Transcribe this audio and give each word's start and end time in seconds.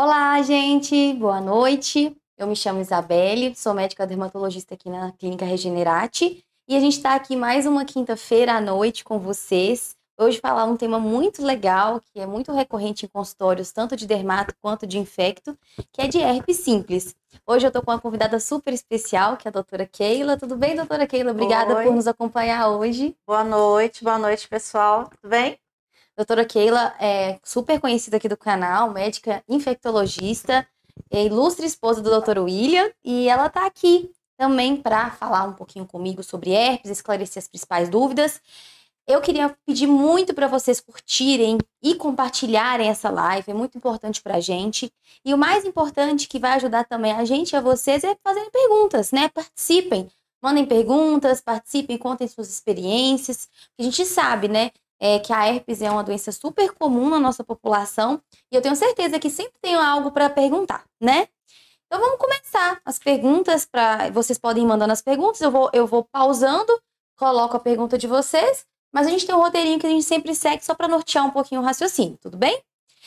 Olá, 0.00 0.40
gente, 0.42 1.12
boa 1.14 1.40
noite. 1.40 2.16
Eu 2.36 2.46
me 2.46 2.54
chamo 2.54 2.80
Isabelle, 2.80 3.52
sou 3.56 3.74
médica 3.74 4.06
dermatologista 4.06 4.74
aqui 4.74 4.88
na 4.88 5.10
Clínica 5.10 5.44
Regenerate 5.44 6.40
e 6.68 6.76
a 6.76 6.78
gente 6.78 6.98
está 6.98 7.16
aqui 7.16 7.34
mais 7.34 7.66
uma 7.66 7.84
quinta-feira 7.84 8.52
à 8.52 8.60
noite 8.60 9.02
com 9.02 9.18
vocês. 9.18 9.96
Hoje 10.16 10.38
falar 10.38 10.66
um 10.66 10.76
tema 10.76 11.00
muito 11.00 11.44
legal, 11.44 12.00
que 12.00 12.20
é 12.20 12.26
muito 12.28 12.52
recorrente 12.52 13.06
em 13.06 13.08
consultórios, 13.08 13.72
tanto 13.72 13.96
de 13.96 14.06
dermato 14.06 14.54
quanto 14.62 14.86
de 14.86 15.00
infecto, 15.00 15.58
que 15.92 16.00
é 16.00 16.06
de 16.06 16.18
herpes 16.18 16.58
simples. 16.58 17.16
Hoje 17.44 17.66
eu 17.66 17.68
estou 17.68 17.82
com 17.82 17.90
uma 17.90 17.98
convidada 17.98 18.38
super 18.38 18.72
especial, 18.72 19.36
que 19.36 19.48
é 19.48 19.50
a 19.50 19.52
doutora 19.52 19.84
Keila. 19.84 20.36
Tudo 20.36 20.56
bem, 20.56 20.76
doutora 20.76 21.08
Keila? 21.08 21.32
Obrigada 21.32 21.74
Oi. 21.74 21.82
por 21.82 21.92
nos 21.92 22.06
acompanhar 22.06 22.68
hoje. 22.68 23.16
Boa 23.26 23.42
noite, 23.42 24.04
boa 24.04 24.16
noite, 24.16 24.46
pessoal. 24.46 25.10
Tudo 25.20 25.28
bem? 25.28 25.58
Doutora 26.18 26.44
Keila 26.44 26.96
é 26.98 27.38
super 27.44 27.80
conhecida 27.80 28.16
aqui 28.16 28.28
do 28.28 28.36
canal, 28.36 28.90
médica 28.90 29.40
infectologista, 29.48 30.66
é 31.12 31.24
ilustre 31.24 31.64
esposa 31.64 32.02
do 32.02 32.10
Dr. 32.10 32.40
William, 32.40 32.90
e 33.04 33.28
ela 33.28 33.46
está 33.46 33.64
aqui 33.64 34.10
também 34.36 34.76
para 34.76 35.12
falar 35.12 35.44
um 35.44 35.52
pouquinho 35.52 35.86
comigo 35.86 36.24
sobre 36.24 36.50
herpes, 36.50 36.90
esclarecer 36.90 37.40
as 37.40 37.46
principais 37.46 37.88
dúvidas. 37.88 38.40
Eu 39.06 39.20
queria 39.20 39.56
pedir 39.64 39.86
muito 39.86 40.34
para 40.34 40.48
vocês 40.48 40.80
curtirem 40.80 41.56
e 41.80 41.94
compartilharem 41.94 42.88
essa 42.88 43.10
live, 43.10 43.52
é 43.52 43.54
muito 43.54 43.78
importante 43.78 44.20
para 44.20 44.38
a 44.38 44.40
gente. 44.40 44.92
E 45.24 45.32
o 45.32 45.38
mais 45.38 45.64
importante 45.64 46.26
que 46.26 46.40
vai 46.40 46.54
ajudar 46.54 46.82
também 46.82 47.12
a 47.12 47.24
gente 47.24 47.52
e 47.52 47.56
a 47.56 47.60
vocês 47.60 48.02
é 48.02 48.16
fazerem 48.24 48.50
perguntas, 48.50 49.12
né? 49.12 49.28
Participem, 49.28 50.10
mandem 50.42 50.66
perguntas, 50.66 51.40
participem, 51.40 51.96
contem 51.96 52.26
suas 52.26 52.48
experiências. 52.48 53.48
A 53.78 53.84
gente 53.84 54.04
sabe, 54.04 54.48
né? 54.48 54.72
É, 55.00 55.18
que 55.20 55.32
a 55.32 55.46
herpes 55.46 55.80
é 55.80 55.90
uma 55.90 56.02
doença 56.02 56.32
super 56.32 56.72
comum 56.72 57.08
na 57.08 57.20
nossa 57.20 57.44
população 57.44 58.20
e 58.50 58.56
eu 58.56 58.60
tenho 58.60 58.74
certeza 58.74 59.18
que 59.18 59.30
sempre 59.30 59.54
tem 59.62 59.76
algo 59.76 60.10
para 60.10 60.28
perguntar, 60.28 60.84
né? 61.00 61.28
Então 61.86 62.00
vamos 62.00 62.18
começar 62.18 62.80
as 62.84 62.98
perguntas 62.98 63.64
para 63.64 64.10
vocês 64.10 64.38
podem 64.38 64.64
ir 64.64 64.66
mandando 64.66 64.92
as 64.92 65.00
perguntas, 65.00 65.40
eu 65.40 65.50
vou 65.50 65.70
eu 65.72 65.86
vou 65.86 66.02
pausando, 66.04 66.72
coloco 67.16 67.56
a 67.56 67.60
pergunta 67.60 67.96
de 67.96 68.08
vocês 68.08 68.66
mas 68.92 69.06
a 69.06 69.10
gente 69.10 69.26
tem 69.26 69.34
um 69.34 69.38
roteirinho 69.38 69.78
que 69.78 69.86
a 69.86 69.90
gente 69.90 70.04
sempre 70.04 70.34
segue 70.34 70.64
só 70.64 70.74
para 70.74 70.88
nortear 70.88 71.26
um 71.26 71.30
pouquinho 71.30 71.60
o 71.60 71.64
raciocínio, 71.64 72.18
tudo 72.20 72.36
bem? 72.36 72.60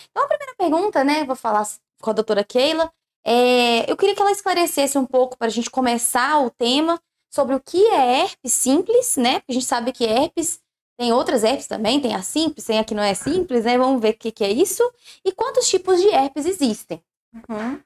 Então, 0.09 0.23
a 0.23 0.28
primeira 0.28 0.56
pergunta, 0.56 1.03
né, 1.03 1.25
vou 1.25 1.36
falar 1.36 1.67
com 2.02 2.09
a 2.09 2.14
doutora 2.14 2.44
Keila, 2.44 2.92
é, 3.25 3.89
eu 3.92 3.97
queria 3.97 4.16
que 4.16 4.22
ela 4.22 4.31
esclarecesse 4.31 4.97
um 4.97 5.06
pouco 5.06 5.38
para 5.38 5.47
a 5.47 5.52
gente 5.52 5.69
começar 5.69 6.39
o 6.39 6.50
tema 6.50 7.00
sobre 7.30 7.56
o 7.56 7.59
que 7.59 7.86
é 7.88 8.22
herpes 8.22 8.53
simples, 8.53 9.16
né? 9.16 9.39
Porque 9.39 9.52
a 9.52 9.53
gente 9.53 9.66
sabe 9.66 9.92
que 9.92 10.03
herpes 10.03 10.59
tem 11.02 11.11
outras 11.11 11.44
herpes 11.44 11.66
também, 11.66 11.99
tem 11.99 12.13
a 12.13 12.21
simples, 12.21 12.63
tem 12.63 12.77
a 12.77 12.83
que 12.83 12.94
não 12.94 13.02
é 13.02 13.16
simples, 13.16 13.66
né? 13.66 13.75
Vamos 13.75 13.99
ver 13.99 14.11
o 14.11 14.17
que, 14.17 14.31
que 14.31 14.44
é 14.44 14.52
isso 14.52 14.83
e 15.25 15.31
quantos 15.31 15.67
tipos 15.67 15.99
de 15.99 16.07
herpes 16.09 16.45
existem. 16.45 17.02
Uhum. 17.33 17.80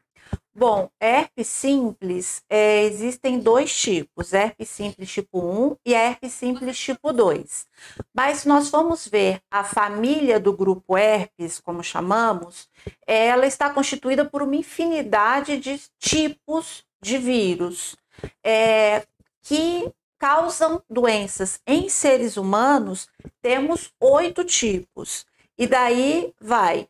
Bom, 0.53 0.89
herpes 0.99 1.47
simples, 1.47 2.43
é, 2.49 2.83
existem 2.83 3.39
dois 3.39 3.73
tipos, 3.73 4.33
herpes 4.33 4.67
simples 4.67 5.09
tipo 5.09 5.39
1 5.39 5.77
e 5.85 5.93
herpes 5.93 6.33
simples 6.33 6.77
tipo 6.77 7.13
2. 7.13 7.65
Mas 8.13 8.39
se 8.39 8.49
nós 8.49 8.67
vamos 8.67 9.07
ver 9.07 9.39
a 9.49 9.63
família 9.63 10.37
do 10.37 10.51
grupo 10.51 10.97
herpes, 10.97 11.61
como 11.61 11.81
chamamos, 11.81 12.67
ela 13.07 13.45
está 13.45 13.69
constituída 13.69 14.25
por 14.25 14.41
uma 14.41 14.57
infinidade 14.57 15.55
de 15.57 15.81
tipos 15.97 16.83
de 17.01 17.17
vírus 17.17 17.95
é, 18.43 19.03
que 19.41 19.89
causam 20.19 20.81
doenças 20.89 21.59
em 21.65 21.89
seres 21.89 22.37
humanos. 22.37 23.07
Temos 23.41 23.91
oito 23.99 24.43
tipos. 24.43 25.25
E 25.57 25.67
daí 25.67 26.33
vai 26.39 26.87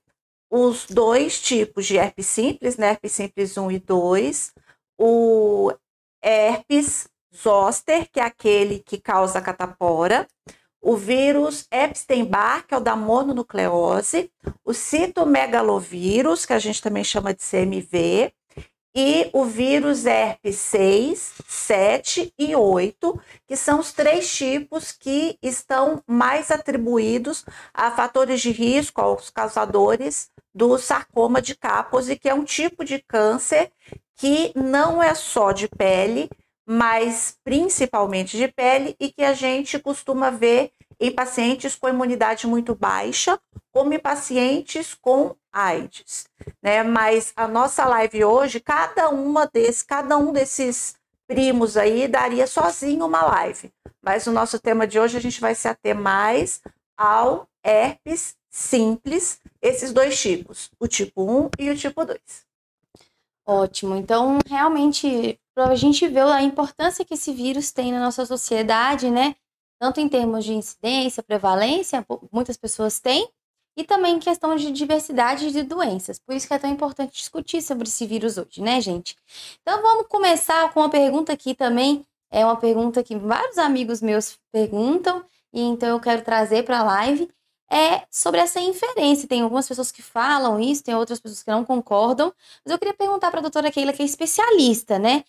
os 0.49 0.85
dois 0.85 1.41
tipos 1.41 1.85
de 1.85 1.97
herpes 1.97 2.27
simples, 2.27 2.77
né? 2.77 2.91
herpes 2.91 3.11
simples 3.11 3.57
1 3.57 3.71
e 3.71 3.79
2, 3.79 4.53
o 4.97 5.73
herpes 6.23 7.08
zoster, 7.35 8.09
que 8.11 8.19
é 8.19 8.23
aquele 8.23 8.80
que 8.80 8.97
causa 8.97 9.41
catapora, 9.41 10.27
o 10.81 10.95
vírus 10.95 11.67
Epstein-Barr, 11.71 12.65
que 12.67 12.73
é 12.73 12.77
o 12.77 12.80
da 12.80 12.95
mononucleose, 12.95 14.31
o 14.64 14.73
citomegalovírus, 14.73 16.45
que 16.45 16.53
a 16.53 16.59
gente 16.59 16.81
também 16.81 17.03
chama 17.03 17.33
de 17.33 17.41
CMV, 17.43 18.31
e 18.95 19.30
o 19.33 19.43
vírus 19.43 20.05
herpes 20.05 20.55
6, 20.58 21.33
7 21.65 22.33
e 22.37 22.55
8, 22.55 23.20
que 23.48 23.55
são 23.55 23.80
os 23.80 23.92
três 23.92 24.31
tipos 24.33 24.92
que 24.92 25.37
estão 25.42 26.03
mais 26.05 26.52
atribuídos 26.52 27.43
a 27.73 27.89
fatores 27.92 28.42
de 28.42 28.52
risco, 28.52 29.02
aos 29.02 29.30
causadores 29.30 30.30
do 30.53 30.77
sarcoma 30.77 31.42
de 31.42 31.55
Kaposi, 31.55 32.17
que 32.17 32.30
é 32.30 32.33
um 32.33 32.43
tipo 32.43 32.86
de 32.86 32.99
câncer 32.99 33.71
que 34.15 34.52
não 34.55 35.02
é 35.02 35.14
só 35.14 35.52
de 35.52 35.67
pele, 35.67 36.30
mas 36.67 37.37
principalmente 37.43 38.37
de 38.37 38.47
pele 38.47 38.95
e 38.99 39.11
que 39.11 39.23
a 39.23 39.33
gente 39.33 39.80
costuma 39.80 40.30
ver 40.30 40.71
em 40.99 41.11
pacientes 41.11 41.76
com 41.76 41.89
imunidade 41.89 42.47
muito 42.47 42.73
baixa, 42.73 43.39
como 43.71 43.93
em 43.93 43.99
pacientes 43.99 44.93
com 44.93 45.36
AIDS, 45.52 46.27
né? 46.61 46.83
Mas 46.83 47.33
a 47.36 47.47
nossa 47.47 47.86
live 47.86 48.23
hoje, 48.23 48.59
cada 48.59 49.09
uma 49.09 49.47
desses, 49.47 49.82
cada 49.82 50.17
um 50.17 50.32
desses 50.32 50.95
primos 51.27 51.77
aí 51.77 52.08
daria 52.08 52.47
sozinho 52.47 53.05
uma 53.05 53.23
live. 53.23 53.71
Mas 54.02 54.27
o 54.27 54.31
nosso 54.31 54.59
tema 54.59 54.86
de 54.86 54.99
hoje 54.99 55.17
a 55.17 55.21
gente 55.21 55.41
vai 55.41 55.55
se 55.55 55.67
ater 55.67 55.95
mais 55.95 56.61
ao 56.97 57.47
herpes 57.63 58.36
simples, 58.49 59.41
esses 59.61 59.91
dois 59.91 60.19
tipos, 60.19 60.71
o 60.80 60.87
tipo 60.87 61.23
1 61.23 61.49
e 61.59 61.69
o 61.69 61.75
tipo 61.75 62.05
2. 62.05 62.19
Ótimo. 63.45 63.95
Então, 63.95 64.39
realmente, 64.47 65.39
para 65.53 65.69
a 65.69 65.75
gente 65.75 66.08
ver 66.08 66.23
a 66.23 66.41
importância 66.41 67.03
que 67.03 67.15
esse 67.15 67.33
vírus 67.33 67.71
tem 67.71 67.91
na 67.91 67.99
nossa 67.99 68.25
sociedade, 68.25 69.11
né? 69.11 69.35
Tanto 69.80 69.99
em 69.99 70.08
termos 70.08 70.45
de 70.45 70.53
incidência, 70.53 71.21
prevalência, 71.21 72.05
muitas 72.31 72.55
pessoas 72.55 72.99
têm, 72.99 73.30
e 73.77 73.83
também 73.83 74.19
questão 74.19 74.55
de 74.55 74.71
diversidade 74.71 75.52
de 75.52 75.63
doenças. 75.63 76.19
Por 76.19 76.36
isso 76.36 76.47
que 76.47 76.53
é 76.53 76.59
tão 76.59 76.69
importante 76.69 77.13
discutir 77.13 77.61
sobre 77.61 77.87
esse 77.87 78.05
vírus 78.05 78.37
hoje, 78.37 78.61
né, 78.61 78.80
gente? 78.80 79.15
Então, 79.61 79.81
vamos 79.81 80.08
começar 80.08 80.71
com 80.73 80.80
uma 80.80 80.89
pergunta 80.89 81.33
aqui 81.33 81.53
também. 81.53 82.05
É 82.31 82.45
uma 82.45 82.55
pergunta 82.55 83.03
que 83.03 83.15
vários 83.15 83.58
amigos 83.58 84.02
meus 84.02 84.37
perguntam, 84.52 85.23
e 85.53 85.61
então 85.61 85.89
eu 85.89 85.99
quero 85.99 86.21
trazer 86.21 86.64
para 86.64 86.80
a 86.80 86.83
live 86.83 87.30
é 87.69 88.03
sobre 88.11 88.39
essa 88.39 88.59
inferência. 88.59 89.27
Tem 89.27 89.41
algumas 89.41 89.67
pessoas 89.67 89.91
que 89.91 90.02
falam 90.02 90.59
isso, 90.59 90.83
tem 90.83 90.95
outras 90.95 91.19
pessoas 91.19 91.43
que 91.43 91.52
não 91.52 91.65
concordam. 91.65 92.33
Mas 92.64 92.71
eu 92.71 92.80
queria 92.80 92.93
perguntar 92.93 93.31
para 93.31 93.39
a 93.39 93.41
doutora 93.41 93.71
Keila, 93.71 93.93
que 93.93 94.02
é 94.02 94.05
especialista, 94.05 94.99
né? 94.99 95.23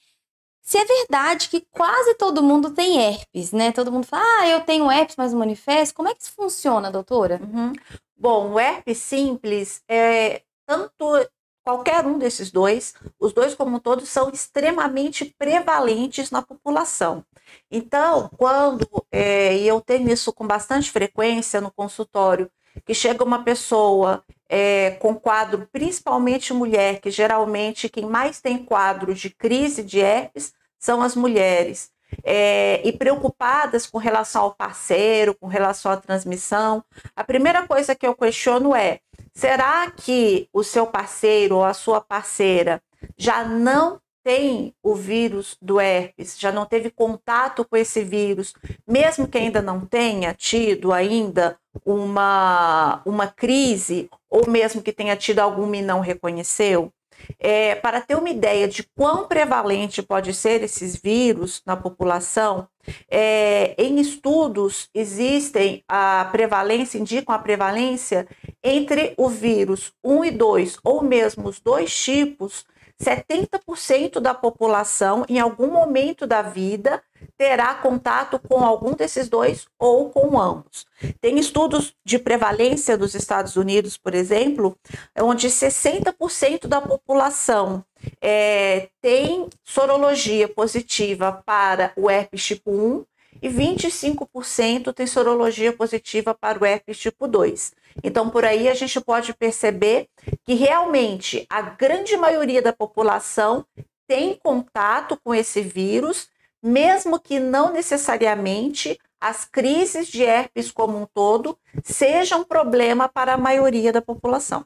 Se 0.63 0.79
é 0.79 0.85
verdade 0.85 1.49
que 1.49 1.61
quase 1.71 2.15
todo 2.15 2.43
mundo 2.43 2.71
tem 2.71 2.99
herpes, 2.99 3.53
né? 3.53 3.71
Todo 3.71 3.93
mundo 3.93 4.05
fala, 4.05 4.25
ah, 4.41 4.49
eu 4.49 4.61
tenho 4.63 4.91
herpes, 4.91 5.17
mas 5.17 5.33
não 5.33 5.39
manifesto. 5.39 5.95
Como 5.95 6.09
é 6.09 6.15
que 6.15 6.23
isso 6.23 6.33
funciona, 6.33 6.91
doutora? 6.91 7.41
Uhum. 7.43 7.73
Bom, 8.17 8.53
o 8.53 8.61
herpes 8.61 8.99
simples 8.99 9.83
é 9.89 10.43
tanto 10.67 11.29
qualquer 11.65 12.07
um 12.07 12.19
desses 12.19 12.51
dois, 12.51 12.95
os 13.19 13.33
dois 13.33 13.55
como 13.55 13.81
todos 13.81 14.09
são 14.09 14.31
extremamente 14.31 15.35
prevalentes 15.39 16.31
na 16.31 16.41
população. 16.41 17.25
Então, 17.71 18.31
quando 18.37 18.89
é, 19.11 19.57
e 19.57 19.69
eu 19.69 19.81
tenho 19.81 20.09
isso 20.11 20.33
com 20.33 20.47
bastante 20.47 20.91
frequência 20.91 21.61
no 21.61 21.71
consultório, 21.71 22.51
que 22.85 22.95
chega 22.95 23.25
uma 23.25 23.43
pessoa 23.43 24.25
é, 24.49 24.93
com 24.93 25.15
quadro, 25.15 25.69
principalmente 25.73 26.53
mulher, 26.53 27.01
que 27.01 27.11
geralmente 27.11 27.89
quem 27.89 28.07
mais 28.07 28.41
tem 28.41 28.65
quadro 28.65 29.15
de 29.15 29.31
crise 29.31 29.83
de 29.83 30.01
herpes 30.01 30.53
são 30.79 31.03
as 31.03 31.17
mulheres. 31.17 31.91
É, 32.25 32.81
e 32.87 32.93
preocupadas 32.93 33.87
com 33.87 33.99
relação 33.99 34.43
ao 34.43 34.55
parceiro, 34.55 35.35
com 35.35 35.47
relação 35.47 35.93
à 35.93 35.97
transmissão, 35.97 36.85
a 37.15 37.25
primeira 37.25 37.67
coisa 37.67 37.95
que 37.95 38.07
eu 38.07 38.15
questiono 38.15 38.75
é: 38.75 39.01
será 39.35 39.91
que 39.91 40.49
o 40.53 40.63
seu 40.63 40.87
parceiro 40.87 41.57
ou 41.57 41.65
a 41.65 41.75
sua 41.75 42.01
parceira 42.01 42.83
já 43.17 43.45
não 43.45 44.01
tem 44.27 44.75
o 44.83 44.93
vírus 44.93 45.57
do 45.63 45.81
herpes, 45.81 46.37
já 46.37 46.51
não 46.51 46.67
teve 46.67 46.91
contato 46.91 47.65
com 47.65 47.77
esse 47.77 48.03
vírus, 48.03 48.55
mesmo 48.85 49.29
que 49.29 49.39
ainda 49.39 49.63
não 49.63 49.87
tenha 49.87 50.35
tido 50.35 50.93
ainda 50.93 51.57
uma, 51.85 53.01
uma 53.07 53.29
crise, 53.29 54.11
ou 54.29 54.51
mesmo 54.51 54.83
que 54.83 54.93
tenha 54.93 55.15
tido 55.15 55.39
alguma 55.39 55.77
e 55.77 55.83
não 55.83 56.01
reconheceu? 56.01 56.93
É, 57.39 57.75
para 57.75 58.01
ter 58.01 58.15
uma 58.15 58.31
ideia 58.31 58.67
de 58.69 58.83
quão 58.83 59.27
prevalente 59.27 60.03
pode 60.03 60.33
ser 60.35 60.63
esses 60.63 60.97
vírus 60.97 61.63
na 61.67 61.77
população, 61.77 62.69
é, 63.11 63.75
em 63.79 63.99
estudos 64.01 64.89
existem 64.95 65.83
a 65.89 66.29
prevalência, 66.31 66.99
indicam 66.99 67.35
a 67.35 67.39
prevalência 67.39 68.27
entre 68.63 69.15
o 69.17 69.29
vírus 69.29 69.93
1 70.05 70.25
e 70.25 70.31
2, 70.31 70.79
ou 70.85 71.03
mesmo 71.03 71.49
os 71.49 71.61
dois 71.61 71.95
tipos, 71.95 72.65
70% 73.03 74.21
da 74.21 74.33
população, 74.35 75.25
em 75.29 75.39
algum 75.39 75.69
momento 75.69 76.27
da 76.27 76.43
vida, 76.43 77.03
terá 77.37 77.75
contato 77.75 78.39
com 78.39 78.65
algum 78.65 78.95
desses 78.95 79.29
dois 79.29 79.67
ou 79.79 80.11
com 80.11 80.41
ambos. 80.41 80.87
Tem 81.21 81.39
estudos 81.39 81.95
de 82.05 82.19
prevalência 82.19 82.97
dos 82.97 83.15
Estados 83.15 83.57
Unidos, 83.57 83.97
por 83.97 84.15
exemplo, 84.15 84.77
onde 85.21 85.49
60% 85.49 86.67
da 86.67 86.81
população 86.81 87.85
é, 88.21 88.89
tem 89.01 89.49
sorologia 89.63 90.49
positiva 90.49 91.43
para 91.45 91.93
o 91.97 92.11
herpes 92.11 92.45
tipo 92.45 92.71
1 92.71 93.05
e 93.43 93.49
25% 93.49 94.93
tem 94.93 95.07
sorologia 95.07 95.73
positiva 95.73 96.35
para 96.35 96.59
o 96.59 96.65
herpes 96.65 96.99
tipo 96.99 97.27
2. 97.27 97.73
Então, 98.03 98.29
por 98.31 98.45
aí 98.45 98.69
a 98.69 98.75
gente 98.75 99.01
pode 99.01 99.33
perceber 99.35 100.09
que 100.45 100.55
realmente 100.55 101.47
a 101.49 101.63
grande 101.63 102.17
maioria 102.17 102.61
da 102.61 102.73
população 102.73 103.65
tem 104.07 104.35
contato 104.35 105.19
com 105.23 105.35
esse 105.35 105.61
vírus, 105.61 106.29
mesmo 106.63 107.19
que 107.19 107.41
não 107.41 107.73
necessariamente 107.73 108.99
as 109.21 109.45
crises 109.45 110.09
de 110.09 110.23
herpes 110.23 110.71
como 110.71 110.99
um 110.99 111.07
todo 111.07 111.59
sejam 111.83 112.41
um 112.41 112.45
problema 112.45 113.09
para 113.09 113.35
a 113.35 113.39
maioria 113.39 113.93
da 113.93 114.03
população. 114.03 114.65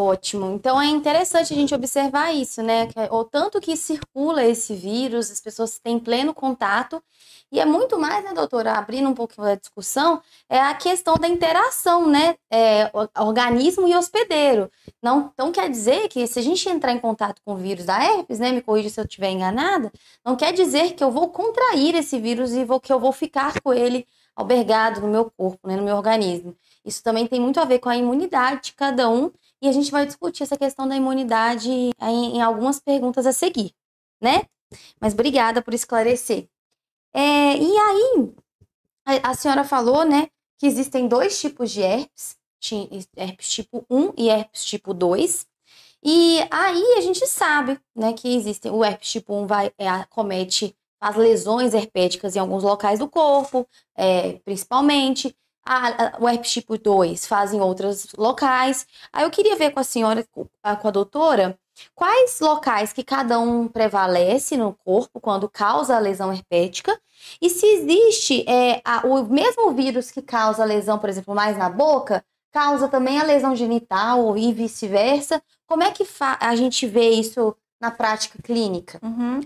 Ótimo. 0.00 0.52
Então 0.52 0.80
é 0.80 0.86
interessante 0.86 1.52
a 1.52 1.56
gente 1.56 1.74
observar 1.74 2.32
isso, 2.32 2.62
né? 2.62 2.88
É 2.94 3.12
o 3.12 3.24
tanto 3.24 3.60
que 3.60 3.76
circula 3.76 4.44
esse 4.44 4.72
vírus, 4.72 5.28
as 5.28 5.40
pessoas 5.40 5.80
têm 5.80 5.98
pleno 5.98 6.32
contato. 6.32 7.02
E 7.50 7.58
é 7.58 7.64
muito 7.64 7.98
mais, 7.98 8.22
né, 8.24 8.32
doutora, 8.32 8.74
abrindo 8.74 9.08
um 9.08 9.14
pouco 9.14 9.42
a 9.42 9.56
discussão, 9.56 10.22
é 10.48 10.60
a 10.60 10.72
questão 10.74 11.16
da 11.16 11.26
interação, 11.26 12.06
né? 12.06 12.36
É, 12.48 12.92
organismo 13.18 13.88
e 13.88 13.96
hospedeiro. 13.96 14.70
Não, 15.02 15.32
então 15.34 15.50
quer 15.50 15.68
dizer 15.68 16.06
que 16.06 16.24
se 16.28 16.38
a 16.38 16.42
gente 16.42 16.68
entrar 16.68 16.92
em 16.92 17.00
contato 17.00 17.42
com 17.44 17.54
o 17.54 17.56
vírus 17.56 17.86
da 17.86 18.00
herpes, 18.00 18.38
né? 18.38 18.52
Me 18.52 18.62
corrija 18.62 18.90
se 18.90 19.00
eu 19.00 19.04
estiver 19.04 19.30
enganada, 19.30 19.90
não 20.24 20.36
quer 20.36 20.52
dizer 20.52 20.94
que 20.94 21.02
eu 21.02 21.10
vou 21.10 21.30
contrair 21.30 21.96
esse 21.96 22.20
vírus 22.20 22.52
e 22.52 22.64
vou, 22.64 22.78
que 22.78 22.92
eu 22.92 23.00
vou 23.00 23.10
ficar 23.10 23.60
com 23.60 23.74
ele 23.74 24.06
albergado 24.36 25.00
no 25.00 25.08
meu 25.08 25.28
corpo, 25.36 25.66
né, 25.66 25.74
no 25.74 25.82
meu 25.82 25.96
organismo. 25.96 26.54
Isso 26.84 27.02
também 27.02 27.26
tem 27.26 27.40
muito 27.40 27.58
a 27.58 27.64
ver 27.64 27.80
com 27.80 27.88
a 27.88 27.96
imunidade 27.96 28.66
de 28.66 28.72
cada 28.74 29.10
um 29.10 29.32
e 29.60 29.68
a 29.68 29.72
gente 29.72 29.90
vai 29.90 30.06
discutir 30.06 30.42
essa 30.42 30.56
questão 30.56 30.88
da 30.88 30.96
imunidade 30.96 31.70
em, 31.70 31.92
em 32.00 32.42
algumas 32.42 32.78
perguntas 32.80 33.26
a 33.26 33.32
seguir, 33.32 33.72
né? 34.20 34.42
Mas 35.00 35.14
obrigada 35.14 35.62
por 35.62 35.74
esclarecer. 35.74 36.48
É, 37.12 37.56
e 37.56 37.76
aí, 37.76 38.34
a, 39.04 39.30
a, 39.30 39.34
senhora 39.34 39.64
falou, 39.64 40.04
né, 40.04 40.28
que 40.58 40.66
existem 40.66 41.08
dois 41.08 41.40
tipos 41.40 41.70
de 41.70 41.80
herpes, 41.80 42.36
herpes 43.16 43.48
tipo 43.48 43.84
1 43.90 44.12
e 44.16 44.28
herpes 44.28 44.64
tipo 44.64 44.92
2. 44.92 45.46
E 46.02 46.38
aí 46.50 46.94
a 46.98 47.00
gente 47.00 47.26
sabe, 47.26 47.80
né, 47.94 48.12
que 48.12 48.34
existem, 48.36 48.70
o 48.70 48.84
herpes 48.84 49.10
tipo 49.10 49.34
1 49.34 49.46
vai, 49.46 49.72
é, 49.78 49.88
as 51.00 51.16
lesões 51.16 51.74
herpéticas 51.74 52.36
em 52.36 52.38
alguns 52.38 52.62
locais 52.62 52.98
do 52.98 53.08
corpo, 53.08 53.66
é, 53.96 54.34
principalmente 54.44 55.34
a, 55.68 56.16
a, 56.16 56.18
o 56.18 56.26
herpes 56.26 56.50
tipo 56.50 56.78
2 56.78 57.26
faz 57.26 57.52
em 57.52 57.60
outros 57.60 58.08
locais. 58.16 58.86
Aí 59.12 59.24
eu 59.24 59.30
queria 59.30 59.54
ver 59.54 59.70
com 59.70 59.80
a 59.80 59.84
senhora, 59.84 60.24
com 60.32 60.48
a 60.62 60.90
doutora, 60.90 61.58
quais 61.94 62.40
locais 62.40 62.92
que 62.92 63.04
cada 63.04 63.38
um 63.38 63.68
prevalece 63.68 64.56
no 64.56 64.72
corpo 64.72 65.20
quando 65.20 65.48
causa 65.48 65.94
a 65.94 65.98
lesão 65.98 66.32
herpética 66.32 66.98
e 67.40 67.50
se 67.50 67.66
existe 67.66 68.48
é, 68.48 68.80
a, 68.82 69.06
o 69.06 69.24
mesmo 69.24 69.70
vírus 69.72 70.10
que 70.10 70.22
causa 70.22 70.62
a 70.62 70.66
lesão, 70.66 70.98
por 70.98 71.10
exemplo, 71.10 71.34
mais 71.34 71.58
na 71.58 71.68
boca, 71.68 72.24
causa 72.50 72.88
também 72.88 73.20
a 73.20 73.24
lesão 73.24 73.54
genital 73.54 74.38
e 74.38 74.52
vice-versa. 74.54 75.42
Como 75.66 75.82
é 75.82 75.90
que 75.90 76.06
a 76.40 76.56
gente 76.56 76.86
vê 76.86 77.10
isso 77.10 77.54
na 77.78 77.90
prática 77.90 78.40
clínica? 78.42 78.98
Uhum. 79.02 79.40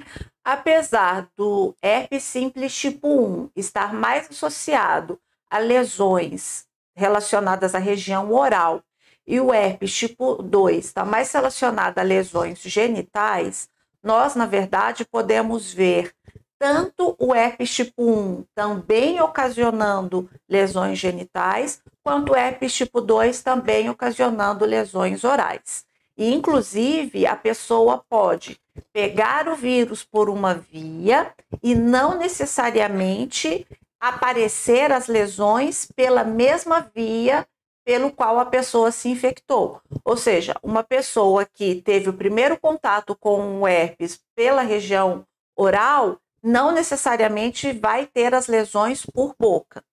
Apesar 0.45 1.29
do 1.37 1.75
herpes 1.83 2.23
simples 2.23 2.75
tipo 2.75 3.09
1 3.09 3.51
estar 3.57 3.93
mais 3.93 4.31
associado 4.31 5.19
a 5.53 5.59
lesões 5.59 6.65
relacionadas 6.97 7.75
à 7.75 7.79
região 7.79 8.33
oral 8.33 8.83
e 9.27 9.39
o 9.39 9.53
herpes 9.53 9.95
tipo 9.95 10.43
2 10.43 10.87
está 10.87 11.05
mais 11.05 11.31
relacionado 11.31 11.99
a 11.99 12.03
lesões 12.03 12.61
genitais, 12.63 13.69
nós, 14.03 14.35
na 14.35 14.47
verdade, 14.47 15.05
podemos 15.05 15.71
ver 15.71 16.15
tanto 16.59 17.15
o 17.19 17.35
herpes 17.35 17.75
tipo 17.75 18.03
1 18.03 18.45
também 18.55 19.21
ocasionando 19.21 20.31
lesões 20.49 20.99
genitais, 20.99 21.83
quanto 22.03 22.33
o 22.33 22.37
herpes 22.37 22.73
tipo 22.73 23.03
2 23.03 23.43
também 23.43 23.91
ocasionando 23.91 24.65
lesões 24.65 25.23
orais. 25.23 25.85
E, 26.17 26.33
inclusive, 26.33 27.27
a 27.27 27.37
pessoa 27.37 28.03
pode 28.09 28.59
pegar 28.91 29.49
o 29.49 29.55
vírus 29.55 30.03
por 30.03 30.31
uma 30.31 30.55
via 30.55 31.31
e 31.63 31.75
não 31.75 32.17
necessariamente 32.17 33.67
aparecer 34.03 34.91
as 34.91 35.07
lesões 35.07 35.87
pela 35.95 36.25
mesma 36.25 36.91
via 36.93 37.47
pelo 37.85 38.11
qual 38.11 38.41
a 38.41 38.45
pessoa 38.45 38.91
se 38.91 39.09
infectou. 39.09 39.81
Ou 40.05 40.17
seja, 40.17 40.57
uma 40.61 40.83
pessoa 40.83 41.47
que 41.47 41.81
teve 41.81 42.09
o 42.09 42.13
primeiro 42.13 42.59
contato 42.59 43.15
com 43.15 43.61
o 43.61 43.69
herpes 43.69 44.21
pela 44.35 44.63
região 44.63 45.25
oral 45.57 46.19
não 46.43 46.73
necessariamente 46.73 47.73
vai 47.73 48.05
ter 48.05 48.35
as 48.35 48.49
lesões 48.49 49.07
por 49.07 49.37
boca. 49.39 49.85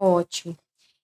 Ótimo. 0.00 0.56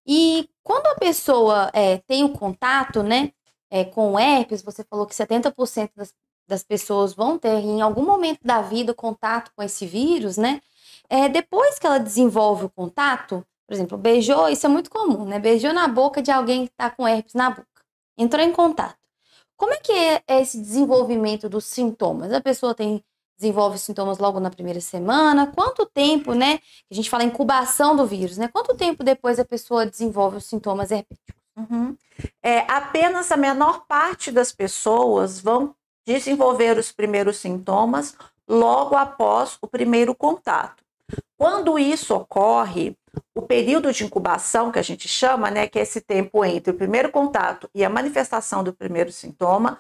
E 0.07 0.49
quando 0.63 0.87
a 0.87 0.95
pessoa 0.95 1.71
é, 1.75 1.99
tem 1.99 2.25
o 2.25 2.33
contato, 2.33 3.03
né, 3.03 3.33
é, 3.71 3.85
com 3.85 4.13
o 4.13 4.19
herpes, 4.19 4.63
você 4.63 4.83
falou 4.83 5.07
que 5.07 5.15
70% 5.15 5.91
das, 5.95 6.15
das 6.47 6.63
pessoas 6.63 7.13
vão 7.13 7.39
ter 7.39 7.59
em 7.59 7.83
algum 7.83 8.03
momento 8.03 8.41
da 8.43 8.63
vida 8.63 8.95
contato 8.95 9.53
com 9.55 9.63
esse 9.63 9.85
vírus, 9.85 10.39
né? 10.39 10.63
É, 11.09 11.29
depois 11.29 11.79
que 11.79 11.87
ela 11.87 11.99
desenvolve 11.99 12.67
o 12.67 12.71
contato, 12.71 13.45
por 13.67 13.75
exemplo, 13.75 13.99
beijou, 13.99 14.49
isso 14.49 14.67
é 14.67 14.69
muito 14.69 14.91
comum, 14.91 15.25
né? 15.25 15.39
Beijou 15.39 15.73
na 15.73 15.89
boca 15.89 16.23
de 16.23 16.31
alguém 16.31 16.67
que 16.67 16.73
está 16.73 16.91
com 16.91 17.07
herpes 17.07 17.35
na 17.35 17.51
boca. 17.51 17.67
Entrou 18.17 18.43
em 18.43 18.53
contato. 18.53 18.97
Como 19.57 19.75
é 19.75 19.79
que 19.79 19.93
é 19.93 20.23
esse 20.41 20.61
desenvolvimento 20.61 21.49
dos 21.49 21.65
sintomas? 21.65 22.33
A 22.33 22.41
pessoa 22.41 22.75
tem 22.75 23.03
desenvolve 23.39 23.79
sintomas 23.79 24.19
logo 24.19 24.41
na 24.41 24.51
primeira 24.51 24.81
semana? 24.81 25.47
Quanto 25.47 25.87
tempo, 25.87 26.35
né? 26.35 26.59
A 26.91 26.95
gente 26.95 27.09
fala 27.09 27.23
incubação 27.23 27.95
do 27.95 28.05
vírus, 28.05 28.37
né? 28.37 28.49
Quanto 28.49 28.75
tempo 28.75 29.05
depois 29.05 29.39
a 29.39 29.45
pessoa 29.45 29.87
desenvolve 29.87 30.39
os 30.39 30.45
sintomas 30.45 30.91
herpéticos? 30.91 31.35
Uhum. 31.57 31.97
É, 32.43 32.61
apenas 32.71 33.31
a 33.31 33.37
menor 33.37 33.87
parte 33.87 34.33
das 34.33 34.53
pessoas 34.53 35.41
vão 35.41 35.75
desenvolver 36.07 36.79
os 36.79 36.91
primeiros 36.91 37.37
sintomas 37.37 38.17
logo 38.49 38.97
após 38.97 39.57
o 39.63 39.69
primeiro 39.69 40.15
contato. 40.15 40.83
Quando 41.37 41.79
isso 41.79 42.15
ocorre, 42.15 42.97
o 43.35 43.43
período 43.43 43.93
de 43.93 44.05
incubação, 44.05 44.71
que 44.71 44.79
a 44.79 44.83
gente 44.83 45.09
chama, 45.09 45.51
né, 45.51 45.67
que 45.67 45.79
é 45.79 45.83
esse 45.83 46.01
tempo 46.01 46.45
entre 46.45 46.73
o 46.73 46.77
primeiro 46.77 47.11
contato 47.11 47.69
e 47.75 47.85
a 47.85 47.91
manifestação 47.91 48.63
do 48.63 48.73
primeiro 48.73 49.13
sintoma, 49.13 49.79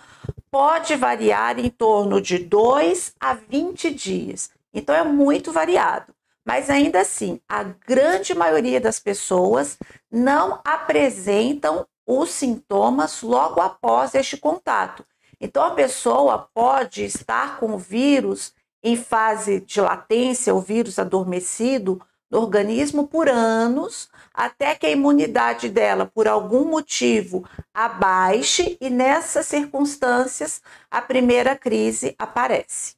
pode 0.51 0.97
variar 0.97 1.59
em 1.59 1.69
torno 1.69 2.21
de 2.21 2.39
2 2.39 3.15
a 3.21 3.35
20 3.35 3.93
dias. 3.93 4.51
Então 4.73 4.95
é 4.95 5.05
muito 5.05 5.53
variado. 5.53 6.15
Mas 6.45 6.71
ainda 6.71 7.01
assim, 7.01 7.41
a 7.49 7.63
grande 7.63 8.35
maioria 8.35 8.81
das 8.81 8.99
pessoas 8.99 9.77
não 10.11 10.61
apresentam 10.65 11.87
os 12.07 12.31
sintomas 12.31 13.21
logo 13.21 13.61
após 13.61 14.15
este 14.15 14.39
contato. 14.39 15.05
Então 15.41 15.63
a 15.63 15.73
pessoa 15.73 16.49
pode 16.55 17.05
estar 17.05 17.59
com 17.59 17.75
o 17.75 17.79
vírus 17.79 18.55
em 18.83 18.97
fase 18.97 19.61
de 19.61 19.81
latência, 19.81 20.55
o 20.55 20.61
vírus 20.61 20.99
adormecido 20.99 22.01
no 22.31 22.41
organismo 22.41 23.09
por 23.09 23.29
anos, 23.29 24.09
até 24.35 24.75
que 24.75 24.87
a 24.87 24.91
imunidade 24.91 25.69
dela, 25.69 26.07
por 26.07 26.29
algum 26.29 26.65
motivo, 26.67 27.49
abaixe 27.73 28.77
e 28.81 28.91
nessas 28.91 29.47
circunstâncias 29.47 30.61
a 30.91 31.01
primeira 31.01 31.57
crise 31.57 32.15
aparece. 32.19 32.97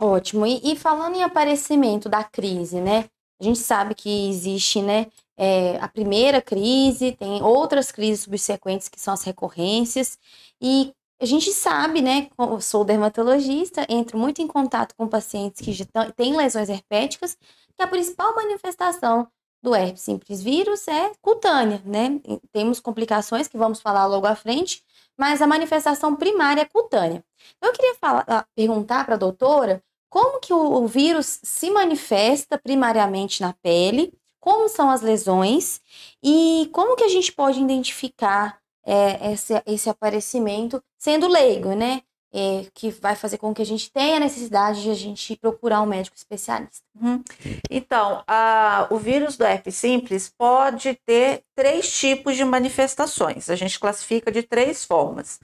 Ótimo. 0.00 0.46
E, 0.46 0.60
e 0.72 0.76
falando 0.76 1.16
em 1.16 1.22
aparecimento 1.22 2.08
da 2.08 2.22
crise, 2.22 2.80
né? 2.80 3.08
A 3.40 3.44
gente 3.44 3.58
sabe 3.58 3.94
que 3.94 4.28
existe, 4.28 4.80
né? 4.80 5.06
É, 5.36 5.76
a 5.80 5.88
primeira 5.88 6.40
crise, 6.40 7.12
tem 7.12 7.42
outras 7.42 7.90
crises 7.90 8.20
subsequentes 8.24 8.88
que 8.88 9.00
são 9.00 9.14
as 9.14 9.22
recorrências. 9.24 10.18
E 10.60 10.94
a 11.24 11.26
gente 11.26 11.52
sabe, 11.52 12.02
né, 12.02 12.28
eu 12.38 12.60
sou 12.60 12.84
dermatologista, 12.84 13.86
entro 13.88 14.18
muito 14.18 14.42
em 14.42 14.46
contato 14.46 14.94
com 14.94 15.08
pacientes 15.08 15.60
que 15.60 15.72
já 15.72 15.86
têm 16.14 16.36
lesões 16.36 16.68
herpéticas, 16.68 17.34
que 17.76 17.82
a 17.82 17.86
principal 17.86 18.34
manifestação 18.36 19.26
do 19.62 19.74
herpes 19.74 20.02
simples 20.02 20.42
vírus 20.42 20.86
é 20.86 21.12
cutânea, 21.22 21.80
né? 21.86 22.20
Temos 22.52 22.78
complicações 22.78 23.48
que 23.48 23.56
vamos 23.56 23.80
falar 23.80 24.06
logo 24.06 24.26
à 24.26 24.34
frente, 24.36 24.84
mas 25.16 25.40
a 25.40 25.46
manifestação 25.46 26.14
primária 26.14 26.60
é 26.60 26.66
cutânea. 26.66 27.24
Eu 27.62 27.72
queria 27.72 27.94
falar, 27.94 28.24
ah, 28.28 28.44
perguntar 28.54 29.06
para 29.06 29.14
a 29.14 29.18
doutora 29.18 29.82
como 30.10 30.40
que 30.40 30.52
o, 30.52 30.58
o 30.58 30.86
vírus 30.86 31.40
se 31.42 31.70
manifesta 31.70 32.58
primariamente 32.58 33.40
na 33.40 33.54
pele, 33.54 34.12
como 34.38 34.68
são 34.68 34.90
as 34.90 35.00
lesões 35.00 35.80
e 36.22 36.68
como 36.70 36.96
que 36.96 37.04
a 37.04 37.08
gente 37.08 37.32
pode 37.32 37.58
identificar 37.58 38.60
é, 38.84 39.32
esse, 39.32 39.62
esse 39.66 39.88
aparecimento, 39.88 40.82
sendo 40.98 41.28
leigo, 41.28 41.74
né? 41.74 42.02
É, 42.36 42.66
que 42.74 42.90
vai 42.90 43.14
fazer 43.14 43.38
com 43.38 43.54
que 43.54 43.62
a 43.62 43.66
gente 43.66 43.92
tenha 43.92 44.18
necessidade 44.18 44.82
de 44.82 44.90
a 44.90 44.94
gente 44.94 45.36
procurar 45.36 45.80
um 45.82 45.86
médico 45.86 46.16
especialista. 46.16 46.84
Uhum. 47.00 47.22
Então, 47.70 48.24
a, 48.26 48.88
o 48.90 48.98
vírus 48.98 49.36
do 49.36 49.44
herpes 49.44 49.76
simples 49.76 50.34
pode 50.36 50.98
ter 51.06 51.44
três 51.54 51.88
tipos 51.96 52.34
de 52.34 52.44
manifestações. 52.44 53.48
A 53.48 53.54
gente 53.54 53.78
classifica 53.78 54.32
de 54.32 54.42
três 54.42 54.84
formas. 54.84 55.38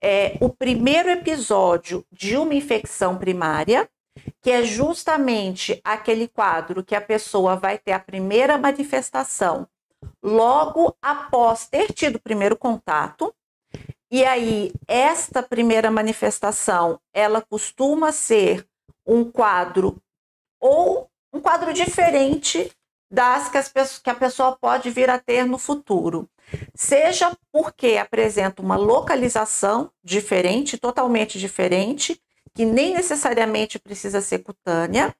É, 0.00 0.36
o 0.40 0.48
primeiro 0.48 1.10
episódio 1.10 2.04
de 2.12 2.36
uma 2.36 2.54
infecção 2.54 3.18
primária, 3.18 3.88
que 4.40 4.52
é 4.52 4.62
justamente 4.62 5.80
aquele 5.82 6.28
quadro 6.28 6.84
que 6.84 6.94
a 6.94 7.00
pessoa 7.00 7.56
vai 7.56 7.76
ter 7.76 7.90
a 7.90 7.98
primeira 7.98 8.56
manifestação 8.56 9.66
logo 10.22 10.96
após 11.00 11.68
ter 11.68 11.92
tido 11.92 12.16
o 12.16 12.20
primeiro 12.20 12.56
contato. 12.56 13.34
E 14.10 14.24
aí, 14.24 14.72
esta 14.86 15.42
primeira 15.42 15.90
manifestação, 15.90 17.00
ela 17.12 17.40
costuma 17.40 18.12
ser 18.12 18.66
um 19.04 19.24
quadro 19.30 20.00
ou 20.60 21.08
um 21.32 21.40
quadro 21.40 21.72
diferente 21.72 22.70
das 23.10 23.48
que, 23.48 23.58
as, 23.58 23.98
que 23.98 24.10
a 24.10 24.14
pessoa 24.14 24.56
pode 24.60 24.90
vir 24.90 25.10
a 25.10 25.18
ter 25.18 25.44
no 25.44 25.58
futuro. 25.58 26.28
Seja 26.74 27.36
porque 27.52 27.96
apresenta 27.96 28.62
uma 28.62 28.76
localização 28.76 29.90
diferente, 30.02 30.78
totalmente 30.78 31.38
diferente, 31.38 32.20
que 32.54 32.64
nem 32.64 32.94
necessariamente 32.94 33.78
precisa 33.78 34.20
ser 34.20 34.38
cutânea, 34.38 35.14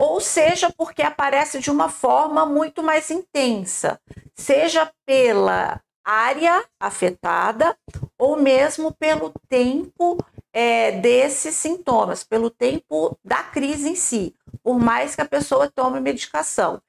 ou 0.00 0.18
seja 0.18 0.72
porque 0.74 1.02
aparece 1.02 1.58
de 1.58 1.70
uma 1.70 1.90
forma 1.90 2.46
muito 2.46 2.82
mais 2.82 3.10
intensa, 3.10 4.00
seja 4.34 4.90
pela 5.04 5.78
área 6.02 6.64
afetada 6.80 7.76
ou 8.18 8.34
mesmo 8.34 8.92
pelo 8.92 9.30
tempo 9.46 10.16
é, 10.54 10.92
desses 10.92 11.54
sintomas, 11.54 12.24
pelo 12.24 12.48
tempo 12.48 13.14
da 13.22 13.42
crise 13.42 13.90
em 13.90 13.94
si, 13.94 14.34
por 14.62 14.78
mais 14.78 15.14
que 15.14 15.20
a 15.20 15.28
pessoa 15.28 15.70
tome 15.70 16.00
medicação, 16.00 16.80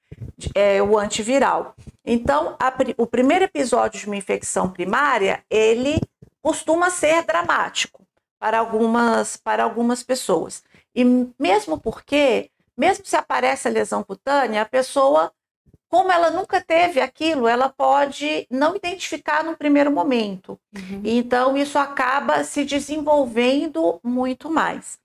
é, 0.56 0.82
o 0.82 0.98
antiviral. 0.98 1.76
Então, 2.06 2.56
a, 2.58 2.74
o 2.98 3.06
primeiro 3.06 3.44
episódio 3.44 4.00
de 4.00 4.08
uma 4.08 4.16
infecção 4.16 4.70
primária, 4.70 5.44
ele 5.50 6.00
costuma 6.42 6.90
ser 6.90 7.24
dramático 7.24 8.02
para 8.40 8.60
algumas, 8.60 9.36
para 9.36 9.66
algumas 9.66 10.02
pessoas. 10.02 10.64
E 10.96 11.06
mesmo 11.40 11.80
porque, 11.80 12.51
mesmo 12.78 13.06
se 13.06 13.16
aparece 13.16 13.68
a 13.68 13.72
lesão 13.72 14.04
cutânea, 14.04 14.62
a 14.62 14.66
pessoa, 14.66 15.32
como 15.90 16.12
ela 16.12 16.32
nunca 16.32 16.62
teve 16.62 17.00
aquilo, 17.02 17.48
ela 17.48 17.70
pode 17.70 18.48
não 18.50 18.76
identificar 18.76 19.44
no 19.44 19.56
primeiro 19.56 19.92
momento. 19.92 20.60
Uhum. 20.76 21.02
Então, 21.04 21.58
isso 21.58 21.78
acaba 21.78 22.44
se 22.44 22.64
desenvolvendo 22.64 24.00
muito 24.04 24.50
mais. 24.50 25.00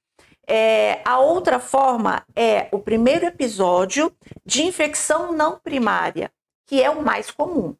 É, 0.49 1.00
a 1.04 1.18
outra 1.18 1.58
forma 1.58 2.25
é 2.37 2.68
o 2.70 2.78
primeiro 2.78 3.26
episódio 3.26 4.12
de 4.44 4.62
infecção 4.62 5.32
não 5.32 5.58
primária, 5.58 6.30
que 6.66 6.80
é 6.80 6.88
o 6.88 7.02
mais 7.02 7.32
comum, 7.32 7.75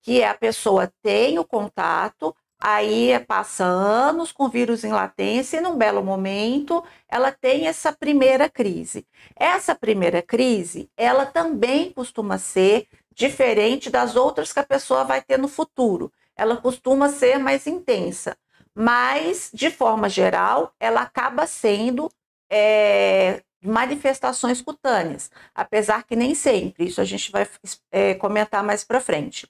que 0.00 0.20
é 0.20 0.28
a 0.28 0.34
pessoa 0.34 0.92
tem 1.02 1.36
o 1.38 1.44
contato, 1.44 2.34
Aí 2.58 3.18
passa 3.26 3.64
anos 3.64 4.32
com 4.32 4.48
vírus 4.48 4.82
em 4.82 4.90
latência 4.90 5.58
e 5.58 5.60
num 5.60 5.76
belo 5.76 6.02
momento 6.02 6.82
ela 7.08 7.30
tem 7.30 7.66
essa 7.66 7.92
primeira 7.92 8.48
crise. 8.48 9.06
Essa 9.36 9.74
primeira 9.74 10.22
crise, 10.22 10.90
ela 10.96 11.26
também 11.26 11.92
costuma 11.92 12.38
ser 12.38 12.88
diferente 13.14 13.90
das 13.90 14.16
outras 14.16 14.52
que 14.52 14.58
a 14.58 14.64
pessoa 14.64 15.04
vai 15.04 15.22
ter 15.22 15.38
no 15.38 15.48
futuro. 15.48 16.10
Ela 16.34 16.56
costuma 16.56 17.08
ser 17.08 17.38
mais 17.38 17.66
intensa, 17.66 18.36
mas 18.74 19.50
de 19.52 19.70
forma 19.70 20.08
geral 20.08 20.72
ela 20.80 21.02
acaba 21.02 21.46
sendo 21.46 22.10
é, 22.50 23.42
manifestações 23.62 24.62
cutâneas, 24.62 25.30
apesar 25.54 26.04
que 26.04 26.16
nem 26.16 26.34
sempre. 26.34 26.86
Isso 26.86 27.00
a 27.00 27.04
gente 27.04 27.30
vai 27.30 27.46
é, 27.90 28.14
comentar 28.14 28.62
mais 28.62 28.84
para 28.84 29.00
frente. 29.00 29.48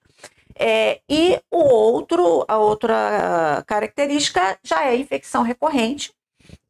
É, 0.59 1.01
e 1.09 1.39
o 1.51 1.59
outro, 1.59 2.45
a 2.49 2.57
outra 2.57 3.63
característica 3.67 4.59
já 4.65 4.85
é 4.85 4.91
a 4.91 4.97
infecção 4.97 5.43
recorrente, 5.43 6.13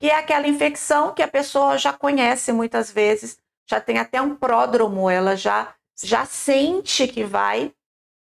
que 0.01 0.11
é 0.11 0.17
aquela 0.17 0.49
infecção 0.49 1.15
que 1.15 1.23
a 1.23 1.29
pessoa 1.29 1.79
já 1.79 1.93
conhece 1.93 2.53
muitas 2.53 2.91
vezes, 2.91 3.39
já 3.69 3.81
tem 3.81 3.99
até 3.99 4.21
um 4.21 4.35
pródromo, 4.35 5.09
ela 5.09 5.37
já, 5.37 5.73
já 6.03 6.25
sente 6.25 7.07
que 7.07 7.23
vai 7.23 7.73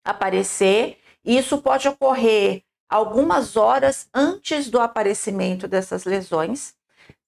aparecer. 0.04 0.98
E 1.24 1.38
isso 1.38 1.58
pode 1.58 1.88
ocorrer 1.88 2.62
algumas 2.88 3.56
horas 3.56 4.08
antes 4.14 4.68
do 4.68 4.80
aparecimento 4.80 5.66
dessas 5.66 6.04
lesões. 6.04 6.74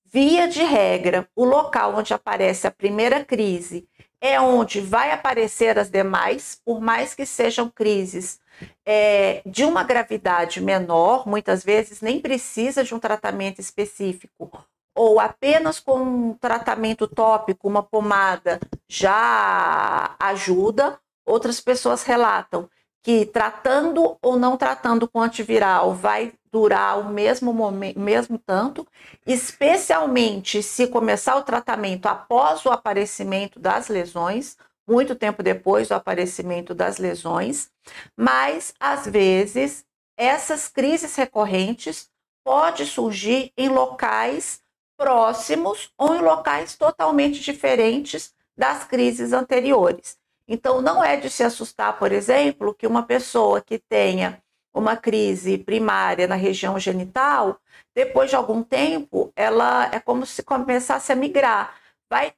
Via 0.05 0.49
de 0.49 0.63
regra, 0.63 1.29
o 1.37 1.45
local 1.45 1.95
onde 1.97 2.13
aparece 2.13 2.67
a 2.67 2.71
primeira 2.71 3.25
crise 3.25 3.89
é 4.21 4.41
onde 4.41 4.81
vai 4.81 5.11
aparecer 5.13 5.79
as 5.79 5.91
demais, 5.91 6.61
por 6.65 6.81
mais 6.81 7.15
que 7.15 7.25
sejam 7.25 7.71
crises 7.71 8.39
é, 8.85 9.43
de 9.47 9.65
uma 9.65 9.83
gravidade 9.83 10.61
menor, 10.61 11.27
muitas 11.27 11.65
vezes 11.65 12.01
nem 12.01 12.21
precisa 12.21 12.85
de 12.85 12.95
um 12.95 12.99
tratamento 12.99 13.61
específico, 13.61 14.51
ou 14.95 15.19
apenas 15.19 15.81
com 15.81 16.03
um 16.03 16.35
tratamento 16.35 17.07
tópico, 17.07 17.69
uma 17.69 17.83
pomada, 17.83 18.61
já 18.89 20.15
ajuda. 20.19 20.99
Outras 21.25 21.61
pessoas 21.61 22.03
relatam 22.03 22.69
que 23.03 23.25
tratando 23.25 24.17
ou 24.23 24.39
não 24.39 24.57
tratando 24.57 25.09
com 25.09 25.21
antiviral 25.21 25.95
vai 25.95 26.33
durar 26.53 26.99
o 26.99 27.11
mesmo 27.11 27.53
momento, 27.53 27.99
mesmo 27.99 28.39
tanto, 28.39 28.87
especialmente 29.27 30.63
se 30.63 30.87
começar 30.87 31.37
o 31.37 31.43
tratamento 31.43 32.07
após 32.07 32.65
o 32.67 32.71
aparecimento 32.71 33.59
das 33.59 33.89
lesões, 33.89 34.57
muito 34.87 35.15
tempo 35.15 35.43
depois 35.43 35.89
do 35.89 35.95
aparecimento 35.95 36.75
das 36.75 36.99
lesões, 36.99 37.71
mas 38.17 38.75
às 38.81 39.07
vezes 39.07 39.85
essas 40.17 40.69
crises 40.69 41.15
recorrentes 41.15 42.11
pode 42.45 42.85
surgir 42.85 43.53
em 43.57 43.69
locais 43.69 44.61
próximos 44.99 45.91
ou 45.97 46.15
em 46.15 46.21
locais 46.21 46.77
totalmente 46.77 47.41
diferentes 47.41 48.35
das 48.57 48.85
crises 48.85 49.33
anteriores. 49.33 50.20
Então, 50.53 50.83
não 50.83 51.03
é 51.03 51.17
de 51.17 51.31
se 51.31 51.45
assustar, 51.45 51.97
por 51.97 52.11
exemplo, 52.11 52.75
que 52.75 52.85
uma 52.85 53.05
pessoa 53.05 53.61
que 53.61 53.79
tenha 53.79 54.43
uma 54.75 54.97
crise 54.97 55.57
primária 55.57 56.27
na 56.27 56.35
região 56.35 56.77
genital, 56.77 57.61
depois 57.95 58.31
de 58.31 58.35
algum 58.35 58.61
tempo, 58.61 59.33
ela 59.37 59.89
é 59.95 60.01
como 60.01 60.27
se 60.27 60.43
começasse 60.43 61.13
a 61.13 61.15
migrar. 61.15 61.77
Vai 62.11 62.33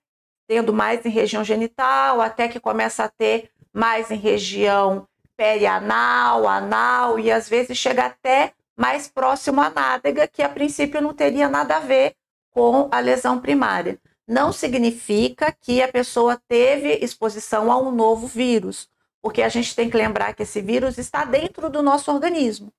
tendo 0.46 0.74
mais 0.74 1.06
em 1.06 1.08
região 1.08 1.42
genital, 1.42 2.20
até 2.20 2.48
que 2.48 2.60
começa 2.60 3.02
a 3.02 3.08
ter 3.08 3.50
mais 3.72 4.10
em 4.10 4.18
região 4.18 5.08
perianal, 5.34 6.46
anal, 6.46 7.18
e 7.18 7.32
às 7.32 7.48
vezes 7.48 7.78
chega 7.78 8.04
até 8.04 8.52
mais 8.76 9.08
próximo 9.08 9.62
à 9.62 9.70
nádega, 9.70 10.28
que 10.28 10.42
a 10.42 10.50
princípio 10.50 11.00
não 11.00 11.14
teria 11.14 11.48
nada 11.48 11.78
a 11.78 11.80
ver 11.80 12.14
com 12.50 12.90
a 12.92 13.00
lesão 13.00 13.40
primária 13.40 13.98
não 14.32 14.50
significa 14.50 15.52
que 15.52 15.82
a 15.82 15.92
pessoa 15.92 16.40
teve 16.48 16.94
exposição 17.04 17.70
a 17.70 17.76
um 17.76 17.92
novo 17.92 18.26
vírus, 18.26 18.88
porque 19.20 19.42
a 19.42 19.48
gente 19.48 19.76
tem 19.76 19.90
que 19.90 19.96
lembrar 19.96 20.32
que 20.32 20.42
esse 20.42 20.62
vírus 20.62 20.96
está 20.96 21.24
dentro 21.24 21.68
do 21.68 21.82
nosso 21.82 22.10
organismo. 22.10 22.72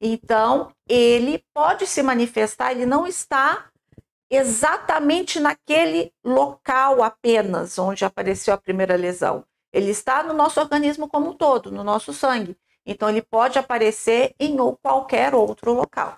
Então, 0.00 0.72
ele 0.88 1.44
pode 1.52 1.86
se 1.86 2.02
manifestar, 2.02 2.72
ele 2.72 2.86
não 2.86 3.06
está 3.06 3.70
exatamente 4.30 5.38
naquele 5.38 6.10
local 6.24 7.02
apenas 7.02 7.78
onde 7.78 8.04
apareceu 8.04 8.54
a 8.54 8.58
primeira 8.58 8.96
lesão. 8.96 9.44
Ele 9.70 9.90
está 9.90 10.22
no 10.22 10.32
nosso 10.32 10.58
organismo 10.58 11.06
como 11.06 11.30
um 11.30 11.34
todo, 11.34 11.70
no 11.70 11.84
nosso 11.84 12.14
sangue. 12.14 12.56
Então, 12.86 13.10
ele 13.10 13.20
pode 13.20 13.58
aparecer 13.58 14.34
em 14.40 14.56
qualquer 14.82 15.34
outro 15.34 15.74
local. 15.74 16.16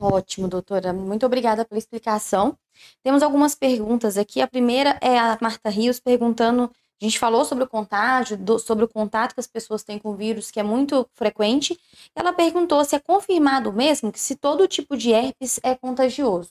Ótimo, 0.00 0.48
doutora. 0.48 0.92
Muito 0.92 1.24
obrigada 1.24 1.64
pela 1.64 1.78
explicação. 1.78 2.58
Temos 3.02 3.22
algumas 3.22 3.54
perguntas 3.54 4.16
aqui. 4.16 4.40
A 4.40 4.46
primeira 4.46 4.98
é 5.00 5.18
a 5.18 5.38
Marta 5.40 5.68
Rios 5.70 6.00
perguntando. 6.00 6.70
A 7.00 7.04
gente 7.04 7.18
falou 7.18 7.44
sobre 7.44 7.64
o 7.64 7.68
contágio, 7.68 8.36
do, 8.36 8.58
sobre 8.58 8.84
o 8.84 8.88
contato 8.88 9.34
que 9.34 9.40
as 9.40 9.46
pessoas 9.46 9.82
têm 9.82 9.98
com 9.98 10.10
o 10.10 10.16
vírus, 10.16 10.50
que 10.50 10.60
é 10.60 10.62
muito 10.62 11.08
frequente. 11.14 11.78
Ela 12.14 12.32
perguntou 12.32 12.84
se 12.84 12.94
é 12.94 13.00
confirmado 13.00 13.72
mesmo 13.72 14.12
que 14.12 14.20
se 14.20 14.36
todo 14.36 14.68
tipo 14.68 14.96
de 14.96 15.10
herpes 15.10 15.58
é 15.62 15.74
contagioso. 15.74 16.50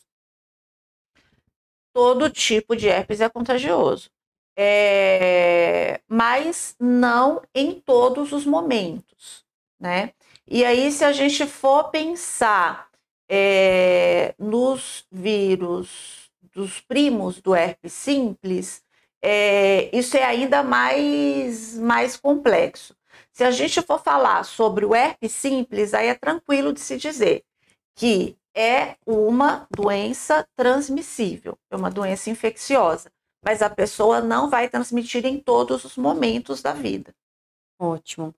Todo 1.94 2.30
tipo 2.30 2.76
de 2.76 2.88
herpes 2.88 3.22
é 3.22 3.30
contagioso. 3.30 4.10
É... 4.58 6.02
Mas 6.08 6.76
não 6.80 7.42
em 7.56 7.80
todos 7.80 8.32
os 8.32 8.46
momentos, 8.46 9.46
né? 9.80 10.14
E 10.48 10.66
aí, 10.66 10.92
se 10.92 11.06
a 11.06 11.14
gente 11.14 11.46
for 11.46 11.86
pensar 11.92 12.91
é, 13.34 14.36
nos 14.38 15.06
vírus 15.10 16.30
dos 16.54 16.82
primos 16.82 17.40
do 17.40 17.56
herpes 17.56 17.94
simples, 17.94 18.84
é, 19.22 19.90
isso 19.98 20.18
é 20.18 20.24
ainda 20.24 20.62
mais, 20.62 21.78
mais 21.78 22.18
complexo. 22.18 22.94
Se 23.32 23.46
a 23.46 23.52
gente 23.52 23.82
for 23.84 24.04
falar 24.04 24.44
sobre 24.44 24.86
o 24.86 24.94
herpes 24.94 25.32
simples, 25.32 25.94
aí 25.94 26.08
é 26.08 26.14
tranquilo 26.14 26.74
de 26.74 26.82
se 26.82 26.98
dizer 26.98 27.46
que 27.96 28.36
é 28.54 28.98
uma 29.06 29.66
doença 29.74 30.46
transmissível, 30.58 31.58
é 31.70 31.76
uma 31.78 31.90
doença 31.90 32.30
infecciosa, 32.30 33.10
mas 33.46 33.62
a 33.62 33.70
pessoa 33.70 34.20
não 34.20 34.50
vai 34.50 34.68
transmitir 34.68 35.26
em 35.26 35.40
todos 35.40 35.86
os 35.86 35.96
momentos 35.96 36.62
da 36.62 36.74
vida. 36.74 37.14
Ótimo. 37.80 38.36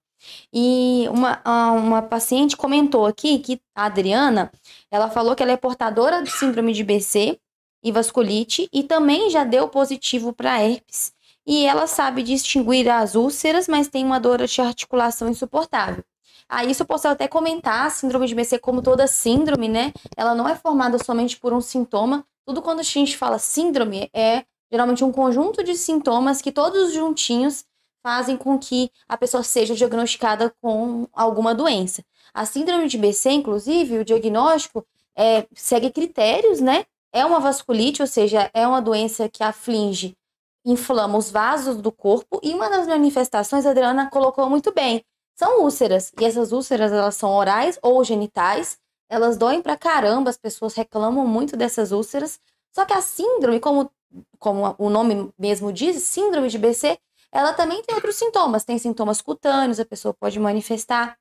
E 0.51 1.07
uma, 1.09 1.41
uma 1.71 2.01
paciente 2.01 2.55
comentou 2.55 3.05
aqui 3.05 3.39
que 3.39 3.61
a 3.75 3.85
Adriana, 3.85 4.51
ela 4.91 5.09
falou 5.09 5.35
que 5.35 5.43
ela 5.43 5.51
é 5.51 5.57
portadora 5.57 6.21
de 6.21 6.31
síndrome 6.31 6.73
de 6.73 6.83
BC 6.83 7.39
e 7.83 7.91
vasculite 7.91 8.69
e 8.71 8.83
também 8.83 9.29
já 9.29 9.43
deu 9.43 9.67
positivo 9.67 10.33
para 10.33 10.61
herpes. 10.61 11.13
E 11.45 11.65
ela 11.65 11.87
sabe 11.87 12.23
distinguir 12.23 12.89
as 12.89 13.15
úlceras, 13.15 13.67
mas 13.67 13.89
tem 13.89 14.05
uma 14.05 14.19
dor 14.19 14.45
de 14.45 14.61
articulação 14.61 15.29
insuportável. 15.29 16.03
Ah, 16.47 16.63
isso 16.63 16.83
eu 16.83 16.87
posso 16.87 17.07
até 17.07 17.27
comentar, 17.27 17.87
a 17.87 17.89
síndrome 17.89 18.27
de 18.27 18.35
BC, 18.35 18.59
como 18.59 18.81
toda 18.81 19.07
síndrome, 19.07 19.67
né? 19.67 19.91
Ela 20.15 20.35
não 20.35 20.47
é 20.47 20.55
formada 20.55 21.03
somente 21.03 21.37
por 21.37 21.53
um 21.53 21.59
sintoma. 21.59 22.25
Tudo 22.45 22.61
quando 22.61 22.79
a 22.79 22.83
gente 22.83 23.17
fala 23.17 23.39
síndrome 23.39 24.09
é 24.13 24.43
geralmente 24.71 25.03
um 25.03 25.11
conjunto 25.11 25.63
de 25.63 25.75
sintomas 25.75 26.41
que 26.41 26.51
todos 26.51 26.93
juntinhos 26.93 27.65
fazem 28.03 28.35
com 28.35 28.59
que 28.59 28.91
a 29.07 29.17
pessoa 29.17 29.41
seja 29.41 29.73
diagnosticada 29.73 30.53
com 30.61 31.07
alguma 31.13 31.55
doença. 31.55 32.03
A 32.33 32.45
síndrome 32.45 32.87
de 32.87 32.97
BC, 32.97 33.31
inclusive, 33.31 33.99
o 33.99 34.05
diagnóstico 34.05 34.85
é, 35.15 35.47
segue 35.55 35.89
critérios, 35.89 36.59
né? 36.59 36.85
É 37.13 37.25
uma 37.25 37.39
vasculite, 37.39 38.01
ou 38.01 38.07
seja, 38.07 38.51
é 38.53 38.67
uma 38.67 38.81
doença 38.81 39.29
que 39.29 39.43
aflige, 39.43 40.17
inflama 40.65 41.17
os 41.17 41.31
vasos 41.31 41.77
do 41.77 41.91
corpo, 41.91 42.39
e 42.43 42.53
uma 42.53 42.69
das 42.69 42.87
manifestações, 42.87 43.65
a 43.65 43.71
Adriana 43.71 44.09
colocou 44.09 44.49
muito 44.49 44.73
bem, 44.73 45.03
são 45.35 45.61
úlceras. 45.61 46.11
E 46.19 46.25
essas 46.25 46.51
úlceras, 46.51 46.91
elas 46.91 47.15
são 47.15 47.31
orais 47.31 47.79
ou 47.81 48.03
genitais, 48.03 48.77
elas 49.09 49.37
doem 49.37 49.61
pra 49.61 49.77
caramba, 49.77 50.29
as 50.29 50.37
pessoas 50.37 50.73
reclamam 50.73 51.27
muito 51.27 51.55
dessas 51.55 51.91
úlceras. 51.91 52.39
Só 52.71 52.83
que 52.85 52.93
a 52.93 53.01
síndrome, 53.01 53.59
como, 53.59 53.91
como 54.39 54.75
o 54.77 54.89
nome 54.89 55.31
mesmo 55.37 55.71
diz, 55.71 56.01
síndrome 56.03 56.49
de 56.49 56.57
BC, 56.57 56.97
ela 57.33 57.51
também 57.51 57.81
tem 57.81 57.95
outros 57.95 58.15
sintomas. 58.15 58.63
Tem 58.63 58.77
sintomas 58.77 59.21
cutâneos, 59.21 59.79
a 59.79 59.85
pessoa 59.85 60.13
pode 60.13 60.39
manifestar 60.39 61.17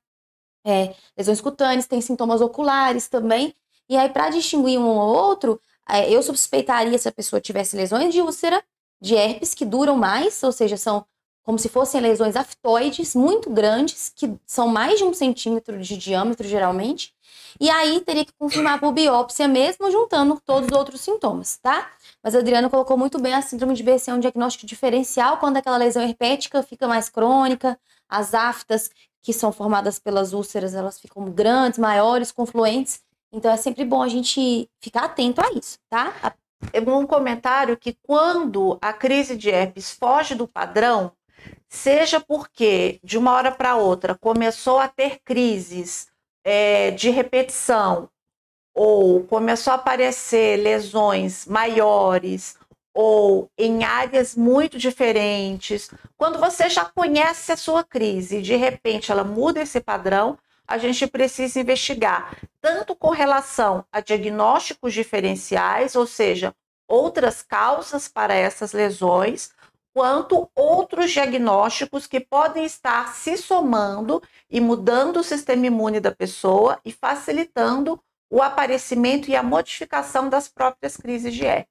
é, 0.65 0.95
lesões 1.17 1.41
cutâneas, 1.41 1.87
tem 1.87 1.99
sintomas 1.99 2.39
oculares 2.39 3.09
também. 3.09 3.53
E 3.89 3.97
aí, 3.97 4.07
para 4.09 4.29
distinguir 4.29 4.79
um 4.79 4.85
ou 4.85 5.15
outro, 5.15 5.59
é, 5.89 6.09
eu 6.09 6.21
suspeitaria 6.21 6.97
se 6.97 7.09
a 7.09 7.11
pessoa 7.11 7.41
tivesse 7.41 7.75
lesões 7.75 8.13
de 8.13 8.21
úlcera, 8.21 8.63
de 9.01 9.15
herpes, 9.15 9.53
que 9.53 9.65
duram 9.65 9.97
mais, 9.97 10.41
ou 10.43 10.51
seja, 10.51 10.77
são 10.77 11.05
como 11.43 11.59
se 11.59 11.67
fossem 11.67 11.99
lesões 11.99 12.35
aftoides 12.35 13.13
muito 13.13 13.49
grandes, 13.49 14.11
que 14.15 14.33
são 14.45 14.67
mais 14.67 14.97
de 14.97 15.03
um 15.03 15.13
centímetro 15.13 15.79
de 15.79 15.97
diâmetro, 15.97 16.47
geralmente. 16.47 17.13
E 17.59 17.69
aí 17.69 17.99
teria 18.01 18.25
que 18.25 18.33
confirmar 18.33 18.79
por 18.79 18.91
biópsia 18.93 19.47
mesmo, 19.47 19.91
juntando 19.91 20.41
todos 20.45 20.69
os 20.69 20.77
outros 20.77 21.01
sintomas, 21.01 21.57
tá? 21.57 21.91
Mas 22.23 22.33
a 22.33 22.39
Adriana 22.39 22.69
colocou 22.69 22.97
muito 22.97 23.19
bem 23.19 23.33
a 23.33 23.41
síndrome 23.41 23.73
de 23.73 23.83
BC 23.83 24.09
é 24.09 24.13
um 24.13 24.19
diagnóstico 24.19 24.65
diferencial 24.65 25.37
quando 25.37 25.57
aquela 25.57 25.77
lesão 25.77 26.01
herpética 26.01 26.63
fica 26.63 26.87
mais 26.87 27.09
crônica, 27.09 27.77
as 28.07 28.33
aftas 28.33 28.89
que 29.21 29.33
são 29.33 29.51
formadas 29.51 29.99
pelas 29.99 30.33
úlceras, 30.33 30.73
elas 30.73 30.99
ficam 30.99 31.25
grandes, 31.25 31.79
maiores, 31.79 32.31
confluentes. 32.31 33.01
Então 33.31 33.51
é 33.51 33.57
sempre 33.57 33.83
bom 33.83 34.01
a 34.01 34.07
gente 34.07 34.69
ficar 34.79 35.05
atento 35.05 35.41
a 35.41 35.51
isso, 35.53 35.79
tá? 35.89 36.13
Um 36.87 37.05
comentário 37.05 37.77
que 37.77 37.97
quando 38.03 38.77
a 38.81 38.93
crise 38.93 39.35
de 39.35 39.49
herpes 39.49 39.91
foge 39.91 40.35
do 40.35 40.47
padrão, 40.47 41.11
seja 41.67 42.19
porque 42.19 42.99
de 43.03 43.17
uma 43.17 43.33
hora 43.33 43.51
para 43.51 43.75
outra 43.75 44.15
começou 44.15 44.79
a 44.79 44.87
ter 44.87 45.19
crises 45.23 46.07
é, 46.43 46.91
de 46.91 47.09
repetição 47.09 48.09
ou 48.73 49.23
começou 49.25 49.71
a 49.71 49.75
aparecer 49.75 50.57
lesões 50.57 51.45
maiores 51.45 52.57
ou 52.93 53.49
em 53.57 53.83
áreas 53.83 54.35
muito 54.35 54.77
diferentes, 54.77 55.89
quando 56.15 56.39
você 56.39 56.69
já 56.69 56.85
conhece 56.85 57.51
a 57.51 57.57
sua 57.57 57.83
crise 57.83 58.37
e 58.37 58.41
de 58.41 58.55
repente 58.55 59.11
ela 59.11 59.23
muda 59.23 59.61
esse 59.61 59.81
padrão, 59.81 60.37
a 60.67 60.77
gente 60.77 61.07
precisa 61.07 61.59
investigar 61.59 62.37
tanto 62.61 62.95
com 62.95 63.09
relação 63.09 63.83
a 63.91 63.99
diagnósticos 63.99 64.93
diferenciais, 64.93 65.95
ou 65.95 66.05
seja, 66.05 66.53
outras 66.87 67.41
causas 67.41 68.07
para 68.07 68.33
essas 68.33 68.73
lesões, 68.73 69.51
quanto 69.93 70.49
outros 70.55 71.11
diagnósticos 71.11 72.07
que 72.07 72.19
podem 72.19 72.65
estar 72.65 73.13
se 73.13 73.37
somando 73.37 74.21
e 74.49 74.59
mudando 74.59 75.17
o 75.17 75.23
sistema 75.23 75.67
imune 75.67 75.99
da 75.99 76.13
pessoa 76.13 76.79
e 76.83 76.91
facilitando 76.91 78.01
o 78.29 78.41
aparecimento 78.41 79.29
e 79.29 79.35
a 79.35 79.43
modificação 79.43 80.27
das 80.27 80.47
próprias 80.47 80.97
crises 80.97 81.33
de 81.33 81.45
herpes. 81.45 81.69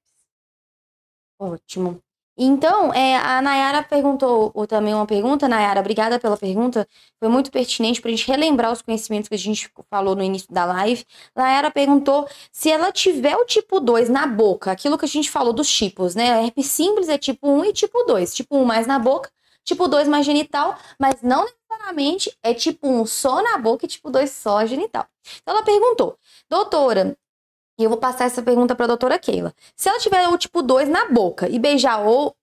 Ótimo. 1.38 2.00
Então, 2.37 2.92
é, 2.95 3.16
a 3.16 3.42
Nayara 3.42 3.83
perguntou 3.83 4.51
ou 4.55 4.66
também 4.66 4.95
uma 4.95 5.07
pergunta, 5.07 5.47
Nayara, 5.47 5.81
obrigada 5.81 6.18
pela 6.18 6.37
pergunta, 6.37 6.88
foi 7.21 7.29
muito 7.29 7.51
pertinente 7.51 8.01
para 8.01 8.09
a 8.11 8.14
gente 8.14 8.27
relembrar 8.27 8.73
os 8.73 8.81
conhecimentos 8.81 9.29
que 9.29 9.35
a 9.35 9.38
gente 9.38 9.71
falou 9.90 10.16
no 10.16 10.23
início 10.23 10.53
da 10.53 10.64
live. 10.64 11.05
Nayara 11.37 11.71
perguntou 11.71 12.27
se 12.51 12.71
ela 12.71 12.90
tiver 12.90 13.37
o 13.37 13.45
tipo 13.45 13.81
2 13.81 14.09
na 14.09 14.27
boca, 14.27 14.73
aquilo 14.73 14.97
que 14.97 15.05
a 15.05 15.09
gente 15.09 15.31
falou 15.31 15.53
dos 15.53 15.71
tipos, 15.71 16.14
né? 16.14 16.45
Herpes 16.45 16.66
simples 16.66 17.09
é 17.11 17.18
tipo 17.18 17.47
1 17.49 17.66
e 17.66 17.73
tipo 17.73 18.03
2. 18.05 18.35
Tipo 18.35 18.57
1 18.57 18.64
mais 18.64 18.87
na 18.87 18.99
boca, 18.99 19.31
tipo 19.62 19.87
2 19.87 20.09
mais 20.09 20.25
genital, 20.25 20.77
mas 20.99 21.16
não 21.23 21.45
necessariamente 21.45 22.37
é 22.42 22.55
tipo 22.55 22.88
1 22.88 23.07
só 23.07 23.42
na 23.42 23.59
boca 23.59 23.85
e 23.85 23.88
tipo 23.88 24.11
2 24.11 24.31
só 24.31 24.64
genital. 24.66 25.07
Então 25.42 25.55
ela 25.55 25.64
perguntou, 25.64 26.16
doutora, 26.49 27.16
e 27.78 27.85
eu 27.85 27.90
vou 27.90 27.98
passar 27.98 28.24
essa 28.24 28.42
pergunta 28.42 28.74
para 28.74 28.85
a 28.85 28.88
doutora 28.88 29.18
Keila. 29.18 29.54
Se 29.76 29.88
ela 29.88 29.98
tiver 29.98 30.28
o 30.28 30.38
tipo 30.38 30.62
2 30.62 30.88
na 30.88 31.08
boca 31.08 31.48
e 31.48 31.58
beijar 31.58 32.00
ou. 32.06 32.37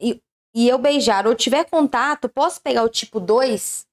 E, 0.00 0.20
e 0.54 0.68
eu 0.68 0.78
beijar 0.78 1.26
ou 1.26 1.34
tiver 1.34 1.64
contato, 1.68 2.28
posso 2.28 2.60
pegar 2.60 2.82
o 2.82 2.88
tipo 2.88 3.20
2? 3.20 3.86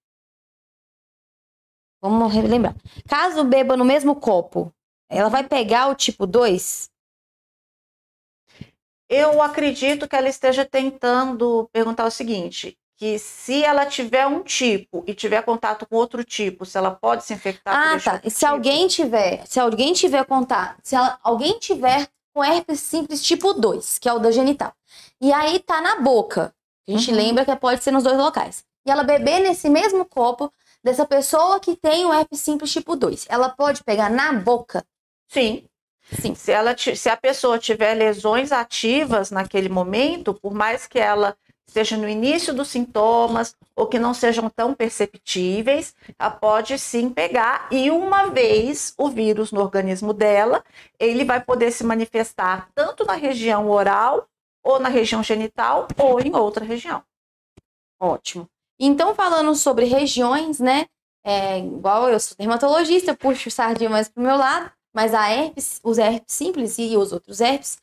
Vamos 2.02 2.34
relembrar. 2.34 2.76
Caso 3.08 3.44
beba 3.44 3.76
no 3.76 3.86
mesmo 3.86 4.16
copo, 4.16 4.74
ela 5.10 5.30
vai 5.30 5.48
pegar 5.48 5.88
o 5.88 5.96
tipo 5.96 6.26
2? 6.26 6.90
Eu 9.10 9.42
acredito 9.42 10.08
que 10.08 10.16
ela 10.16 10.28
esteja 10.28 10.66
tentando 10.66 11.70
perguntar 11.72 12.06
o 12.06 12.12
seguinte: 12.12 12.78
que 12.98 13.20
se 13.20 13.64
ela 13.64 13.86
tiver 13.86 14.26
um 14.26 14.42
tipo 14.42 15.04
e 15.06 15.14
tiver 15.14 15.44
contato 15.44 15.86
com 15.86 15.96
outro 15.96 16.24
tipo, 16.24 16.66
se 16.66 16.78
ela 16.78 16.90
pode 16.90 17.24
se 17.24 17.34
infectar 17.34 17.74
ah, 17.74 18.00
tá. 18.00 18.20
Se 18.24 18.40
tipo. 18.40 18.48
alguém 18.48 18.88
tiver, 18.88 19.46
se 19.46 19.60
alguém 19.60 19.94
tiver 19.94 20.26
contato, 20.26 20.80
se 20.84 20.96
ela, 20.96 21.18
alguém 21.24 21.60
tiver 21.60 22.08
com 22.34 22.44
herpes 22.44 22.80
simples 22.80 23.24
tipo 23.24 23.54
2, 23.54 24.00
que 24.00 24.10
é 24.10 24.14
o 24.14 24.20
da 24.20 24.32
genital, 24.32 24.74
e 25.22 25.32
aí 25.32 25.60
tá 25.60 25.80
na 25.80 26.02
boca, 26.02 26.52
a 26.88 26.92
gente 26.92 27.12
uhum. 27.12 27.18
lembra 27.18 27.46
que 27.46 27.56
pode 27.56 27.84
ser 27.84 27.92
nos 27.92 28.04
dois 28.04 28.18
locais, 28.18 28.66
e 28.84 28.90
ela 28.90 29.04
beber 29.04 29.42
nesse 29.42 29.70
mesmo 29.70 30.04
copo 30.04 30.52
dessa 30.84 31.06
pessoa 31.06 31.60
que 31.60 31.76
tem 31.76 32.04
o 32.04 32.12
herpes 32.12 32.40
simples 32.40 32.72
tipo 32.72 32.96
2, 32.96 33.28
ela 33.30 33.50
pode 33.50 33.84
pegar 33.84 34.10
na 34.10 34.34
boca? 34.34 34.84
Sim. 35.28 35.64
Sim. 36.22 36.34
Se, 36.34 36.54
ela, 36.54 36.76
se 36.78 37.10
a 37.10 37.18
pessoa 37.18 37.60
tiver 37.60 37.94
lesões 37.94 38.54
ativas 38.54 39.30
naquele 39.30 39.68
momento, 39.68 40.34
por 40.34 40.54
mais 40.54 40.88
que 40.88 40.98
ela 40.98 41.36
seja 41.68 41.98
no 41.98 42.08
início 42.08 42.54
dos 42.54 42.70
sintomas 42.70 43.56
ou 43.76 43.88
que 43.88 44.00
não 44.00 44.14
sejam 44.14 44.50
tão 44.50 44.74
perceptíveis, 44.74 45.94
ela 46.18 46.32
pode 46.32 46.80
sim 46.80 47.10
pegar 47.10 47.68
e 47.72 47.92
uma 47.92 48.28
vez 48.28 48.94
o 48.98 49.10
vírus 49.10 49.52
no 49.52 49.62
organismo 49.62 50.14
dela, 50.14 50.64
ele 51.00 51.26
vai 51.26 51.44
poder 51.44 51.72
se 51.72 51.84
manifestar 51.84 52.70
tanto 52.74 53.06
na 53.06 53.14
região 53.14 53.70
oral 53.70 54.28
ou 54.64 54.80
na 54.80 54.90
região 54.90 55.22
genital 55.22 55.88
ou 55.98 56.20
em 56.20 56.36
outra 56.36 56.66
região. 56.66 57.04
Ótimo. 58.00 58.48
Então, 58.80 59.16
falando 59.16 59.54
sobre 59.56 59.86
regiões, 59.86 60.60
né? 60.60 60.86
É, 61.26 61.60
igual 61.60 62.10
eu 62.10 62.20
sou 62.20 62.38
dermatologista, 62.38 63.16
puxo 63.16 63.52
sardinha 63.52 63.90
mais 63.90 64.08
pro 64.08 64.24
meu 64.24 64.38
lado, 64.38 64.72
mas 64.94 65.14
a 65.14 65.30
herpes, 65.30 65.80
os 65.84 65.98
herpes 65.98 66.34
simples 66.34 66.78
e 66.78 66.96
os 66.96 67.12
outros 67.12 67.42
herpes 67.42 67.78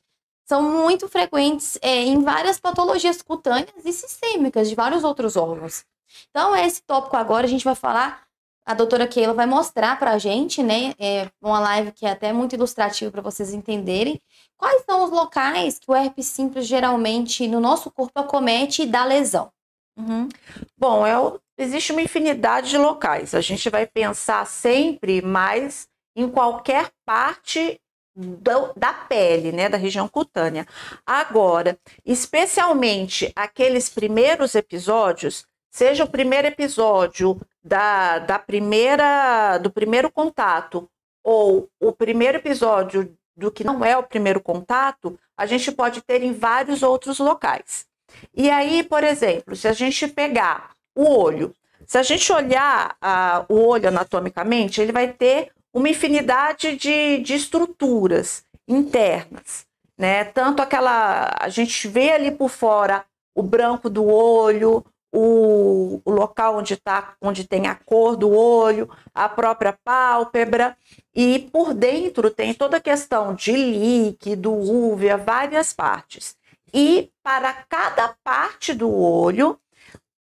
são 0.44 0.62
muito 0.62 1.08
frequentes 1.08 1.78
é, 1.80 2.02
em 2.02 2.22
várias 2.22 2.60
patologias 2.60 3.22
cutâneas 3.22 3.84
e 3.84 3.92
sistêmicas 3.92 4.68
de 4.68 4.74
vários 4.74 5.04
outros 5.04 5.36
órgãos. 5.36 5.84
Então, 6.30 6.54
esse 6.54 6.82
tópico 6.82 7.16
agora 7.16 7.46
a 7.46 7.48
gente 7.48 7.64
vai 7.64 7.74
falar, 7.74 8.22
a 8.66 8.74
doutora 8.74 9.06
Keila 9.06 9.34
vai 9.34 9.46
mostrar 9.46 9.98
para 9.98 10.12
a 10.12 10.18
gente, 10.18 10.62
né, 10.62 10.94
é 10.98 11.28
uma 11.42 11.58
live 11.60 11.92
que 11.92 12.06
é 12.06 12.10
até 12.10 12.32
muito 12.32 12.54
ilustrativa 12.54 13.10
para 13.10 13.22
vocês 13.22 13.52
entenderem, 13.52 14.20
quais 14.56 14.82
são 14.84 15.04
os 15.04 15.10
locais 15.10 15.78
que 15.78 15.90
o 15.90 15.94
herpes 15.94 16.26
simples 16.26 16.66
geralmente 16.66 17.46
no 17.48 17.60
nosso 17.60 17.90
corpo 17.90 18.18
acomete 18.20 18.82
e 18.82 18.86
dá 18.86 19.04
lesão. 19.04 19.50
Uhum. 19.96 20.28
Bom, 20.76 21.06
é, 21.06 21.14
existe 21.58 21.92
uma 21.92 22.02
infinidade 22.02 22.70
de 22.70 22.78
locais. 22.78 23.34
A 23.34 23.40
gente 23.40 23.68
vai 23.70 23.86
pensar 23.86 24.46
sempre 24.46 25.22
mais 25.22 25.86
em 26.16 26.28
qualquer 26.28 26.90
parte 27.04 27.80
do, 28.14 28.72
da 28.76 28.92
pele, 28.92 29.52
né, 29.52 29.68
da 29.68 29.76
região 29.76 30.08
cutânea. 30.08 30.66
Agora, 31.04 31.78
especialmente 32.04 33.32
aqueles 33.34 33.88
primeiros 33.88 34.54
episódios 34.54 35.46
seja 35.70 36.04
o 36.04 36.10
primeiro 36.10 36.46
episódio 36.46 37.40
da, 37.62 38.20
da 38.20 38.38
primeira 38.38 39.58
do 39.58 39.70
primeiro 39.70 40.10
contato 40.10 40.88
ou 41.22 41.68
o 41.80 41.92
primeiro 41.92 42.38
episódio 42.38 43.16
do 43.36 43.50
que 43.50 43.64
não 43.64 43.84
é 43.84 43.96
o 43.96 44.02
primeiro 44.02 44.40
contato, 44.40 45.18
a 45.36 45.46
gente 45.46 45.72
pode 45.72 46.00
ter 46.02 46.22
em 46.22 46.32
vários 46.32 46.82
outros 46.82 47.18
locais. 47.18 47.86
E 48.32 48.48
aí, 48.50 48.84
por 48.84 49.02
exemplo, 49.02 49.56
se 49.56 49.66
a 49.66 49.72
gente 49.72 50.06
pegar 50.06 50.70
o 50.94 51.08
olho, 51.08 51.52
se 51.86 51.98
a 51.98 52.02
gente 52.02 52.32
olhar 52.32 52.96
a, 53.00 53.44
o 53.48 53.66
olho 53.66 53.88
anatomicamente, 53.88 54.80
ele 54.80 54.92
vai 54.92 55.12
ter 55.12 55.50
uma 55.74 55.88
infinidade 55.88 56.76
de, 56.76 57.18
de 57.18 57.34
estruturas 57.34 58.44
internas, 58.66 59.66
né? 59.98 60.24
Tanto 60.24 60.62
aquela. 60.62 61.34
A 61.38 61.48
gente 61.48 61.88
vê 61.88 62.12
ali 62.12 62.30
por 62.30 62.48
fora 62.48 63.04
o 63.34 63.42
branco 63.42 63.90
do 63.90 64.06
olho, 64.06 64.84
o, 65.12 66.00
o 66.04 66.10
local 66.10 66.58
onde, 66.58 66.76
tá, 66.76 67.14
onde 67.20 67.44
tem 67.46 67.66
a 67.66 67.74
cor 67.74 68.16
do 68.16 68.30
olho, 68.30 68.88
a 69.12 69.28
própria 69.28 69.76
pálpebra, 69.84 70.76
e 71.12 71.50
por 71.52 71.74
dentro 71.74 72.30
tem 72.30 72.54
toda 72.54 72.76
a 72.76 72.80
questão 72.80 73.34
de 73.34 73.52
líquido, 73.52 74.52
úvea, 74.52 75.16
várias 75.16 75.72
partes. 75.72 76.36
E 76.72 77.10
para 77.22 77.52
cada 77.52 78.14
parte 78.22 78.72
do 78.72 78.92
olho, 78.92 79.58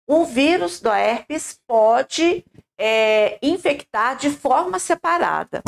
o 0.07 0.25
vírus 0.25 0.81
do 0.81 0.91
herpes 0.91 1.59
pode 1.67 2.45
é, 2.79 3.39
infectar 3.43 4.17
de 4.17 4.31
forma 4.31 4.79
separada. 4.79 5.63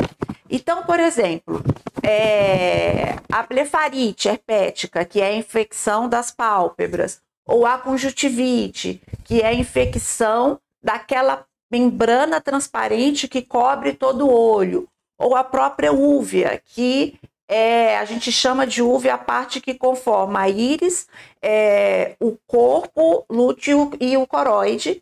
Então, 0.49 0.83
por 0.83 0.99
exemplo, 0.99 1.63
é, 2.03 3.15
a 3.31 3.43
blefarite 3.43 4.27
herpética, 4.27 5.03
que 5.03 5.19
é 5.21 5.27
a 5.27 5.35
infecção 5.35 6.07
das 6.07 6.31
pálpebras, 6.31 7.21
ou 7.47 7.65
a 7.65 7.77
conjuntivite, 7.77 9.01
que 9.23 9.41
é 9.41 9.47
a 9.47 9.53
infecção 9.53 10.59
daquela 10.83 11.45
membrana 11.71 12.39
transparente 12.39 13.27
que 13.27 13.41
cobre 13.41 13.93
todo 13.93 14.27
o 14.27 14.33
olho, 14.33 14.87
ou 15.17 15.35
a 15.35 15.43
própria 15.43 15.91
úvea, 15.91 16.61
que 16.63 17.19
é, 17.47 17.97
a 17.97 18.05
gente 18.05 18.31
chama 18.31 18.65
de 18.65 18.81
uva 18.81 19.13
a 19.13 19.17
parte 19.17 19.61
que 19.61 19.73
conforma 19.73 20.41
a 20.41 20.49
íris, 20.49 21.07
é, 21.41 22.15
o 22.19 22.37
corpo, 22.47 23.25
lúteo 23.29 23.91
e 23.99 24.17
o 24.17 24.25
coroide, 24.25 25.01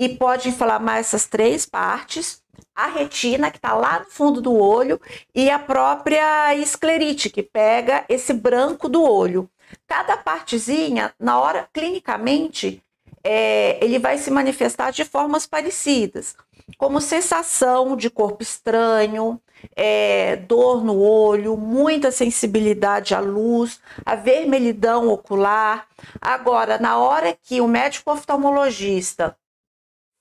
e 0.00 0.08
pode 0.08 0.48
inflamar 0.48 0.96
essas 0.96 1.26
três 1.26 1.66
partes, 1.66 2.42
a 2.74 2.86
retina, 2.86 3.50
que 3.50 3.58
está 3.58 3.74
lá 3.74 3.98
no 3.98 4.06
fundo 4.06 4.40
do 4.40 4.54
olho, 4.54 4.98
e 5.34 5.50
a 5.50 5.58
própria 5.58 6.54
esclerite, 6.54 7.28
que 7.28 7.42
pega 7.42 8.06
esse 8.08 8.32
branco 8.32 8.88
do 8.88 9.02
olho. 9.02 9.46
Cada 9.86 10.16
partezinha, 10.16 11.12
na 11.20 11.38
hora, 11.38 11.68
clinicamente, 11.70 12.82
é, 13.22 13.78
ele 13.84 13.98
vai 13.98 14.16
se 14.16 14.30
manifestar 14.30 14.90
de 14.90 15.04
formas 15.04 15.46
parecidas, 15.46 16.34
como 16.78 16.98
sensação 16.98 17.94
de 17.94 18.08
corpo 18.08 18.42
estranho, 18.42 19.38
é, 19.76 20.36
dor 20.36 20.82
no 20.82 20.98
olho, 20.98 21.58
muita 21.58 22.10
sensibilidade 22.10 23.14
à 23.14 23.20
luz, 23.20 23.78
a 24.06 24.14
vermelhidão 24.14 25.08
ocular. 25.08 25.86
Agora, 26.18 26.78
na 26.78 26.96
hora 26.96 27.36
que 27.42 27.60
o 27.60 27.68
médico 27.68 28.10
oftalmologista 28.10 29.36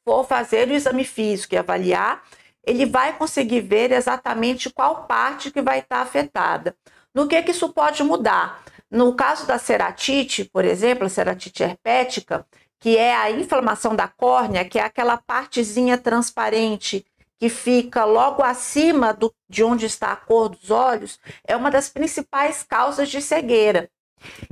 for 0.09 0.25
fazer 0.25 0.67
o 0.67 0.73
exame 0.73 1.03
físico 1.03 1.53
e 1.53 1.57
avaliar, 1.57 2.23
ele 2.65 2.83
vai 2.87 3.15
conseguir 3.15 3.61
ver 3.61 3.91
exatamente 3.91 4.67
qual 4.71 5.03
parte 5.03 5.51
que 5.51 5.61
vai 5.61 5.79
estar 5.79 6.01
afetada. 6.01 6.75
No 7.13 7.27
que, 7.27 7.39
que 7.43 7.51
isso 7.51 7.69
pode 7.69 8.03
mudar? 8.03 8.63
No 8.89 9.13
caso 9.13 9.45
da 9.45 9.59
ceratite, 9.59 10.45
por 10.45 10.65
exemplo, 10.65 11.05
a 11.05 11.09
ceratite 11.09 11.61
herpética, 11.61 12.43
que 12.79 12.97
é 12.97 13.15
a 13.15 13.29
inflamação 13.29 13.95
da 13.95 14.07
córnea, 14.07 14.65
que 14.65 14.79
é 14.79 14.81
aquela 14.81 15.15
partezinha 15.15 15.95
transparente 15.95 17.05
que 17.37 17.47
fica 17.47 18.03
logo 18.03 18.41
acima 18.41 19.13
do, 19.13 19.31
de 19.47 19.63
onde 19.63 19.85
está 19.85 20.11
a 20.11 20.15
cor 20.15 20.49
dos 20.49 20.71
olhos, 20.71 21.19
é 21.47 21.55
uma 21.55 21.69
das 21.69 21.87
principais 21.87 22.63
causas 22.63 23.09
de 23.09 23.21
cegueira. 23.21 23.91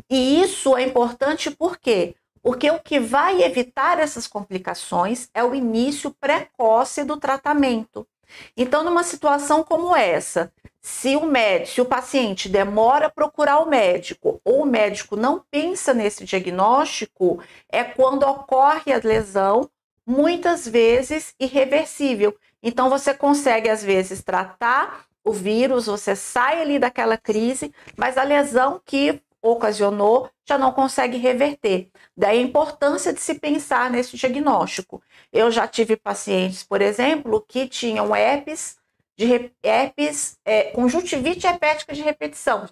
E 0.07 0.39
isso 0.39 0.77
é 0.77 0.83
importante 0.83 1.49
por 1.49 1.79
quê? 1.79 2.15
Porque 2.47 2.71
o 2.71 2.79
que 2.79 2.97
vai 2.97 3.43
evitar 3.43 3.99
essas 3.99 4.25
complicações 4.25 5.29
é 5.33 5.43
o 5.43 5.53
início 5.53 6.11
precoce 6.11 7.03
do 7.03 7.17
tratamento. 7.17 8.07
Então, 8.55 8.85
numa 8.85 9.03
situação 9.03 9.65
como 9.65 9.93
essa, 9.93 10.49
se 10.79 11.17
o 11.17 11.25
médico, 11.25 11.73
se 11.73 11.81
o 11.81 11.85
paciente 11.85 12.47
demora 12.47 13.07
a 13.07 13.11
procurar 13.11 13.59
o 13.59 13.69
médico 13.69 14.39
ou 14.45 14.61
o 14.61 14.65
médico 14.65 15.17
não 15.17 15.43
pensa 15.51 15.93
nesse 15.93 16.23
diagnóstico, 16.23 17.43
é 17.67 17.83
quando 17.83 18.23
ocorre 18.23 18.93
a 18.93 19.01
lesão, 19.03 19.69
muitas 20.05 20.65
vezes 20.65 21.35
irreversível. 21.37 22.33
Então 22.63 22.89
você 22.89 23.13
consegue 23.13 23.67
às 23.67 23.83
vezes 23.83 24.23
tratar 24.23 25.05
o 25.21 25.33
vírus, 25.33 25.87
você 25.87 26.15
sai 26.15 26.61
ali 26.61 26.79
daquela 26.79 27.17
crise, 27.17 27.73
mas 27.97 28.17
a 28.17 28.23
lesão 28.23 28.81
que 28.85 29.21
ocasionou 29.41 30.29
já 30.47 30.57
não 30.57 30.71
consegue 30.71 31.17
reverter. 31.17 31.89
Daí 32.15 32.39
a 32.39 32.41
importância 32.41 33.13
de 33.13 33.19
se 33.19 33.35
pensar 33.35 33.91
nesse 33.91 34.15
diagnóstico. 34.15 35.01
Eu 35.31 35.51
já 35.51 35.67
tive 35.67 35.95
pacientes, 35.97 36.63
por 36.63 36.81
exemplo, 36.81 37.43
que 37.47 37.67
tinham 37.67 38.15
herpes, 38.15 38.77
de 39.17 39.51
herpes 39.63 40.37
é, 40.45 40.71
conjuntivite 40.71 41.45
herpética 41.45 41.93
de 41.93 42.01
repetição. 42.01 42.67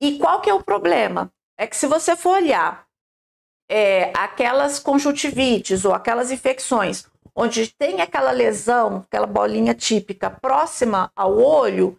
E 0.00 0.18
qual 0.18 0.40
que 0.40 0.50
é 0.50 0.54
o 0.54 0.62
problema? 0.62 1.32
É 1.56 1.66
que 1.66 1.76
se 1.76 1.86
você 1.86 2.14
for 2.14 2.36
olhar 2.36 2.86
é, 3.68 4.12
aquelas 4.16 4.78
conjuntivites 4.78 5.84
ou 5.84 5.92
aquelas 5.92 6.30
infecções 6.30 7.06
onde 7.40 7.72
tem 7.72 8.00
aquela 8.00 8.32
lesão, 8.32 9.04
aquela 9.06 9.26
bolinha 9.26 9.72
típica 9.72 10.28
próxima 10.28 11.12
ao 11.14 11.38
olho, 11.38 11.96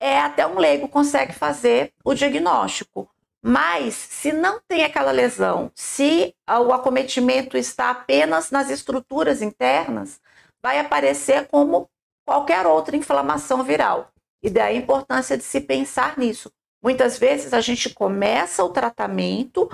é 0.00 0.18
até 0.18 0.46
um 0.46 0.58
leigo 0.58 0.88
consegue 0.88 1.32
fazer 1.34 1.92
o 2.02 2.14
diagnóstico. 2.14 3.08
Mas 3.42 3.94
se 3.94 4.32
não 4.32 4.60
tem 4.66 4.82
aquela 4.82 5.12
lesão, 5.12 5.70
se 5.74 6.34
o 6.48 6.72
acometimento 6.72 7.56
está 7.56 7.90
apenas 7.90 8.50
nas 8.50 8.70
estruturas 8.70 9.40
internas, 9.40 10.20
vai 10.62 10.78
aparecer 10.78 11.46
como 11.46 11.88
qualquer 12.26 12.66
outra 12.66 12.96
inflamação 12.96 13.62
viral. 13.62 14.10
E 14.42 14.50
daí 14.50 14.76
a 14.76 14.78
importância 14.78 15.36
de 15.36 15.44
se 15.44 15.60
pensar 15.60 16.18
nisso. 16.18 16.50
Muitas 16.82 17.18
vezes 17.18 17.52
a 17.52 17.60
gente 17.60 17.90
começa 17.90 18.64
o 18.64 18.70
tratamento 18.70 19.70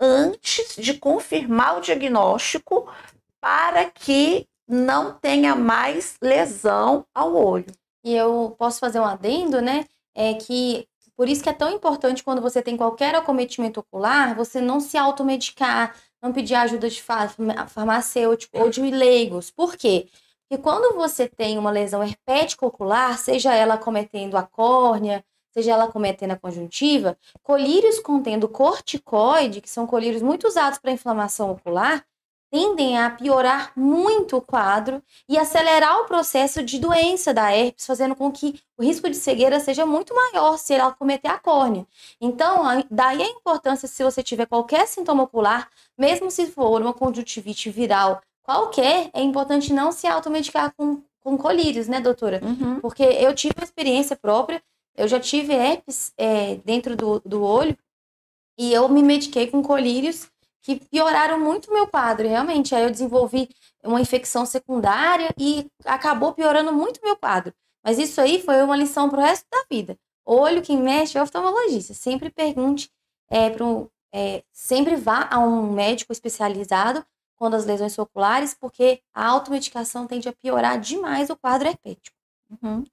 antes 0.00 0.76
de 0.76 0.94
confirmar 0.94 1.78
o 1.78 1.80
diagnóstico 1.80 2.90
para 3.40 3.84
que 3.86 4.46
não 4.68 5.12
tenha 5.14 5.54
mais 5.54 6.16
lesão 6.20 7.04
ao 7.14 7.34
olho. 7.34 7.72
E 8.06 8.14
eu 8.14 8.54
posso 8.56 8.78
fazer 8.78 9.00
um 9.00 9.04
adendo, 9.04 9.60
né? 9.60 9.84
É 10.14 10.32
que 10.34 10.86
por 11.16 11.28
isso 11.28 11.42
que 11.42 11.48
é 11.48 11.52
tão 11.52 11.68
importante 11.72 12.22
quando 12.22 12.40
você 12.40 12.62
tem 12.62 12.76
qualquer 12.76 13.16
acometimento 13.16 13.80
ocular, 13.80 14.36
você 14.36 14.60
não 14.60 14.78
se 14.78 14.96
automedicar, 14.96 15.92
não 16.22 16.32
pedir 16.32 16.54
ajuda 16.54 16.88
de 16.88 17.02
farmacêutico 17.02 18.56
ou 18.60 18.70
de 18.70 18.80
leigos. 18.82 19.50
Por 19.50 19.76
quê? 19.76 20.06
Porque 20.48 20.62
quando 20.62 20.94
você 20.94 21.26
tem 21.26 21.58
uma 21.58 21.72
lesão 21.72 22.00
herpética 22.00 22.64
ocular, 22.64 23.18
seja 23.18 23.52
ela 23.52 23.76
cometendo 23.76 24.36
a 24.36 24.44
córnea, 24.44 25.24
seja 25.50 25.72
ela 25.72 25.88
cometendo 25.90 26.30
a 26.30 26.36
conjuntiva, 26.36 27.18
colírios 27.42 27.98
contendo 27.98 28.48
corticoide, 28.48 29.60
que 29.60 29.68
são 29.68 29.84
colírios 29.84 30.22
muito 30.22 30.46
usados 30.46 30.78
para 30.78 30.92
inflamação 30.92 31.50
ocular, 31.50 32.06
tendem 32.50 32.98
a 32.98 33.10
piorar 33.10 33.72
muito 33.76 34.36
o 34.36 34.40
quadro 34.40 35.02
e 35.28 35.36
acelerar 35.36 36.00
o 36.00 36.04
processo 36.04 36.62
de 36.62 36.78
doença 36.78 37.34
da 37.34 37.54
herpes, 37.54 37.86
fazendo 37.86 38.14
com 38.14 38.30
que 38.30 38.60
o 38.78 38.82
risco 38.82 39.08
de 39.10 39.16
cegueira 39.16 39.58
seja 39.60 39.84
muito 39.84 40.14
maior 40.14 40.56
se 40.56 40.74
ela 40.74 40.92
cometer 40.92 41.28
a 41.28 41.38
córnea. 41.38 41.86
Então, 42.20 42.62
daí 42.90 43.22
a 43.22 43.28
importância, 43.28 43.88
se 43.88 44.02
você 44.02 44.22
tiver 44.22 44.46
qualquer 44.46 44.86
sintoma 44.86 45.24
ocular, 45.24 45.68
mesmo 45.98 46.30
se 46.30 46.46
for 46.46 46.80
uma 46.80 46.94
conjuntivite 46.94 47.70
viral 47.70 48.20
qualquer, 48.42 49.10
é 49.12 49.22
importante 49.22 49.72
não 49.72 49.90
se 49.90 50.06
automedicar 50.06 50.72
com, 50.76 51.02
com 51.20 51.36
colírios, 51.36 51.88
né, 51.88 52.00
doutora? 52.00 52.40
Uhum. 52.42 52.80
Porque 52.80 53.02
eu 53.02 53.34
tive 53.34 53.54
uma 53.56 53.64
experiência 53.64 54.16
própria, 54.16 54.62
eu 54.96 55.08
já 55.08 55.18
tive 55.18 55.52
herpes 55.52 56.12
é, 56.16 56.56
dentro 56.64 56.96
do, 56.96 57.20
do 57.20 57.42
olho 57.42 57.76
e 58.56 58.72
eu 58.72 58.88
me 58.88 59.02
mediquei 59.02 59.48
com 59.48 59.62
colírios 59.62 60.30
que 60.66 60.80
pioraram 60.86 61.38
muito 61.38 61.72
meu 61.72 61.86
quadro, 61.86 62.26
realmente. 62.26 62.74
Aí 62.74 62.82
eu 62.82 62.90
desenvolvi 62.90 63.48
uma 63.84 64.00
infecção 64.00 64.44
secundária 64.44 65.32
e 65.38 65.70
acabou 65.84 66.34
piorando 66.34 66.72
muito 66.72 66.98
meu 67.04 67.16
quadro. 67.16 67.54
Mas 67.84 68.00
isso 68.00 68.20
aí 68.20 68.42
foi 68.42 68.60
uma 68.64 68.74
lição 68.74 69.08
para 69.08 69.20
o 69.20 69.22
resto 69.22 69.46
da 69.48 69.64
vida. 69.70 69.96
Olho 70.24 70.62
quem 70.62 70.76
mexe 70.76 71.16
é 71.16 71.22
oftalmologista. 71.22 71.94
Sempre 71.94 72.30
pergunte, 72.30 72.90
é, 73.30 73.48
pro, 73.48 73.88
é, 74.12 74.42
sempre 74.52 74.96
vá 74.96 75.28
a 75.30 75.38
um 75.38 75.70
médico 75.70 76.12
especializado 76.12 77.06
quando 77.36 77.54
as 77.54 77.64
lesões 77.64 77.92
são 77.92 78.02
oculares, 78.02 78.52
porque 78.52 79.00
a 79.14 79.24
automedicação 79.24 80.04
tende 80.08 80.28
a 80.28 80.32
piorar 80.32 80.80
demais 80.80 81.30
o 81.30 81.36
quadro 81.36 81.68
herpético. 81.68 82.16
Uhum. 82.50 82.84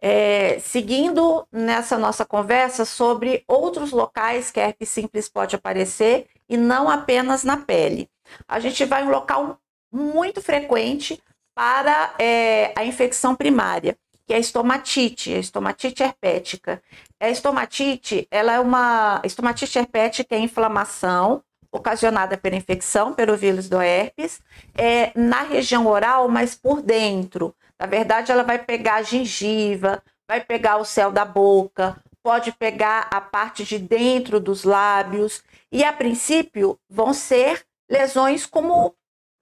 É, 0.00 0.58
seguindo 0.58 1.46
nessa 1.52 1.96
nossa 1.96 2.24
conversa 2.24 2.84
sobre 2.84 3.44
outros 3.46 3.92
locais 3.92 4.50
que 4.50 4.58
a 4.58 4.64
herpes 4.64 4.88
simples 4.88 5.28
pode 5.28 5.54
aparecer 5.54 6.26
e 6.52 6.56
não 6.58 6.90
apenas 6.90 7.44
na 7.44 7.56
pele. 7.56 8.10
a 8.46 8.60
gente 8.60 8.84
vai 8.84 9.02
em 9.02 9.06
um 9.06 9.10
local 9.10 9.58
muito 9.90 10.42
frequente 10.42 11.18
para 11.54 12.14
é, 12.18 12.74
a 12.76 12.84
infecção 12.84 13.34
primária, 13.34 13.96
que 14.26 14.34
é 14.34 14.36
a 14.36 14.38
estomatite, 14.38 15.32
a 15.32 15.38
estomatite 15.38 16.02
herpética. 16.02 16.82
A 17.18 17.30
estomatite, 17.30 18.28
ela 18.30 18.52
é 18.52 18.60
uma 18.60 19.22
estomatite 19.24 19.78
herpética 19.78 20.36
é 20.36 20.38
inflamação 20.38 21.42
ocasionada 21.70 22.36
pela 22.36 22.56
infecção 22.56 23.14
pelo 23.14 23.34
vírus 23.34 23.66
do 23.66 23.80
herpes, 23.80 24.42
é 24.76 25.10
na 25.18 25.42
região 25.42 25.86
oral, 25.86 26.28
mas 26.28 26.54
por 26.54 26.82
dentro. 26.82 27.54
Na 27.80 27.86
verdade, 27.86 28.30
ela 28.30 28.42
vai 28.42 28.58
pegar 28.58 28.96
a 28.96 29.02
gengiva, 29.02 30.02
vai 30.28 30.42
pegar 30.42 30.76
o 30.76 30.84
céu 30.84 31.10
da 31.10 31.24
boca, 31.24 31.96
pode 32.22 32.52
pegar 32.52 33.08
a 33.10 33.20
parte 33.20 33.64
de 33.64 33.78
dentro 33.78 34.38
dos 34.38 34.64
lábios 34.64 35.42
e 35.70 35.84
a 35.84 35.92
princípio 35.92 36.78
vão 36.88 37.12
ser 37.12 37.64
lesões 37.90 38.46
como 38.46 38.94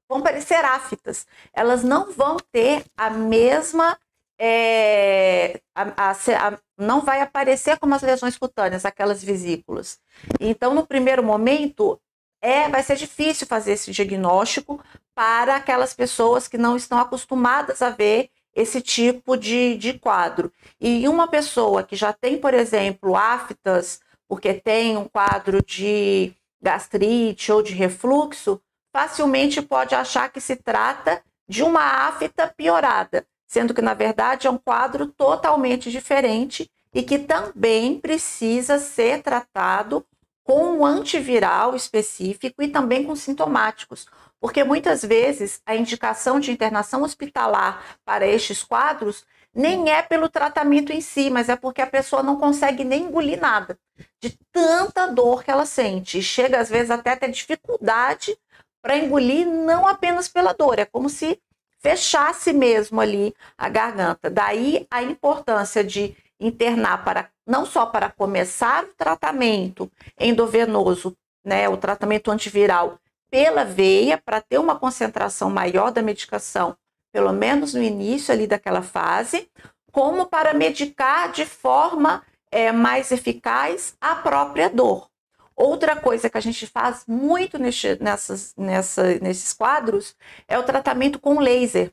vão 0.08 0.22
parecer 0.22 0.64
aftas. 0.64 1.26
Elas 1.52 1.84
não 1.84 2.10
vão 2.10 2.36
ter 2.50 2.84
a 2.96 3.10
mesma 3.10 3.98
é, 4.42 5.60
a, 5.74 5.82
a, 6.08 6.10
a, 6.12 6.58
não 6.78 7.02
vai 7.02 7.20
aparecer 7.20 7.78
como 7.78 7.94
as 7.94 8.00
lesões 8.00 8.38
cutâneas, 8.38 8.86
aquelas 8.86 9.22
vesículas. 9.22 10.00
Então, 10.40 10.74
no 10.74 10.86
primeiro 10.86 11.22
momento, 11.22 12.00
é, 12.40 12.66
vai 12.68 12.82
ser 12.82 12.96
difícil 12.96 13.46
fazer 13.46 13.72
esse 13.72 13.92
diagnóstico 13.92 14.82
para 15.14 15.56
aquelas 15.56 15.92
pessoas 15.92 16.48
que 16.48 16.56
não 16.56 16.74
estão 16.74 16.98
acostumadas 16.98 17.82
a 17.82 17.90
ver 17.90 18.30
esse 18.54 18.80
tipo 18.80 19.36
de, 19.36 19.76
de 19.76 19.98
quadro. 19.98 20.52
E 20.80 21.08
uma 21.08 21.28
pessoa 21.28 21.82
que 21.82 21.96
já 21.96 22.12
tem, 22.12 22.38
por 22.38 22.54
exemplo, 22.54 23.16
aftas, 23.16 24.00
porque 24.28 24.54
tem 24.54 24.96
um 24.96 25.08
quadro 25.08 25.62
de 25.64 26.32
gastrite 26.60 27.50
ou 27.50 27.62
de 27.62 27.72
refluxo, 27.72 28.60
facilmente 28.92 29.62
pode 29.62 29.94
achar 29.94 30.30
que 30.30 30.40
se 30.40 30.56
trata 30.56 31.22
de 31.48 31.62
uma 31.62 31.82
afta 31.82 32.46
piorada, 32.46 33.26
sendo 33.46 33.74
que, 33.74 33.82
na 33.82 33.94
verdade, 33.94 34.46
é 34.46 34.50
um 34.50 34.58
quadro 34.58 35.06
totalmente 35.06 35.90
diferente 35.90 36.70
e 36.94 37.02
que 37.02 37.18
também 37.18 37.98
precisa 37.98 38.78
ser 38.78 39.22
tratado 39.22 40.04
com 40.44 40.78
um 40.78 40.84
antiviral 40.84 41.76
específico 41.76 42.62
e 42.62 42.68
também 42.68 43.04
com 43.04 43.14
sintomáticos, 43.14 44.06
porque 44.40 44.64
muitas 44.64 45.04
vezes 45.04 45.60
a 45.66 45.76
indicação 45.76 46.40
de 46.40 46.50
internação 46.50 47.02
hospitalar 47.02 47.98
para 48.04 48.26
estes 48.26 48.64
quadros 48.64 49.26
nem 49.54 49.90
é 49.90 50.00
pelo 50.00 50.28
tratamento 50.28 50.92
em 50.92 51.00
si, 51.00 51.28
mas 51.28 51.48
é 51.48 51.56
porque 51.56 51.82
a 51.82 51.86
pessoa 51.86 52.22
não 52.22 52.36
consegue 52.36 52.84
nem 52.84 53.04
engolir 53.04 53.40
nada, 53.40 53.78
de 54.20 54.38
tanta 54.52 55.06
dor 55.08 55.44
que 55.44 55.50
ela 55.50 55.66
sente. 55.66 56.18
E 56.18 56.22
chega 56.22 56.58
às 56.60 56.70
vezes 56.70 56.90
até 56.90 57.10
a 57.10 57.16
ter 57.16 57.30
dificuldade 57.30 58.36
para 58.80 58.96
engolir, 58.96 59.46
não 59.46 59.86
apenas 59.86 60.28
pela 60.28 60.52
dor, 60.52 60.78
é 60.78 60.84
como 60.84 61.08
se 61.08 61.38
fechasse 61.80 62.52
mesmo 62.52 63.00
ali 63.00 63.34
a 63.58 63.68
garganta. 63.68 64.30
Daí 64.30 64.86
a 64.90 65.02
importância 65.02 65.82
de 65.82 66.16
internar 66.38 67.04
para 67.04 67.28
não 67.46 67.66
só 67.66 67.86
para 67.86 68.08
começar 68.10 68.84
o 68.84 68.94
tratamento 68.94 69.90
endovenoso, 70.18 71.16
né, 71.44 71.68
o 71.68 71.76
tratamento 71.76 72.30
antiviral 72.30 72.98
pela 73.30 73.64
veia 73.64 74.18
para 74.18 74.40
ter 74.40 74.58
uma 74.58 74.78
concentração 74.78 75.48
maior 75.50 75.90
da 75.90 76.02
medicação, 76.02 76.76
pelo 77.12 77.32
menos 77.32 77.74
no 77.74 77.82
início 77.82 78.32
ali 78.32 78.46
daquela 78.46 78.82
fase, 78.82 79.48
como 79.92 80.26
para 80.26 80.54
medicar 80.54 81.30
de 81.32 81.44
forma 81.44 82.22
é, 82.50 82.72
mais 82.72 83.10
eficaz 83.12 83.96
a 84.00 84.14
própria 84.16 84.68
dor. 84.68 85.08
Outra 85.54 85.94
coisa 85.94 86.30
que 86.30 86.38
a 86.38 86.40
gente 86.40 86.66
faz 86.66 87.04
muito 87.06 87.58
nesse, 87.58 88.02
nessas, 88.02 88.54
nessa, 88.56 89.18
nesses 89.18 89.52
quadros 89.52 90.16
é 90.48 90.58
o 90.58 90.62
tratamento 90.62 91.18
com 91.18 91.38
laser, 91.38 91.92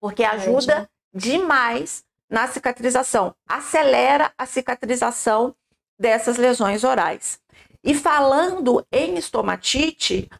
porque 0.00 0.24
ajuda 0.24 0.88
demais 1.12 2.04
na 2.28 2.46
cicatrização, 2.46 3.34
acelera 3.46 4.32
a 4.38 4.46
cicatrização 4.46 5.54
dessas 5.98 6.38
lesões 6.38 6.84
orais. 6.84 7.40
E 7.82 7.94
falando 7.94 8.86
em 8.92 9.16
estomatite, 9.16 10.30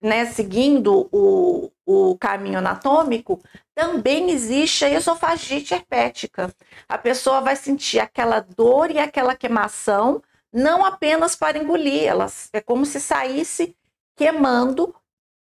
né, 0.00 0.26
seguindo 0.26 1.08
o, 1.10 1.70
o 1.84 2.16
caminho 2.18 2.58
anatômico, 2.58 3.42
também 3.74 4.30
existe 4.30 4.84
a 4.84 4.90
esofagite 4.90 5.74
herpética. 5.74 6.54
A 6.88 6.98
pessoa 6.98 7.40
vai 7.40 7.56
sentir 7.56 7.98
aquela 8.00 8.40
dor 8.40 8.90
e 8.90 8.98
aquela 8.98 9.34
queimação, 9.34 10.22
não 10.52 10.84
apenas 10.84 11.34
para 11.34 11.58
engolir, 11.58 12.04
elas, 12.04 12.48
é 12.52 12.60
como 12.60 12.86
se 12.86 13.00
saísse 13.00 13.76
queimando 14.16 14.94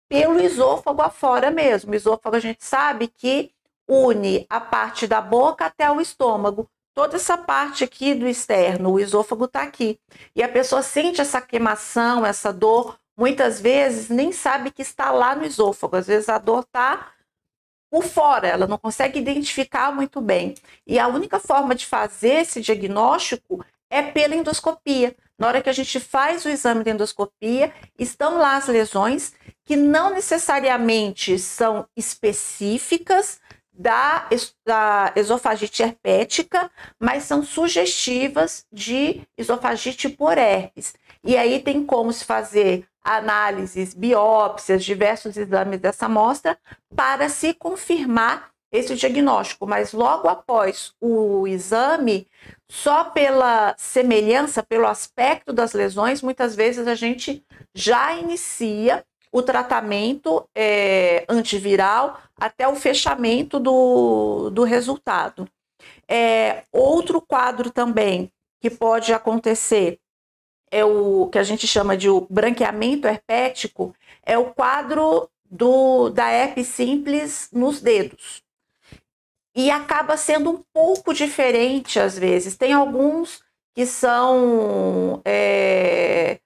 pelo 0.08 0.40
esôfago 0.40 1.02
afora 1.02 1.50
mesmo. 1.50 1.92
O 1.92 1.94
esôfago 1.94 2.36
a 2.36 2.40
gente 2.40 2.64
sabe 2.64 3.08
que 3.08 3.52
une 3.88 4.46
a 4.48 4.60
parte 4.60 5.06
da 5.06 5.20
boca 5.20 5.66
até 5.66 5.90
o 5.90 6.00
estômago 6.00 6.68
toda 6.96 7.16
essa 7.16 7.36
parte 7.36 7.84
aqui 7.84 8.14
do 8.14 8.26
externo, 8.26 8.92
o 8.92 8.98
esôfago 8.98 9.44
está 9.44 9.62
aqui. 9.62 10.00
E 10.34 10.42
a 10.42 10.48
pessoa 10.48 10.82
sente 10.82 11.20
essa 11.20 11.42
queimação, 11.42 12.24
essa 12.24 12.50
dor, 12.50 12.98
muitas 13.16 13.60
vezes 13.60 14.08
nem 14.08 14.32
sabe 14.32 14.70
que 14.70 14.82
está 14.82 15.10
lá 15.10 15.34
no 15.34 15.44
esôfago. 15.44 15.96
Às 15.96 16.06
vezes 16.06 16.28
a 16.28 16.38
dor 16.38 16.60
está 16.60 17.12
por 17.90 18.04
fora, 18.04 18.48
ela 18.48 18.66
não 18.66 18.78
consegue 18.78 19.18
identificar 19.18 19.92
muito 19.94 20.20
bem. 20.20 20.54
E 20.86 20.98
a 20.98 21.06
única 21.06 21.38
forma 21.38 21.74
de 21.74 21.86
fazer 21.86 22.40
esse 22.42 22.60
diagnóstico 22.60 23.64
é 23.88 24.02
pela 24.02 24.34
endoscopia. 24.34 25.14
Na 25.38 25.48
hora 25.48 25.62
que 25.62 25.70
a 25.70 25.72
gente 25.72 26.00
faz 26.00 26.44
o 26.44 26.48
exame 26.48 26.82
de 26.82 26.90
endoscopia, 26.90 27.72
estão 27.98 28.38
lá 28.38 28.56
as 28.56 28.66
lesões 28.66 29.32
que 29.64 29.76
não 29.76 30.10
necessariamente 30.10 31.38
são 31.38 31.86
específicas 31.96 33.40
da, 33.72 34.28
da 34.64 35.12
esofagite 35.14 35.82
herpética, 35.82 36.70
mas 36.98 37.24
são 37.24 37.42
sugestivas 37.42 38.64
de 38.72 39.22
esofagite 39.36 40.08
por 40.08 40.38
herpes. 40.38 40.94
E 41.22 41.36
aí 41.36 41.60
tem 41.60 41.84
como 41.84 42.12
se 42.12 42.24
fazer 42.24 42.86
análises, 43.06 43.94
biópsias, 43.94 44.84
diversos 44.84 45.36
exames 45.36 45.80
dessa 45.80 46.06
amostra 46.06 46.58
para 46.94 47.28
se 47.28 47.54
confirmar 47.54 48.50
esse 48.72 48.96
diagnóstico, 48.96 49.64
mas 49.64 49.92
logo 49.92 50.28
após 50.28 50.92
o 51.00 51.46
exame, 51.46 52.26
só 52.68 53.04
pela 53.04 53.74
semelhança, 53.78 54.60
pelo 54.60 54.88
aspecto 54.88 55.52
das 55.52 55.72
lesões, 55.72 56.20
muitas 56.20 56.56
vezes 56.56 56.86
a 56.88 56.94
gente 56.96 57.44
já 57.72 58.12
inicia 58.14 59.04
o 59.30 59.40
tratamento 59.40 60.48
é, 60.54 61.24
antiviral 61.28 62.18
até 62.38 62.66
o 62.66 62.74
fechamento 62.74 63.60
do, 63.60 64.50
do 64.50 64.64
resultado. 64.64 65.48
É, 66.08 66.64
outro 66.72 67.20
quadro 67.20 67.70
também 67.70 68.30
que 68.60 68.68
pode 68.68 69.12
acontecer 69.12 70.00
é 70.70 70.84
o 70.84 71.28
que 71.28 71.38
a 71.38 71.42
gente 71.42 71.66
chama 71.66 71.96
de 71.96 72.08
o 72.08 72.26
branqueamento 72.28 73.06
herpético, 73.06 73.94
é 74.24 74.36
o 74.36 74.46
quadro 74.52 75.28
do, 75.50 76.10
da 76.10 76.30
herpes 76.30 76.68
simples 76.68 77.48
nos 77.52 77.80
dedos. 77.80 78.42
E 79.54 79.70
acaba 79.70 80.16
sendo 80.16 80.50
um 80.50 80.62
pouco 80.72 81.14
diferente 81.14 81.98
às 81.98 82.18
vezes. 82.18 82.56
Tem 82.56 82.72
alguns 82.72 83.42
que 83.74 83.86
são 83.86 85.22
é, 85.24 86.40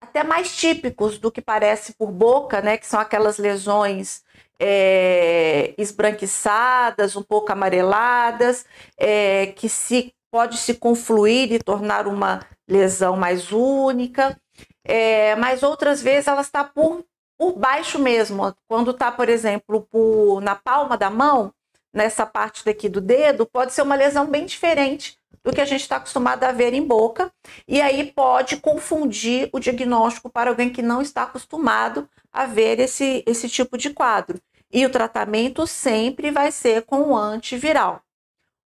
até 0.00 0.22
mais 0.22 0.54
típicos 0.56 1.18
do 1.18 1.30
que 1.30 1.40
parece 1.40 1.94
por 1.94 2.10
boca, 2.10 2.60
né? 2.60 2.76
Que 2.76 2.86
são 2.86 3.00
aquelas 3.00 3.38
lesões 3.38 4.22
é, 4.58 5.74
esbranquiçadas, 5.76 7.16
um 7.16 7.22
pouco 7.22 7.50
amareladas, 7.52 8.64
é, 8.96 9.46
que 9.46 9.68
se 9.68 10.14
pode 10.30 10.56
se 10.56 10.74
confluir 10.74 11.52
e 11.52 11.58
tornar 11.58 12.06
uma 12.06 12.46
lesão 12.72 13.16
mais 13.16 13.52
única. 13.52 14.36
É, 14.84 15.36
mas 15.36 15.62
outras 15.62 16.02
vezes 16.02 16.26
ela 16.26 16.40
está 16.40 16.64
por, 16.64 17.04
por 17.38 17.52
baixo 17.52 17.98
mesmo. 17.98 18.54
Quando 18.66 18.90
está, 18.90 19.12
por 19.12 19.28
exemplo, 19.28 19.86
por, 19.90 20.40
na 20.40 20.56
palma 20.56 20.96
da 20.96 21.10
mão, 21.10 21.52
nessa 21.92 22.26
parte 22.26 22.64
daqui 22.64 22.88
do 22.88 23.00
dedo, 23.00 23.46
pode 23.46 23.72
ser 23.72 23.82
uma 23.82 23.94
lesão 23.94 24.26
bem 24.26 24.46
diferente 24.46 25.18
do 25.44 25.52
que 25.52 25.60
a 25.60 25.64
gente 25.64 25.80
está 25.80 25.96
acostumado 25.96 26.44
a 26.44 26.52
ver 26.52 26.72
em 26.72 26.86
boca, 26.86 27.32
e 27.66 27.80
aí 27.80 28.12
pode 28.12 28.58
confundir 28.58 29.50
o 29.52 29.58
diagnóstico 29.58 30.30
para 30.30 30.50
alguém 30.50 30.70
que 30.70 30.82
não 30.82 31.02
está 31.02 31.24
acostumado 31.24 32.08
a 32.32 32.46
ver 32.46 32.78
esse, 32.78 33.24
esse 33.26 33.48
tipo 33.48 33.76
de 33.76 33.90
quadro. 33.90 34.40
E 34.72 34.86
o 34.86 34.90
tratamento 34.90 35.66
sempre 35.66 36.30
vai 36.30 36.52
ser 36.52 36.82
com 36.82 37.10
o 37.10 37.16
antiviral. 37.16 38.00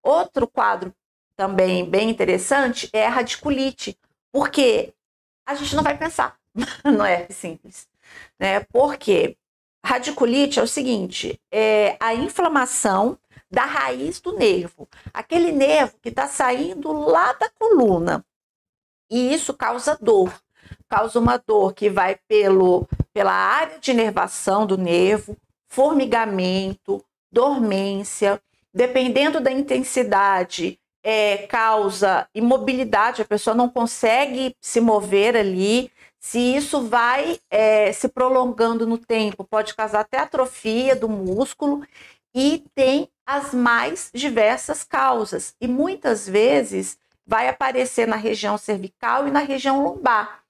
Outro 0.02 0.48
quadro 0.48 0.94
também 1.36 1.88
bem 1.88 2.10
interessante 2.10 2.88
é 2.92 3.06
a 3.06 3.10
radiculite, 3.10 3.98
porque 4.32 4.92
a 5.46 5.54
gente 5.54 5.74
não 5.74 5.82
vai 5.82 5.96
pensar 5.96 6.36
no 6.84 7.04
é 7.04 7.26
simples, 7.30 7.88
né? 8.38 8.60
Porque 8.72 9.36
radiculite 9.84 10.58
é 10.60 10.62
o 10.62 10.68
seguinte, 10.68 11.40
é 11.50 11.96
a 12.00 12.14
inflamação 12.14 13.18
da 13.50 13.64
raiz 13.64 14.20
do 14.20 14.32
nervo, 14.32 14.88
aquele 15.12 15.52
nervo 15.52 15.98
que 16.00 16.08
está 16.08 16.26
saindo 16.26 16.92
lá 16.92 17.32
da 17.34 17.50
coluna. 17.50 18.24
E 19.10 19.34
isso 19.34 19.52
causa 19.52 19.98
dor. 20.00 20.32
Causa 20.88 21.18
uma 21.18 21.36
dor 21.36 21.74
que 21.74 21.90
vai 21.90 22.18
pelo 22.26 22.88
pela 23.12 23.32
área 23.32 23.78
de 23.78 23.90
inervação 23.90 24.66
do 24.66 24.78
nervo, 24.78 25.36
formigamento, 25.68 27.04
dormência, 27.30 28.40
dependendo 28.72 29.40
da 29.40 29.50
intensidade, 29.50 30.80
é, 31.02 31.46
causa 31.46 32.28
imobilidade, 32.34 33.22
a 33.22 33.24
pessoa 33.24 33.54
não 33.54 33.68
consegue 33.68 34.54
se 34.60 34.80
mover 34.80 35.36
ali. 35.36 35.90
Se 36.20 36.38
isso 36.38 36.82
vai 36.82 37.40
é, 37.50 37.92
se 37.92 38.08
prolongando 38.08 38.86
no 38.86 38.96
tempo, 38.96 39.44
pode 39.44 39.74
causar 39.74 40.00
até 40.00 40.18
atrofia 40.18 40.94
do 40.94 41.08
músculo 41.08 41.84
e 42.34 42.64
tem 42.74 43.08
as 43.26 43.52
mais 43.52 44.10
diversas 44.14 44.84
causas. 44.84 45.54
E 45.60 45.66
muitas 45.66 46.28
vezes 46.28 46.98
vai 47.26 47.48
aparecer 47.48 48.06
na 48.06 48.16
região 48.16 48.56
cervical 48.56 49.26
e 49.26 49.30
na 49.30 49.40
região 49.40 49.82
lombar. 49.82 50.42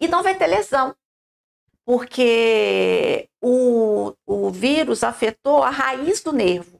E 0.00 0.08
não 0.08 0.22
vai 0.22 0.34
ter 0.34 0.46
lesão, 0.46 0.94
porque 1.84 3.28
o, 3.40 4.14
o 4.26 4.50
vírus 4.50 5.04
afetou 5.04 5.62
a 5.62 5.70
raiz 5.70 6.22
do 6.22 6.32
nervo. 6.32 6.79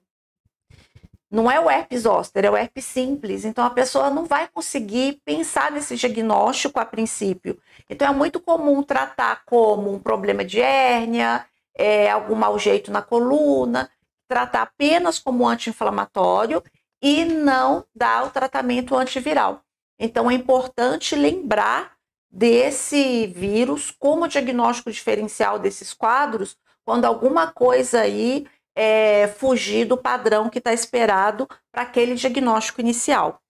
Não 1.31 1.49
é 1.51 1.61
o 1.61 1.71
herpes 1.71 2.03
zoster, 2.03 2.45
é 2.45 2.51
o 2.51 2.57
herpes 2.57 2.85
simples. 2.85 3.45
Então 3.45 3.65
a 3.65 3.71
pessoa 3.71 4.11
não 4.11 4.25
vai 4.25 4.49
conseguir 4.49 5.21
pensar 5.25 5.71
nesse 5.71 5.95
diagnóstico 5.97 6.81
a 6.81 6.85
princípio. 6.85 7.59
Então 7.89 8.09
é 8.09 8.13
muito 8.13 8.41
comum 8.41 8.83
tratar 8.83 9.45
como 9.45 9.93
um 9.93 9.99
problema 9.99 10.45
de 10.45 10.61
hérnia, 10.61 11.47
é, 11.75 12.11
algum 12.11 12.35
mau 12.35 12.59
jeito 12.59 12.91
na 12.91 13.01
coluna, 13.01 13.89
tratar 14.29 14.63
apenas 14.63 15.19
como 15.19 15.47
anti-inflamatório 15.47 16.63
e 17.01 17.25
não 17.25 17.85
dar 17.95 18.27
o 18.27 18.31
tratamento 18.31 18.97
antiviral. 18.97 19.63
Então 19.99 20.31
é 20.31 20.35
importante 20.35 21.15
lembrar 21.15 21.93
desse 22.31 23.27
vírus 23.29 23.91
como 23.91 24.29
diagnóstico 24.29 24.91
diferencial 24.91 25.59
desses 25.59 25.93
quadros 25.93 26.57
quando 26.85 27.05
alguma 27.05 27.53
coisa 27.53 28.01
aí 28.01 28.47
é, 28.75 29.29
fugir 29.29 29.85
do 29.85 29.97
padrão 29.97 30.49
que 30.49 30.59
está 30.59 30.73
esperado 30.73 31.49
para 31.73 31.83
aquele 31.83 32.15
diagnóstico 32.15 32.81
inicial. 32.81 33.41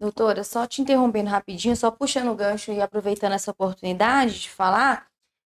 Doutora, 0.00 0.42
só 0.42 0.66
te 0.66 0.82
interrompendo 0.82 1.30
rapidinho, 1.30 1.76
só 1.76 1.90
puxando 1.90 2.30
o 2.30 2.34
gancho 2.34 2.72
e 2.72 2.80
aproveitando 2.80 3.32
essa 3.32 3.50
oportunidade 3.50 4.40
de 4.40 4.50
falar, 4.50 5.06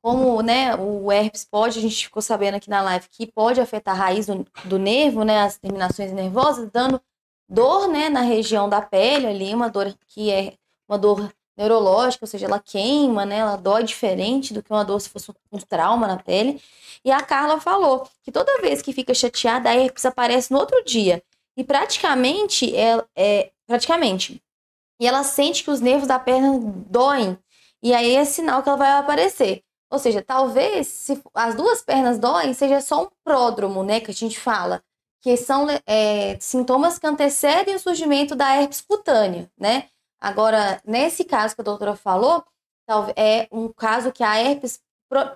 como 0.02 0.41
né, 0.41 0.76
o 0.76 1.12
herpes 1.12 1.43
pode, 1.43 1.78
a 1.78 1.82
gente 1.82 2.06
ficou 2.06 2.22
sabendo 2.22 2.56
aqui 2.56 2.69
na 2.69 2.82
live 2.82 3.08
que 3.10 3.28
pode 3.28 3.60
afetar 3.60 3.95
a 3.95 3.98
raiz 3.98 4.28
do, 4.28 4.45
do 4.65 4.80
nervo, 4.80 5.24
né, 5.24 5.41
as 5.41 5.58
terminações 5.58 6.12
nervosas, 6.13 6.69
dando 6.72 7.02
dor 7.50 7.89
né, 7.89 8.10
na 8.10 8.22
região 8.22 8.69
da 8.69 8.82
pele 8.82 9.28
ali, 9.28 9.54
uma 9.54 9.69
dor 9.69 9.93
que 10.08 10.32
é 10.32 10.54
uma 10.88 10.98
dor 10.98 11.32
neurológica, 11.60 12.24
ou 12.24 12.28
seja, 12.28 12.45
ela 12.45 12.60
queima, 12.60 13.26
né? 13.26 13.39
Ela 13.39 13.58
dói 13.58 13.84
diferente 13.84 14.54
do 14.54 14.63
que 14.63 14.72
uma 14.72 14.86
dor 14.86 15.02
se 15.02 15.10
fosse 15.10 15.30
um 15.52 15.60
trauma 15.60 16.08
na 16.08 16.17
pele. 16.17 16.62
E 17.04 17.12
a 17.12 17.22
Carla 17.22 17.60
falou 17.60 18.08
que 18.24 18.32
toda 18.32 18.62
vez 18.62 18.82
que 18.82 18.93
fica 18.93 19.13
chateada, 19.13 19.69
a 19.69 19.76
herpes 19.76 20.06
aparece 20.06 20.52
no 20.52 20.60
outro 20.60 20.82
dia. 20.86 21.22
E 21.58 21.63
praticamente, 21.63 22.74
é, 22.76 23.04
é 23.13 23.52
praticamente. 23.67 24.41
E 25.02 25.08
ela 25.08 25.24
sente 25.24 25.63
que 25.63 25.69
os 25.69 25.82
nervos 25.82 26.08
da 26.08 26.17
perna 26.17 26.58
doem. 26.88 27.38
E 27.84 27.93
aí 27.93 28.15
é 28.15 28.24
sinal 28.24 28.63
que 28.63 28.69
ela 28.69 28.78
vai 28.78 28.91
aparecer. 28.93 29.62
Ou 29.91 30.00
seja, 30.00 30.22
talvez 30.22 30.88
se 30.88 31.22
as 31.34 31.56
duas 31.56 31.82
pernas 31.82 32.17
doem, 32.17 32.54
seja 32.54 32.80
só 32.80 33.04
um 33.04 33.10
pródromo, 33.24 33.84
né? 33.84 34.00
Que 34.00 34.12
a 34.12 34.13
gente 34.13 34.39
fala. 34.39 34.82
Que 35.22 35.36
são 35.36 35.67
é, 35.86 36.38
sintomas 36.39 36.98
que 36.98 37.06
antecedem 37.06 37.76
o 37.76 37.80
surgimento 37.80 38.34
da 38.36 38.56
herpes 38.56 38.80
cutânea, 38.80 39.52
né? 39.58 39.89
Agora, 40.20 40.82
nesse 40.86 41.24
caso 41.24 41.56
que 41.56 41.62
a 41.62 41.64
doutora 41.64 41.96
falou, 41.96 42.44
é 43.16 43.48
um 43.52 43.70
caso 43.70 44.12
que 44.12 44.24
a 44.24 44.42
herpes 44.42 44.82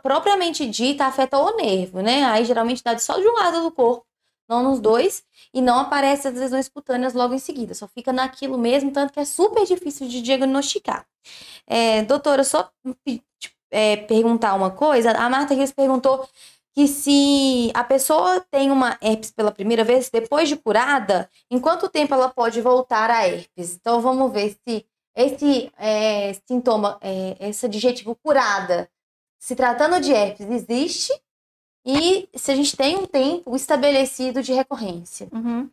propriamente 0.01 0.67
dita 0.67 1.05
afeta 1.05 1.37
o 1.37 1.55
nervo, 1.55 2.01
né? 2.01 2.23
Aí 2.25 2.45
geralmente 2.45 2.83
dá 2.83 2.97
só 2.97 3.19
de 3.19 3.27
um 3.27 3.33
lado 3.33 3.61
do 3.61 3.71
corpo, 3.71 4.05
não 4.47 4.63
nos 4.63 4.79
dois, 4.79 5.23
e 5.53 5.61
não 5.61 5.79
aparece 5.79 6.27
as 6.27 6.35
lesões 6.35 6.69
cutâneas 6.69 7.13
logo 7.13 7.33
em 7.33 7.39
seguida, 7.39 7.73
só 7.73 7.87
fica 7.87 8.13
naquilo 8.13 8.57
mesmo, 8.57 8.91
tanto 8.91 9.13
que 9.13 9.19
é 9.19 9.25
super 9.25 9.65
difícil 9.65 10.07
de 10.07 10.21
diagnosticar. 10.21 11.05
É, 11.65 12.03
doutora, 12.03 12.43
só 12.43 12.69
é, 13.71 13.97
perguntar 13.97 14.53
uma 14.53 14.69
coisa, 14.69 15.11
a 15.11 15.29
Marta 15.29 15.53
Rios 15.53 15.71
perguntou 15.71 16.27
que 16.73 16.87
se 16.87 17.71
a 17.73 17.83
pessoa 17.83 18.43
tem 18.49 18.71
uma 18.71 18.97
herpes 18.99 19.31
pela 19.31 19.51
primeira 19.51 19.83
vez, 19.83 20.09
depois 20.09 20.49
de 20.49 20.55
curada, 20.55 21.29
em 21.49 21.59
quanto 21.59 21.87
tempo 21.87 22.13
ela 22.13 22.29
pode 22.29 22.59
voltar 22.61 23.11
a 23.11 23.27
herpes? 23.27 23.75
Então 23.75 24.01
vamos 24.01 24.31
ver 24.31 24.57
se 24.67 24.85
esse 25.15 25.71
é, 25.77 26.33
sintoma, 26.47 26.97
é, 26.99 27.49
esse 27.49 27.67
adjetivo 27.67 28.15
curada, 28.15 28.89
se 29.39 29.55
tratando 29.55 29.99
de 29.99 30.11
herpes, 30.11 30.49
existe 30.49 31.13
e 31.85 32.29
se 32.33 32.51
a 32.51 32.55
gente 32.55 32.75
tem 32.75 32.95
um 32.95 33.05
tempo 33.05 33.55
estabelecido 33.55 34.41
de 34.41 34.53
recorrência. 34.53 35.27
Uhum. 35.31 35.69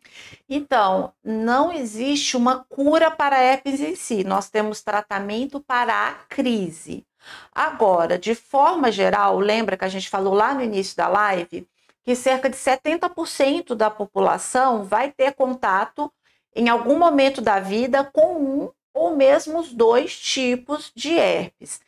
Então, 0.47 1.13
não 1.23 1.71
existe 1.71 2.35
uma 2.37 2.63
cura 2.65 3.09
para 3.09 3.37
a 3.37 3.41
herpes 3.41 3.79
em 3.79 3.95
si, 3.95 4.23
nós 4.23 4.49
temos 4.49 4.81
tratamento 4.81 5.59
para 5.59 6.09
a 6.09 6.13
crise. 6.25 7.05
Agora, 7.53 8.17
de 8.17 8.33
forma 8.35 8.91
geral, 8.91 9.39
lembra 9.39 9.77
que 9.77 9.85
a 9.85 9.89
gente 9.89 10.09
falou 10.09 10.33
lá 10.33 10.53
no 10.53 10.61
início 10.61 10.95
da 10.95 11.07
live 11.07 11.67
que 12.03 12.15
cerca 12.15 12.49
de 12.49 12.57
70% 12.57 13.75
da 13.75 13.89
população 13.89 14.83
vai 14.83 15.11
ter 15.11 15.33
contato 15.33 16.11
em 16.55 16.67
algum 16.67 16.97
momento 16.97 17.41
da 17.41 17.59
vida 17.59 18.03
com 18.03 18.35
um 18.35 18.71
ou 18.93 19.15
mesmo 19.15 19.59
os 19.59 19.71
dois 19.71 20.17
tipos 20.19 20.91
de 20.95 21.13
herpes. 21.13 21.79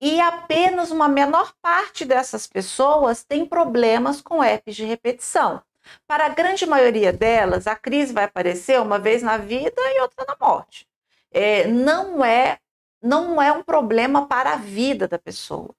E 0.00 0.20
apenas 0.20 0.90
uma 0.90 1.08
menor 1.08 1.52
parte 1.62 2.04
dessas 2.04 2.46
pessoas 2.46 3.24
tem 3.24 3.46
problemas 3.46 4.20
com 4.20 4.42
herpes 4.42 4.76
de 4.76 4.84
repetição. 4.84 5.62
Para 6.06 6.26
a 6.26 6.28
grande 6.28 6.66
maioria 6.66 7.12
delas, 7.12 7.66
a 7.66 7.74
crise 7.74 8.12
vai 8.12 8.24
aparecer 8.24 8.80
uma 8.80 8.98
vez 8.98 9.22
na 9.22 9.36
vida 9.36 9.80
e 9.80 10.00
outra 10.00 10.24
na 10.26 10.36
morte. 10.40 10.86
É, 11.32 11.66
não 11.66 12.24
é 12.24 12.58
não 13.02 13.42
é 13.42 13.52
um 13.52 13.62
problema 13.62 14.26
para 14.26 14.52
a 14.52 14.56
vida 14.56 15.08
da 15.08 15.18
pessoa. 15.18 15.74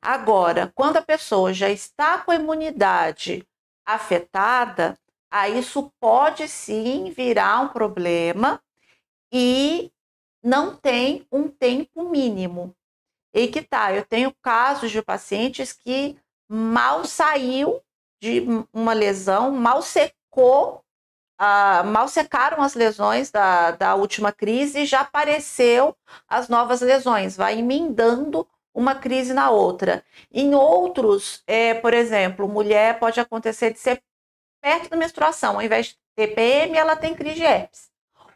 Agora, 0.00 0.72
quando 0.74 0.96
a 0.96 1.02
pessoa 1.02 1.52
já 1.52 1.70
está 1.70 2.18
com 2.18 2.30
a 2.30 2.36
imunidade 2.36 3.46
afetada, 3.86 4.98
aí 5.30 5.58
isso 5.58 5.92
pode 6.00 6.48
sim 6.48 7.10
virar 7.10 7.60
um 7.60 7.68
problema 7.68 8.60
e 9.32 9.92
não 10.42 10.76
tem 10.76 11.26
um 11.30 11.48
tempo 11.48 12.08
mínimo. 12.08 12.74
E 13.32 13.48
que 13.48 13.62
tá, 13.62 13.92
eu 13.92 14.04
tenho 14.04 14.32
casos 14.42 14.90
de 14.90 15.02
pacientes 15.02 15.72
que 15.72 16.16
mal 16.48 17.04
saiu 17.04 17.80
de 18.20 18.44
uma 18.72 18.92
lesão, 18.92 19.50
mal 19.50 19.82
secou 19.82 20.83
ah, 21.38 21.82
mal 21.84 22.08
secaram 22.08 22.62
as 22.62 22.74
lesões 22.74 23.30
da, 23.30 23.72
da 23.72 23.94
última 23.94 24.32
crise 24.32 24.86
já 24.86 25.00
apareceu 25.00 25.96
as 26.28 26.48
novas 26.48 26.80
lesões, 26.80 27.36
vai 27.36 27.58
emendando 27.58 28.46
uma 28.74 28.94
crise 28.94 29.32
na 29.32 29.50
outra. 29.50 30.04
Em 30.32 30.54
outros, 30.54 31.42
é, 31.46 31.74
por 31.74 31.94
exemplo, 31.94 32.48
mulher 32.48 32.98
pode 32.98 33.20
acontecer 33.20 33.72
de 33.72 33.78
ser 33.78 34.02
perto 34.60 34.90
da 34.90 34.96
menstruação, 34.96 35.56
ao 35.56 35.62
invés 35.62 35.88
de 35.88 35.96
TPM, 36.16 36.76
ela 36.76 36.96
tem 36.96 37.14
crise 37.14 37.36
de 37.36 37.44
herpes. 37.44 37.90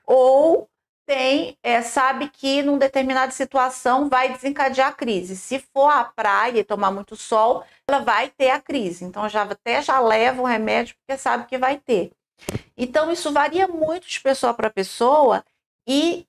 Ou 0.07 0.69
tem, 1.07 1.57
é, 1.63 1.81
sabe 1.81 2.29
que 2.29 2.63
numa 2.63 2.79
determinada 2.79 3.33
situação 3.33 4.11
vai 4.11 4.31
desencadear 4.33 4.89
a 4.89 4.93
crise. 4.93 5.37
Se 5.37 5.59
for 5.59 5.89
à 5.89 6.05
praia 6.05 6.59
e 6.61 6.65
tomar 6.65 6.91
muito 6.91 7.17
sol, 7.17 7.65
ela 7.89 8.01
vai 8.01 8.29
ter 8.29 8.51
a 8.51 8.61
crise. 8.61 9.05
Então 9.07 9.27
já 9.29 9.43
até 9.43 9.81
já 9.81 9.99
leva 10.01 10.43
o 10.43 10.45
remédio 10.45 10.95
porque 10.97 11.19
sabe 11.19 11.47
que 11.47 11.57
vai 11.57 11.79
ter. 11.79 12.13
Então, 12.77 13.11
isso 13.11 13.33
varia 13.33 13.67
muito 13.67 14.09
de 14.09 14.21
pessoa 14.21 14.55
para 14.55 14.71
pessoa 14.71 15.45
e 15.87 16.27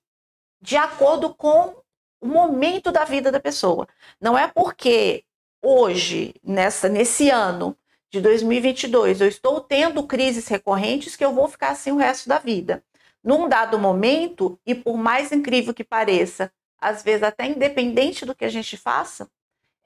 de 0.60 0.76
acordo 0.76 1.34
com 1.34 1.74
o 2.20 2.26
momento 2.26 2.92
da 2.92 3.04
vida 3.04 3.32
da 3.32 3.40
pessoa. 3.40 3.88
Não 4.20 4.36
é 4.36 4.46
porque 4.46 5.24
hoje, 5.62 6.34
nessa, 6.42 6.88
nesse 6.88 7.30
ano 7.30 7.76
de 8.10 8.20
2022, 8.20 9.20
eu 9.20 9.28
estou 9.28 9.60
tendo 9.60 10.06
crises 10.06 10.48
recorrentes 10.48 11.16
que 11.16 11.24
eu 11.24 11.32
vou 11.32 11.48
ficar 11.48 11.70
assim 11.70 11.92
o 11.92 11.96
resto 11.96 12.28
da 12.28 12.38
vida. 12.38 12.82
Num 13.22 13.48
dado 13.48 13.78
momento, 13.78 14.58
e 14.66 14.74
por 14.74 14.96
mais 14.96 15.30
incrível 15.30 15.72
que 15.72 15.84
pareça, 15.84 16.52
às 16.78 17.02
vezes 17.02 17.22
até 17.22 17.46
independente 17.46 18.24
do 18.24 18.34
que 18.34 18.44
a 18.44 18.48
gente 18.48 18.76
faça, 18.76 19.30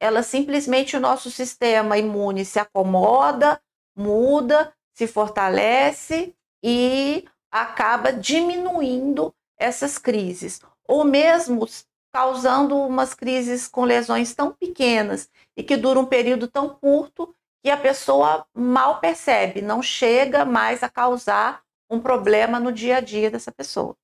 ela 0.00 0.22
simplesmente 0.22 0.96
o 0.96 1.00
nosso 1.00 1.30
sistema 1.30 1.98
imune 1.98 2.44
se 2.44 2.58
acomoda, 2.58 3.60
muda 3.96 4.72
se 4.94 5.06
fortalece 5.06 6.34
e 6.62 7.24
acaba 7.50 8.12
diminuindo 8.12 9.34
essas 9.58 9.98
crises, 9.98 10.60
ou 10.86 11.04
mesmo 11.04 11.66
causando 12.12 12.76
umas 12.76 13.12
crises 13.12 13.66
com 13.66 13.84
lesões 13.84 14.34
tão 14.34 14.52
pequenas 14.52 15.28
e 15.56 15.62
que 15.62 15.76
duram 15.76 16.02
um 16.02 16.06
período 16.06 16.46
tão 16.46 16.68
curto 16.68 17.34
que 17.62 17.70
a 17.70 17.76
pessoa 17.76 18.46
mal 18.54 19.00
percebe, 19.00 19.60
não 19.60 19.82
chega 19.82 20.44
mais 20.44 20.82
a 20.82 20.88
causar 20.88 21.62
um 21.90 22.00
problema 22.00 22.60
no 22.60 22.70
dia 22.70 22.98
a 22.98 23.00
dia 23.00 23.30
dessa 23.30 23.50
pessoa. 23.50 23.96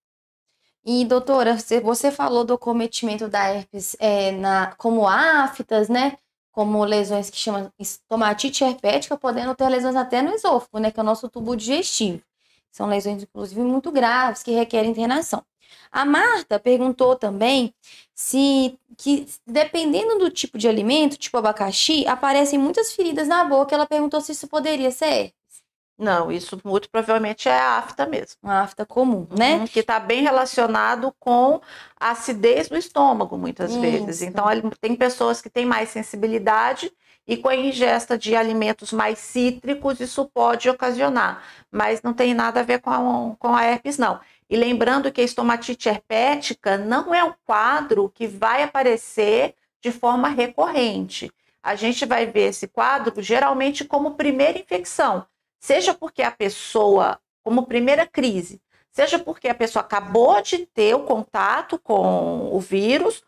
E, 0.84 1.04
doutora, 1.04 1.56
você 1.82 2.10
falou 2.10 2.44
do 2.44 2.56
cometimento 2.56 3.28
da 3.28 3.48
herpes 3.48 3.94
é, 4.00 4.32
na, 4.32 4.74
como 4.76 5.06
aftas, 5.06 5.88
né? 5.88 6.16
Como 6.60 6.84
lesões 6.84 7.30
que 7.30 7.38
chamam 7.38 7.72
estomatite 7.78 8.62
herpética, 8.62 9.16
podendo 9.16 9.54
ter 9.54 9.66
lesões 9.66 9.96
até 9.96 10.20
no 10.20 10.34
esôfago, 10.34 10.78
né, 10.78 10.90
que 10.90 11.00
é 11.00 11.02
o 11.02 11.06
nosso 11.06 11.26
tubo 11.26 11.56
digestivo. 11.56 12.20
São 12.70 12.86
lesões, 12.86 13.22
inclusive, 13.22 13.62
muito 13.62 13.90
graves, 13.90 14.42
que 14.42 14.50
requerem 14.50 14.90
internação. 14.90 15.42
A 15.90 16.04
Marta 16.04 16.60
perguntou 16.60 17.16
também 17.16 17.72
se, 18.14 18.78
que 18.98 19.26
dependendo 19.46 20.18
do 20.18 20.30
tipo 20.30 20.58
de 20.58 20.68
alimento, 20.68 21.16
tipo 21.16 21.38
abacaxi, 21.38 22.06
aparecem 22.06 22.58
muitas 22.58 22.92
feridas 22.92 23.26
na 23.26 23.42
boca. 23.42 23.74
Ela 23.74 23.86
perguntou 23.86 24.20
se 24.20 24.32
isso 24.32 24.46
poderia 24.46 24.90
ser 24.90 25.32
não, 26.00 26.32
isso 26.32 26.58
muito 26.64 26.88
provavelmente 26.88 27.46
é 27.46 27.52
a 27.52 27.76
afta 27.76 28.06
mesmo. 28.06 28.36
Uma 28.42 28.62
afta 28.62 28.86
comum, 28.86 29.26
né? 29.36 29.56
Uhum, 29.56 29.66
que 29.66 29.80
está 29.80 30.00
bem 30.00 30.22
relacionado 30.22 31.14
com 31.20 31.60
a 31.98 32.12
acidez 32.12 32.70
no 32.70 32.78
estômago, 32.78 33.36
muitas 33.36 33.70
isso. 33.70 33.80
vezes. 33.80 34.22
Então, 34.22 34.46
tem 34.80 34.96
pessoas 34.96 35.42
que 35.42 35.50
têm 35.50 35.66
mais 35.66 35.90
sensibilidade 35.90 36.90
e 37.28 37.36
com 37.36 37.48
a 37.48 37.54
ingesta 37.54 38.16
de 38.16 38.34
alimentos 38.34 38.94
mais 38.94 39.18
cítricos, 39.18 40.00
isso 40.00 40.24
pode 40.32 40.70
ocasionar. 40.70 41.44
Mas 41.70 42.00
não 42.00 42.14
tem 42.14 42.32
nada 42.32 42.60
a 42.60 42.64
ver 42.64 42.80
com 42.80 42.90
a, 42.90 43.36
com 43.38 43.54
a 43.54 43.62
herpes, 43.62 43.98
não. 43.98 44.18
E 44.48 44.56
lembrando 44.56 45.12
que 45.12 45.20
a 45.20 45.24
estomatite 45.24 45.88
herpética 45.90 46.78
não 46.78 47.14
é 47.14 47.22
um 47.22 47.34
quadro 47.44 48.08
que 48.08 48.26
vai 48.26 48.62
aparecer 48.62 49.54
de 49.82 49.92
forma 49.92 50.28
recorrente. 50.28 51.30
A 51.62 51.74
gente 51.74 52.06
vai 52.06 52.24
ver 52.24 52.48
esse 52.48 52.66
quadro 52.66 53.20
geralmente 53.20 53.84
como 53.84 54.14
primeira 54.14 54.58
infecção 54.58 55.26
seja 55.60 55.94
porque 55.94 56.22
a 56.22 56.30
pessoa, 56.30 57.20
como 57.44 57.66
primeira 57.66 58.06
crise, 58.06 58.60
seja 58.90 59.18
porque 59.18 59.48
a 59.48 59.54
pessoa 59.54 59.82
acabou 59.82 60.40
de 60.42 60.66
ter 60.66 60.94
o 60.94 61.04
contato 61.04 61.78
com 61.78 62.52
o 62.52 62.58
vírus, 62.58 63.22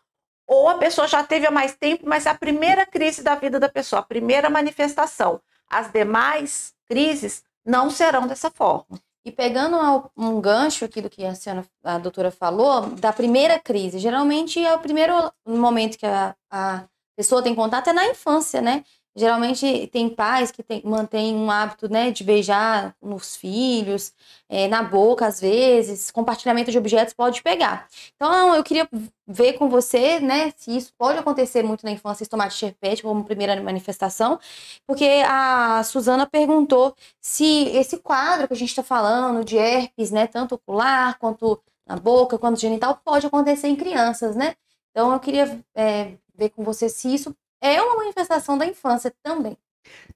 ou 0.45 0.67
a 0.67 0.77
pessoa 0.77 1.07
já 1.07 1.23
teve 1.23 1.47
há 1.47 1.51
mais 1.51 1.75
tempo, 1.75 2.05
mas 2.05 2.25
é 2.25 2.29
a 2.29 2.35
primeira 2.35 2.85
crise 2.85 3.23
da 3.23 3.35
vida 3.35 3.59
da 3.59 3.69
pessoa, 3.69 4.01
a 4.01 4.05
primeira 4.05 4.49
manifestação. 4.49 5.39
As 5.69 5.91
demais 5.91 6.73
crises 6.85 7.43
não 7.65 7.89
serão 7.89 8.27
dessa 8.27 8.51
forma. 8.51 8.99
E 9.25 9.31
pegando 9.31 9.77
um 10.17 10.41
gancho 10.41 10.83
aqui 10.83 11.01
do 11.01 11.09
que 11.09 11.25
a 11.25 11.33
senhora, 11.33 11.65
a 11.81 11.97
doutora 11.97 12.29
falou, 12.29 12.87
da 12.87 13.13
primeira 13.13 13.57
crise, 13.57 13.97
geralmente 13.97 14.63
é 14.63 14.75
o 14.75 14.79
primeiro 14.79 15.31
momento 15.47 15.97
que 15.97 16.05
a, 16.05 16.35
a 16.51 16.83
pessoa 17.15 17.41
tem 17.41 17.55
contato 17.55 17.89
é 17.89 17.93
na 17.93 18.05
infância, 18.07 18.61
né? 18.61 18.83
Geralmente 19.15 19.87
tem 19.87 20.09
pais 20.09 20.51
que 20.51 20.63
tem, 20.63 20.81
mantêm 20.83 21.35
um 21.35 21.51
hábito 21.51 21.87
né, 21.87 22.09
de 22.09 22.23
beijar 22.23 22.95
nos 23.01 23.35
filhos, 23.35 24.11
é, 24.49 24.67
na 24.67 24.81
boca 24.81 25.27
às 25.27 25.39
vezes, 25.39 26.09
compartilhamento 26.09 26.71
de 26.71 26.77
objetos 26.77 27.13
pode 27.13 27.43
pegar. 27.43 27.87
Então 28.15 28.55
eu 28.55 28.63
queria 28.63 28.89
ver 29.27 29.53
com 29.53 29.69
você 29.69 30.19
né, 30.19 30.51
se 30.57 30.75
isso 30.75 30.91
pode 30.97 31.19
acontecer 31.19 31.63
muito 31.63 31.85
na 31.85 31.91
infância, 31.91 32.23
estomatite 32.23 32.65
herpética 32.65 33.07
como 33.07 33.23
primeira 33.23 33.61
manifestação, 33.61 34.39
porque 34.87 35.05
a 35.27 35.83
Suzana 35.83 36.25
perguntou 36.25 36.95
se 37.21 37.67
esse 37.69 37.97
quadro 37.97 38.47
que 38.47 38.53
a 38.53 38.57
gente 38.57 38.69
está 38.69 38.83
falando 38.83 39.43
de 39.45 39.57
herpes, 39.57 40.09
né, 40.11 40.25
tanto 40.27 40.55
ocular 40.55 41.19
quanto 41.19 41.61
na 41.85 41.97
boca, 41.97 42.37
quanto 42.37 42.59
genital, 42.59 42.99
pode 43.03 43.27
acontecer 43.27 43.67
em 43.67 43.75
crianças, 43.75 44.35
né? 44.35 44.55
Então 44.91 45.11
eu 45.11 45.19
queria 45.19 45.59
é, 45.75 46.13
ver 46.35 46.49
com 46.49 46.63
você 46.63 46.89
se 46.89 47.13
isso 47.13 47.35
é 47.63 47.81
uma 47.81 47.95
manifestação 47.95 48.57
da 48.57 48.65
infância 48.65 49.11
também. 49.23 49.57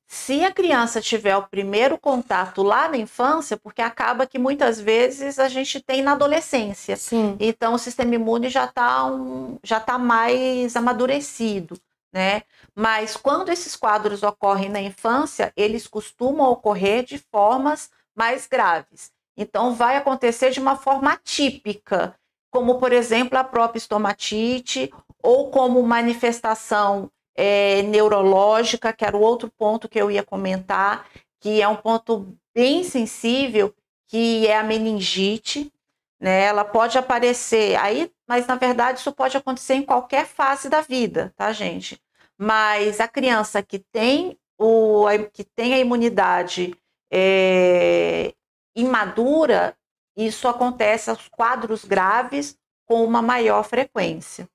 Se 0.05 0.43
a 0.43 0.51
criança 0.51 1.01
tiver 1.01 1.35
o 1.35 1.47
primeiro 1.47 1.97
contato 1.97 2.63
lá 2.63 2.87
na 2.87 2.97
infância, 2.97 3.57
porque 3.57 3.81
acaba 3.81 4.25
que 4.25 4.39
muitas 4.39 4.79
vezes 4.79 5.39
a 5.39 5.49
gente 5.49 5.81
tem 5.81 6.01
na 6.01 6.13
adolescência. 6.13 6.95
Sim. 6.95 7.35
Então 7.39 7.73
o 7.73 7.79
sistema 7.79 8.15
imune 8.15 8.49
já 8.49 8.65
está 8.65 9.05
um, 9.05 9.57
já 9.63 9.79
tá 9.79 9.97
mais 9.97 10.75
amadurecido, 10.75 11.77
né? 12.13 12.43
Mas 12.73 13.17
quando 13.17 13.49
esses 13.49 13.75
quadros 13.75 14.23
ocorrem 14.23 14.69
na 14.69 14.81
infância, 14.81 15.51
eles 15.57 15.87
costumam 15.87 16.49
ocorrer 16.49 17.03
de 17.03 17.17
formas 17.17 17.89
mais 18.15 18.47
graves. 18.47 19.11
Então 19.35 19.73
vai 19.75 19.97
acontecer 19.97 20.51
de 20.51 20.59
uma 20.59 20.77
forma 20.77 21.11
atípica, 21.11 22.15
como 22.49 22.79
por 22.79 22.93
exemplo 22.93 23.37
a 23.37 23.43
própria 23.43 23.77
estomatite 23.77 24.89
ou 25.21 25.51
como 25.51 25.83
manifestação 25.83 27.11
é, 27.37 27.83
neurológica, 27.83 28.91
que 28.91 29.05
era 29.05 29.15
o 29.15 29.21
outro 29.21 29.51
ponto 29.55 29.87
que 29.87 30.01
eu 30.01 30.09
ia 30.09 30.23
comentar, 30.23 31.07
que 31.39 31.61
é 31.61 31.67
um 31.67 31.75
ponto 31.75 32.35
bem 32.53 32.83
sensível, 32.83 33.73
que 34.07 34.47
é 34.47 34.57
a 34.57 34.63
meningite. 34.63 35.71
Né? 36.19 36.45
Ela 36.45 36.65
pode 36.65 36.97
aparecer 36.97 37.75
aí, 37.75 38.11
mas 38.27 38.47
na 38.47 38.55
verdade 38.55 38.99
isso 38.99 39.11
pode 39.11 39.37
acontecer 39.37 39.75
em 39.75 39.83
qualquer 39.83 40.25
fase 40.25 40.67
da 40.67 40.81
vida, 40.81 41.31
tá, 41.37 41.53
gente? 41.53 42.01
Mas 42.35 42.99
a 42.99 43.07
criança 43.07 43.61
que 43.61 43.77
tem, 43.77 44.35
o, 44.57 45.05
que 45.31 45.43
tem 45.43 45.75
a 45.75 45.79
imunidade 45.79 46.75
é, 47.11 48.33
imadura, 48.75 49.77
isso 50.15 50.47
acontece 50.47 51.11
aos 51.11 51.27
quadros 51.27 51.85
graves 51.85 52.57
com 52.87 53.03
uma 53.03 53.21
maior 53.21 53.63
frequência. 53.63 54.49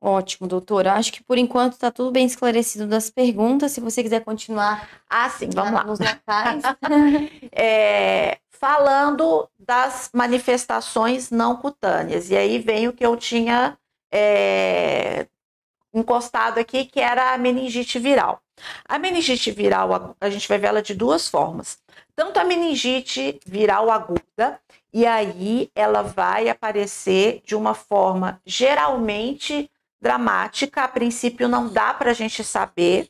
Ótimo, 0.00 0.46
doutora. 0.46 0.94
Acho 0.94 1.12
que 1.12 1.22
por 1.22 1.36
enquanto 1.38 1.72
está 1.72 1.90
tudo 1.90 2.12
bem 2.12 2.24
esclarecido 2.24 2.86
das 2.86 3.10
perguntas. 3.10 3.72
Se 3.72 3.80
você 3.80 4.02
quiser 4.02 4.24
continuar. 4.24 4.88
Ah, 5.10 5.28
sim, 5.28 5.50
vamos 5.52 5.72
lá. 5.72 5.84
Nos 5.84 5.98
locais. 5.98 6.62
é, 7.50 8.38
falando 8.48 9.48
das 9.58 10.10
manifestações 10.14 11.30
não 11.30 11.56
cutâneas. 11.56 12.30
E 12.30 12.36
aí 12.36 12.58
vem 12.58 12.86
o 12.86 12.92
que 12.92 13.04
eu 13.04 13.16
tinha 13.16 13.76
é, 14.12 15.26
encostado 15.92 16.58
aqui, 16.58 16.84
que 16.84 17.00
era 17.00 17.32
a 17.34 17.38
meningite 17.38 17.98
viral. 17.98 18.40
A 18.88 18.98
meningite 18.98 19.50
viral, 19.50 20.16
a 20.20 20.30
gente 20.30 20.48
vai 20.48 20.58
ver 20.58 20.68
ela 20.68 20.82
de 20.82 20.94
duas 20.94 21.28
formas. 21.28 21.78
Tanto 22.14 22.38
a 22.38 22.44
meningite 22.44 23.38
viral 23.46 23.90
aguda, 23.90 24.60
e 24.92 25.06
aí 25.06 25.70
ela 25.74 26.02
vai 26.02 26.48
aparecer 26.48 27.42
de 27.44 27.54
uma 27.54 27.74
forma 27.74 28.40
geralmente 28.44 29.70
dramática. 30.00 30.82
A 30.82 30.88
princípio, 30.88 31.48
não 31.48 31.68
dá 31.68 31.92
para 31.94 32.10
a 32.10 32.14
gente 32.14 32.42
saber 32.44 33.08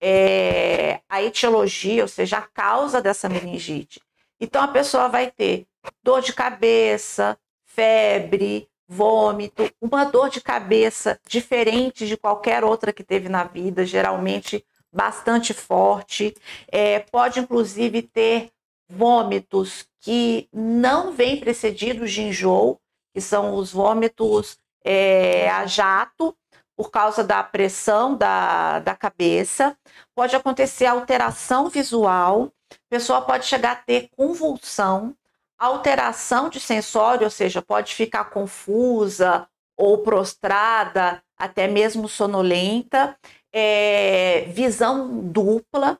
é, 0.00 1.00
a 1.08 1.22
etiologia, 1.22 2.02
ou 2.02 2.08
seja, 2.08 2.38
a 2.38 2.42
causa 2.42 3.00
dessa 3.00 3.28
meningite. 3.28 4.00
Então, 4.40 4.62
a 4.62 4.68
pessoa 4.68 5.08
vai 5.08 5.30
ter 5.30 5.66
dor 6.02 6.20
de 6.20 6.32
cabeça, 6.32 7.38
febre, 7.64 8.68
vômito, 8.88 9.70
uma 9.80 10.04
dor 10.04 10.28
de 10.28 10.40
cabeça 10.40 11.18
diferente 11.28 12.06
de 12.06 12.16
qualquer 12.16 12.62
outra 12.62 12.92
que 12.92 13.02
teve 13.02 13.28
na 13.28 13.44
vida, 13.44 13.84
geralmente 13.84 14.64
bastante 14.92 15.52
forte. 15.52 16.34
É, 16.68 17.00
pode, 17.00 17.40
inclusive, 17.40 18.02
ter 18.02 18.50
vômitos 18.88 19.86
que 20.00 20.48
não 20.52 21.12
vêm 21.12 21.40
precedidos 21.40 22.12
de 22.12 22.22
enjoo, 22.22 22.78
que 23.12 23.20
são 23.20 23.54
os 23.54 23.72
vômitos 23.72 24.58
é, 24.86 25.50
a 25.50 25.66
jato 25.66 26.36
por 26.76 26.90
causa 26.90 27.24
da 27.24 27.42
pressão 27.42 28.14
da, 28.14 28.80
da 28.80 28.94
cabeça, 28.94 29.76
pode 30.14 30.36
acontecer 30.36 30.84
alteração 30.84 31.70
visual, 31.70 32.52
a 32.70 32.90
pessoa 32.90 33.22
pode 33.22 33.46
chegar 33.46 33.72
a 33.72 33.76
ter 33.76 34.10
convulsão, 34.14 35.16
alteração 35.58 36.50
de 36.50 36.60
sensório, 36.60 37.24
ou 37.24 37.30
seja, 37.30 37.62
pode 37.62 37.94
ficar 37.94 38.26
confusa 38.26 39.48
ou 39.74 39.98
prostrada, 39.98 41.22
até 41.38 41.66
mesmo 41.66 42.08
sonolenta, 42.08 43.16
é, 43.52 44.44
visão 44.48 45.20
dupla 45.22 45.98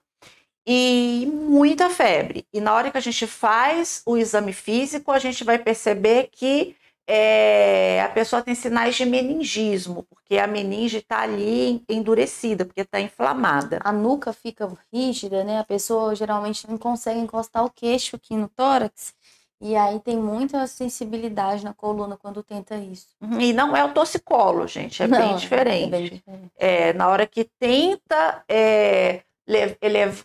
e 0.66 1.26
muita 1.32 1.88
febre. 1.88 2.46
E 2.52 2.60
na 2.60 2.74
hora 2.74 2.90
que 2.90 2.98
a 2.98 3.00
gente 3.02 3.26
faz 3.26 4.02
o 4.04 4.16
exame 4.16 4.52
físico, 4.52 5.10
a 5.10 5.18
gente 5.18 5.42
vai 5.44 5.58
perceber 5.58 6.28
que 6.32 6.76
é, 7.08 8.02
a 8.02 8.08
pessoa 8.08 8.42
tem 8.42 8.54
sinais 8.54 8.96
de 8.96 9.04
meningismo, 9.04 10.02
porque 10.10 10.38
a 10.38 10.46
meninge 10.46 10.98
está 10.98 11.20
ali 11.20 11.84
endurecida, 11.88 12.64
porque 12.64 12.80
está 12.80 13.00
inflamada. 13.00 13.78
A 13.84 13.92
nuca 13.92 14.32
fica 14.32 14.68
rígida, 14.92 15.44
né? 15.44 15.60
A 15.60 15.64
pessoa 15.64 16.16
geralmente 16.16 16.68
não 16.68 16.76
consegue 16.76 17.20
encostar 17.20 17.64
o 17.64 17.70
queixo 17.70 18.16
aqui 18.16 18.36
no 18.36 18.48
tórax. 18.48 19.14
E 19.60 19.74
aí 19.76 20.00
tem 20.00 20.18
muita 20.18 20.66
sensibilidade 20.66 21.64
na 21.64 21.72
coluna 21.72 22.16
quando 22.16 22.42
tenta 22.42 22.76
isso. 22.76 23.06
Uhum, 23.20 23.40
e 23.40 23.52
não 23.52 23.74
é 23.74 23.82
o 23.84 23.92
torcicolo, 23.92 24.66
gente, 24.66 25.02
é, 25.02 25.06
não, 25.06 25.18
bem, 25.18 25.36
diferente. 25.36 25.84
é 25.84 25.88
bem 25.88 26.04
diferente. 26.04 26.52
É, 26.56 26.92
na 26.92 27.08
hora 27.08 27.26
que 27.26 27.48
tenta 27.58 28.44
é, 28.48 29.22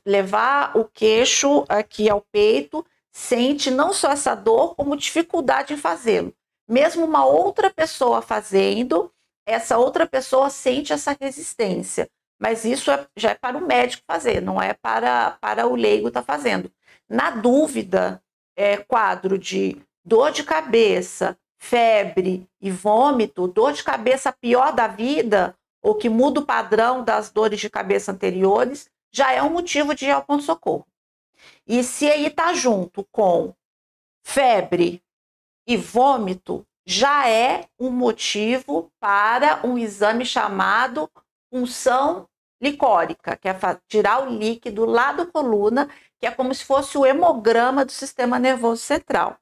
levar 0.05 0.75
o 0.75 0.83
queixo 0.83 1.63
aqui 1.69 2.09
ao 2.09 2.21
peito, 2.29 2.85
sente 3.09 3.71
não 3.71 3.93
só 3.93 4.11
essa 4.11 4.35
dor, 4.35 4.75
como 4.75 4.97
dificuldade 4.97 5.73
em 5.73 5.77
fazê-lo 5.77 6.33
mesmo 6.71 7.03
uma 7.03 7.25
outra 7.25 7.69
pessoa 7.69 8.21
fazendo, 8.21 9.11
essa 9.45 9.77
outra 9.77 10.07
pessoa 10.07 10.49
sente 10.49 10.93
essa 10.93 11.15
resistência. 11.19 12.09
Mas 12.39 12.63
isso 12.63 12.89
é, 12.89 13.05
já 13.15 13.31
é 13.31 13.35
para 13.35 13.57
o 13.57 13.67
médico 13.67 14.03
fazer, 14.07 14.41
não 14.41 14.59
é 14.59 14.73
para, 14.73 15.31
para 15.41 15.67
o 15.67 15.75
leigo 15.75 16.07
estar 16.07 16.21
tá 16.21 16.25
fazendo. 16.25 16.71
Na 17.09 17.29
dúvida, 17.29 18.23
é, 18.55 18.77
quadro 18.77 19.37
de 19.37 19.81
dor 20.03 20.31
de 20.31 20.43
cabeça, 20.43 21.37
febre 21.59 22.47
e 22.59 22.71
vômito, 22.71 23.47
dor 23.49 23.73
de 23.73 23.83
cabeça 23.83 24.31
pior 24.31 24.71
da 24.71 24.87
vida, 24.87 25.55
ou 25.83 25.95
que 25.95 26.07
muda 26.07 26.39
o 26.39 26.45
padrão 26.45 27.03
das 27.03 27.29
dores 27.29 27.59
de 27.59 27.69
cabeça 27.69 28.13
anteriores, 28.13 28.89
já 29.11 29.33
é 29.33 29.43
um 29.43 29.49
motivo 29.49 29.93
de 29.93 30.05
ir 30.05 30.11
ao 30.11 30.23
ponto-socorro. 30.23 30.87
E 31.67 31.83
se 31.83 32.09
aí 32.09 32.27
está 32.27 32.53
junto 32.53 33.05
com 33.11 33.53
febre 34.23 35.03
e 35.67 35.77
vômito, 35.77 36.65
já 36.85 37.27
é 37.29 37.67
um 37.79 37.89
motivo 37.89 38.91
para 38.99 39.65
um 39.65 39.77
exame 39.77 40.25
chamado 40.25 41.09
punção 41.51 42.27
licórica, 42.61 43.35
que 43.35 43.47
é 43.49 43.55
tirar 43.87 44.27
o 44.27 44.29
líquido 44.29 44.85
lá 44.85 45.11
da 45.11 45.25
coluna, 45.25 45.89
que 46.19 46.25
é 46.25 46.31
como 46.31 46.53
se 46.53 46.63
fosse 46.63 46.97
o 46.97 47.05
hemograma 47.05 47.83
do 47.83 47.91
sistema 47.91 48.37
nervoso 48.37 48.81
central. 48.81 49.37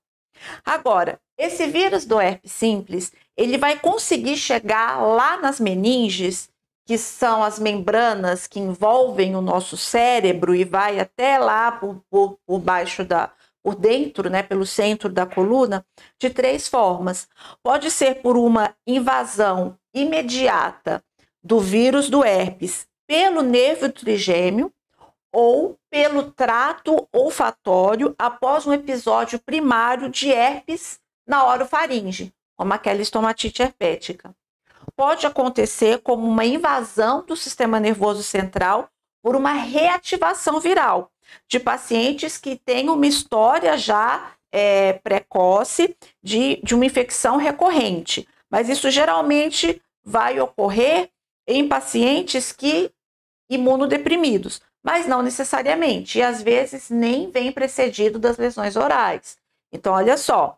Agora, 0.63 1.19
esse 1.37 1.67
vírus 1.67 2.05
do 2.05 2.19
herpes 2.19 2.51
simples, 2.51 3.11
ele 3.35 3.57
vai 3.57 3.77
conseguir 3.77 4.37
chegar 4.37 5.01
lá 5.01 5.37
nas 5.37 5.59
meninges, 5.59 6.49
que 6.85 6.97
são 6.97 7.43
as 7.43 7.59
membranas 7.59 8.47
que 8.47 8.59
envolvem 8.59 9.35
o 9.35 9.41
nosso 9.41 9.77
cérebro 9.77 10.55
e 10.55 10.63
vai 10.63 10.99
até 10.99 11.37
lá 11.37 11.71
por, 11.71 12.01
por, 12.09 12.39
por 12.45 12.59
baixo 12.59 13.03
da, 13.03 13.31
por 13.69 13.75
dentro, 13.75 14.31
né, 14.31 14.41
pelo 14.41 14.65
centro 14.65 15.09
da 15.09 15.27
coluna, 15.27 15.85
de 16.19 16.27
três 16.31 16.67
formas. 16.67 17.27
Pode 17.61 17.91
ser 17.91 18.15
por 18.15 18.35
uma 18.35 18.73
invasão 18.87 19.77
imediata 19.93 21.03
do 21.43 21.59
vírus 21.59 22.09
do 22.09 22.23
herpes 22.23 22.87
pelo 23.07 23.43
nervo 23.43 23.91
trigêmeo 23.91 24.73
ou 25.31 25.77
pelo 25.91 26.31
trato 26.31 27.07
olfatório 27.13 28.15
após 28.17 28.65
um 28.65 28.73
episódio 28.73 29.39
primário 29.39 30.09
de 30.09 30.31
herpes 30.31 30.99
na 31.27 31.45
orofaringe, 31.45 32.33
como 32.57 32.73
aquela 32.73 33.03
estomatite 33.03 33.61
herpética. 33.61 34.33
Pode 34.95 35.27
acontecer 35.27 35.99
como 35.99 36.27
uma 36.27 36.43
invasão 36.43 37.23
do 37.23 37.35
sistema 37.35 37.79
nervoso 37.79 38.23
central 38.23 38.89
por 39.21 39.35
uma 39.35 39.53
reativação 39.53 40.59
viral 40.59 41.11
de 41.47 41.59
pacientes 41.59 42.37
que 42.37 42.55
têm 42.55 42.89
uma 42.89 43.07
história 43.07 43.77
já 43.77 44.33
é, 44.51 44.93
precoce 44.93 45.95
de, 46.23 46.59
de 46.63 46.75
uma 46.75 46.85
infecção 46.85 47.37
recorrente. 47.37 48.27
Mas 48.49 48.69
isso 48.69 48.89
geralmente 48.89 49.81
vai 50.03 50.39
ocorrer 50.39 51.09
em 51.47 51.67
pacientes 51.67 52.51
que 52.51 52.91
imunodeprimidos, 53.49 54.61
mas 54.83 55.07
não 55.07 55.21
necessariamente, 55.21 56.19
e 56.19 56.21
às 56.21 56.41
vezes 56.41 56.89
nem 56.89 57.31
vem 57.31 57.51
precedido 57.51 58.19
das 58.19 58.37
lesões 58.37 58.75
orais. 58.75 59.37
Então, 59.71 59.93
olha 59.93 60.15
só, 60.17 60.57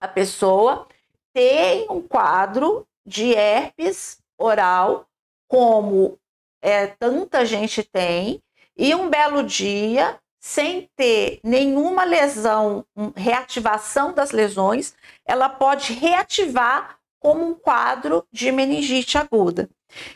a 0.00 0.08
pessoa 0.08 0.88
tem 1.32 1.86
um 1.90 2.00
quadro 2.00 2.86
de 3.04 3.34
herpes 3.34 4.18
oral, 4.38 5.06
como 5.48 6.18
é, 6.62 6.86
tanta 6.86 7.44
gente 7.44 7.82
tem, 7.82 8.42
e 8.76 8.94
um 8.94 9.08
belo 9.08 9.42
dia, 9.42 10.18
sem 10.38 10.88
ter 10.96 11.40
nenhuma 11.42 12.04
lesão, 12.04 12.84
reativação 13.16 14.12
das 14.12 14.30
lesões, 14.30 14.94
ela 15.24 15.48
pode 15.48 15.92
reativar 15.92 16.98
como 17.18 17.44
um 17.44 17.54
quadro 17.54 18.26
de 18.30 18.52
meningite 18.52 19.18
aguda. 19.18 19.68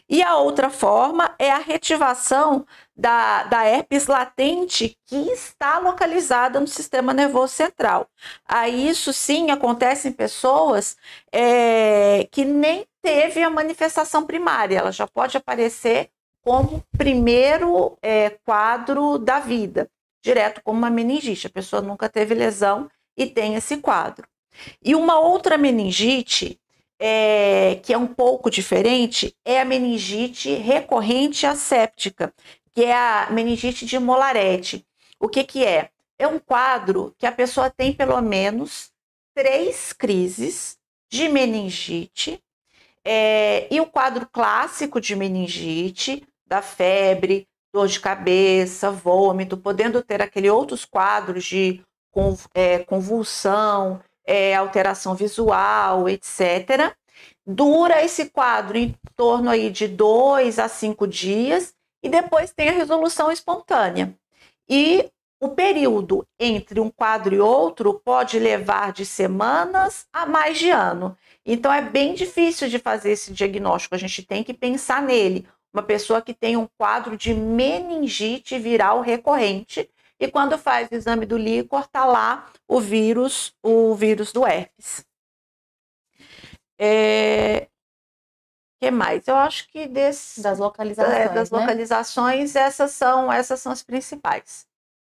E 0.08 0.22
a 0.22 0.36
outra 0.36 0.68
forma 0.68 1.34
é 1.38 1.50
a 1.50 1.58
reativação 1.58 2.66
da, 2.94 3.44
da 3.44 3.64
herpes 3.64 4.06
latente 4.06 4.96
que 5.06 5.16
está 5.32 5.78
localizada 5.78 6.61
no 6.61 6.66
sistema 6.66 7.14
nervoso 7.14 7.54
central. 7.54 8.06
Aí 8.46 8.88
isso 8.88 9.12
sim 9.12 9.50
acontece 9.50 10.08
em 10.08 10.12
pessoas 10.12 10.96
é, 11.32 12.28
que 12.30 12.44
nem 12.44 12.86
teve 13.02 13.42
a 13.42 13.50
manifestação 13.50 14.26
primária, 14.26 14.78
ela 14.78 14.92
já 14.92 15.06
pode 15.06 15.36
aparecer 15.36 16.11
como 16.43 16.84
primeiro 16.97 17.99
é, 18.03 18.30
quadro 18.30 19.18
da 19.18 19.41
vida, 19.41 19.91
direto 20.22 20.61
como 20.62 20.78
uma 20.78 20.91
meningite. 20.91 21.47
A 21.47 21.51
pessoa 21.51 21.82
nunca 21.82 22.09
teve 22.09 22.34
lesão 22.34 22.91
e 23.16 23.26
tem 23.26 23.55
esse 23.55 23.76
quadro. 23.78 24.26
E 24.82 24.95
uma 24.95 25.18
outra 25.18 25.57
meningite, 25.57 26.61
é, 26.99 27.78
que 27.82 27.93
é 27.93 27.99
um 27.99 28.07
pouco 28.07 28.51
diferente, 28.51 29.34
é 29.45 29.61
a 29.61 29.64
meningite 29.64 30.55
recorrente 30.55 31.47
asséptica, 31.47 32.32
que 32.72 32.84
é 32.84 32.95
a 32.95 33.28
meningite 33.30 33.86
de 33.86 33.99
Molarete. 33.99 34.86
O 35.18 35.28
que, 35.28 35.45
que 35.45 35.64
é? 35.64 35.91
É 36.18 36.26
um 36.26 36.38
quadro 36.38 37.14
que 37.18 37.26
a 37.26 37.32
pessoa 37.32 37.70
tem 37.70 37.93
pelo 37.93 38.20
menos 38.20 38.91
três 39.34 39.93
crises 39.93 40.78
de 41.11 41.28
meningite, 41.28 42.43
é, 43.05 43.66
e 43.70 43.80
o 43.80 43.86
quadro 43.86 44.28
clássico 44.30 45.01
de 45.01 45.16
meningite 45.16 46.22
da 46.51 46.61
febre, 46.61 47.46
dor 47.72 47.86
de 47.86 48.01
cabeça, 48.01 48.90
vômito, 48.90 49.57
podendo 49.57 50.03
ter 50.03 50.20
aqueles 50.20 50.51
outros 50.51 50.84
quadros 50.84 51.44
de 51.44 51.80
é, 52.53 52.80
convulsão, 52.80 54.01
é, 54.26 54.55
alteração 54.57 55.14
visual, 55.14 56.09
etc. 56.09 56.92
Dura 57.46 58.03
esse 58.05 58.30
quadro 58.30 58.76
em 58.76 58.94
torno 59.14 59.48
aí 59.48 59.70
de 59.70 59.86
dois 59.86 60.59
a 60.59 60.68
cinco 60.68 61.07
dias 61.07 61.72
e 62.03 62.09
depois 62.09 62.53
tem 62.53 62.68
a 62.68 62.72
resolução 62.72 63.30
espontânea. 63.30 64.14
E 64.68 65.09
o 65.40 65.51
período 65.51 66.26
entre 66.38 66.80
um 66.80 66.90
quadro 66.90 67.34
e 67.34 67.40
outro 67.40 67.94
pode 68.05 68.38
levar 68.38 68.92
de 68.92 69.07
semanas 69.07 70.07
a 70.12 70.26
mais 70.26 70.59
de 70.59 70.70
ano. 70.70 71.16
Então 71.46 71.72
é 71.72 71.80
bem 71.80 72.14
difícil 72.14 72.68
de 72.68 72.78
fazer 72.78 73.12
esse 73.12 73.32
diagnóstico, 73.32 73.94
a 73.94 73.98
gente 73.98 74.22
tem 74.22 74.44
que 74.44 74.53
pensar 74.53 75.01
nele 75.01 75.46
uma 75.72 75.82
pessoa 75.82 76.20
que 76.20 76.34
tem 76.34 76.56
um 76.56 76.66
quadro 76.78 77.16
de 77.16 77.32
meningite 77.32 78.58
viral 78.58 79.00
recorrente 79.00 79.88
e 80.18 80.28
quando 80.28 80.58
faz 80.58 80.90
o 80.90 80.94
exame 80.94 81.24
do 81.24 81.36
líquor 81.36 81.80
está 81.80 82.04
lá 82.04 82.50
o 82.68 82.80
vírus, 82.80 83.54
o 83.62 83.94
vírus 83.94 84.32
do 84.32 84.46
herpes. 84.46 85.04
É... 86.78 87.68
que 88.80 88.90
mais? 88.90 89.26
Eu 89.28 89.36
acho 89.36 89.68
que 89.68 89.86
desse, 89.86 90.42
das 90.42 90.58
localizações, 90.58 91.16
é, 91.16 91.28
das 91.28 91.50
né? 91.50 91.58
localizações 91.58 92.56
essas 92.56 92.92
são 92.92 93.32
essas 93.32 93.60
são 93.60 93.72
as 93.72 93.82
principais. 93.82 94.66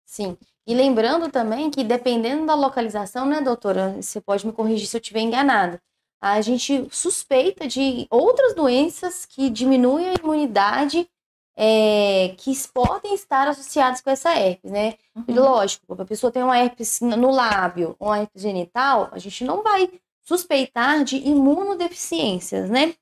Sim. 0.04 0.36
E 0.66 0.74
lembrando 0.74 1.30
também 1.30 1.70
que 1.70 1.84
dependendo 1.84 2.46
da 2.46 2.54
localização, 2.54 3.26
né, 3.26 3.40
doutora, 3.40 4.00
você 4.00 4.20
pode 4.20 4.46
me 4.46 4.52
corrigir 4.52 4.86
se 4.88 4.96
eu 4.96 5.00
estiver 5.00 5.20
enganado 5.20 5.80
a 6.20 6.40
gente 6.40 6.88
suspeita 6.90 7.66
de 7.66 8.06
outras 8.10 8.54
doenças 8.54 9.26
que 9.26 9.50
diminuem 9.50 10.08
a 10.08 10.14
imunidade 10.14 11.08
é, 11.56 12.34
que 12.36 12.52
podem 12.72 13.14
estar 13.14 13.48
associadas 13.48 14.00
com 14.00 14.10
essa 14.10 14.34
herpes, 14.34 14.70
né? 14.70 14.96
Uhum. 15.14 15.24
Lógico, 15.28 16.00
a 16.00 16.04
pessoa 16.04 16.30
tem 16.30 16.42
uma 16.42 16.58
herpes 16.58 17.00
no 17.00 17.30
lábio, 17.30 17.96
uma 17.98 18.18
herpes 18.20 18.42
genital, 18.42 19.08
a 19.12 19.18
gente 19.18 19.42
não 19.44 19.62
vai 19.62 19.90
suspeitar 20.22 21.02
de 21.02 21.16
imunodeficiências, 21.16 22.68
né? 22.68 22.94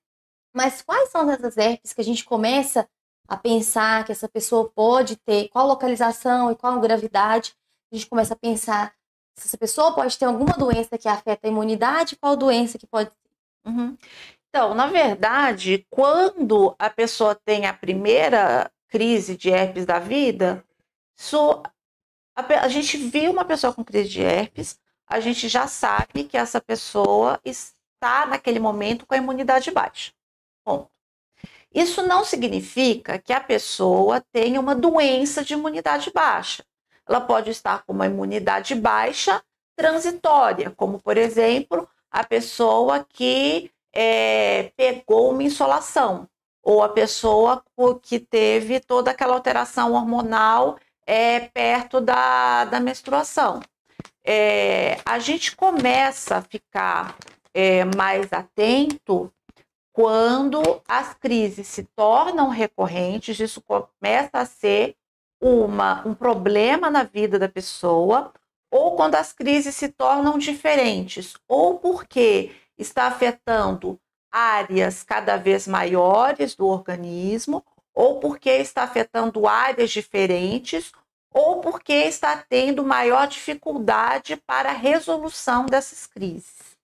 Mas 0.54 0.82
quais 0.82 1.10
são 1.10 1.28
essas 1.30 1.56
herpes 1.56 1.92
que 1.92 2.00
a 2.00 2.04
gente 2.04 2.24
começa 2.24 2.88
a 3.26 3.36
pensar 3.36 4.04
que 4.04 4.12
essa 4.12 4.28
pessoa 4.28 4.70
pode 4.70 5.16
ter, 5.16 5.48
qual 5.48 5.66
localização 5.66 6.52
e 6.52 6.54
qual 6.54 6.78
gravidade? 6.78 7.54
A 7.90 7.96
gente 7.96 8.08
começa 8.08 8.34
a 8.34 8.36
pensar 8.36 8.94
se 9.36 9.48
essa 9.48 9.58
pessoa 9.58 9.94
pode 9.94 10.18
ter 10.18 10.24
alguma 10.24 10.54
doença 10.56 10.96
que 10.96 11.08
afeta 11.08 11.46
a 11.46 11.50
imunidade, 11.50 12.16
qual 12.16 12.36
doença 12.36 12.78
que 12.78 12.86
pode 12.86 13.10
uhum. 13.64 13.96
Então, 14.48 14.72
na 14.72 14.86
verdade, 14.86 15.84
quando 15.90 16.76
a 16.78 16.88
pessoa 16.88 17.34
tem 17.34 17.66
a 17.66 17.72
primeira 17.74 18.70
crise 18.88 19.36
de 19.36 19.50
herpes 19.50 19.84
da 19.84 19.98
vida, 19.98 20.64
so, 21.16 21.60
a, 22.36 22.42
a 22.62 22.68
gente 22.68 22.96
viu 22.96 23.32
uma 23.32 23.44
pessoa 23.44 23.72
com 23.72 23.84
crise 23.84 24.08
de 24.08 24.22
herpes, 24.22 24.78
a 25.08 25.18
gente 25.18 25.48
já 25.48 25.66
sabe 25.66 26.22
que 26.22 26.36
essa 26.36 26.60
pessoa 26.60 27.40
está 27.44 28.26
naquele 28.26 28.60
momento 28.60 29.04
com 29.04 29.14
a 29.14 29.18
imunidade 29.18 29.72
baixa. 29.72 30.12
Ponto. 30.64 30.88
Isso 31.74 32.06
não 32.06 32.24
significa 32.24 33.18
que 33.18 33.32
a 33.32 33.40
pessoa 33.40 34.20
tenha 34.32 34.60
uma 34.60 34.76
doença 34.76 35.44
de 35.44 35.54
imunidade 35.54 36.12
baixa 36.12 36.64
ela 37.08 37.20
pode 37.20 37.50
estar 37.50 37.82
com 37.84 37.92
uma 37.92 38.06
imunidade 38.06 38.74
baixa 38.74 39.42
transitória, 39.76 40.70
como 40.70 40.98
por 40.98 41.16
exemplo 41.16 41.88
a 42.10 42.24
pessoa 42.24 43.04
que 43.08 43.70
é, 43.92 44.72
pegou 44.76 45.30
uma 45.30 45.42
insolação 45.42 46.28
ou 46.62 46.82
a 46.82 46.88
pessoa 46.88 47.62
que 48.02 48.18
teve 48.18 48.80
toda 48.80 49.10
aquela 49.10 49.34
alteração 49.34 49.92
hormonal 49.92 50.78
é, 51.06 51.40
perto 51.40 52.00
da, 52.00 52.64
da 52.64 52.80
menstruação. 52.80 53.60
É, 54.24 54.98
a 55.04 55.18
gente 55.18 55.54
começa 55.54 56.36
a 56.38 56.42
ficar 56.42 57.16
é, 57.52 57.84
mais 57.84 58.32
atento 58.32 59.30
quando 59.92 60.82
as 60.88 61.14
crises 61.14 61.68
se 61.68 61.84
tornam 61.94 62.48
recorrentes, 62.48 63.38
isso 63.38 63.62
começa 63.62 64.30
a 64.38 64.46
ser 64.46 64.96
uma, 65.44 66.02
um 66.08 66.14
problema 66.14 66.90
na 66.90 67.02
vida 67.02 67.38
da 67.38 67.48
pessoa, 67.48 68.32
ou 68.70 68.96
quando 68.96 69.14
as 69.16 69.30
crises 69.30 69.74
se 69.74 69.88
tornam 69.88 70.38
diferentes, 70.38 71.34
ou 71.46 71.78
porque 71.78 72.52
está 72.78 73.08
afetando 73.08 74.00
áreas 74.32 75.02
cada 75.02 75.36
vez 75.36 75.68
maiores 75.68 76.54
do 76.54 76.66
organismo, 76.66 77.62
ou 77.94 78.20
porque 78.20 78.48
está 78.48 78.84
afetando 78.84 79.46
áreas 79.46 79.90
diferentes, 79.90 80.92
ou 81.30 81.60
porque 81.60 81.92
está 81.92 82.42
tendo 82.48 82.82
maior 82.82 83.28
dificuldade 83.28 84.36
para 84.46 84.70
a 84.70 84.72
resolução 84.72 85.66
dessas 85.66 86.06
crises. 86.06 86.74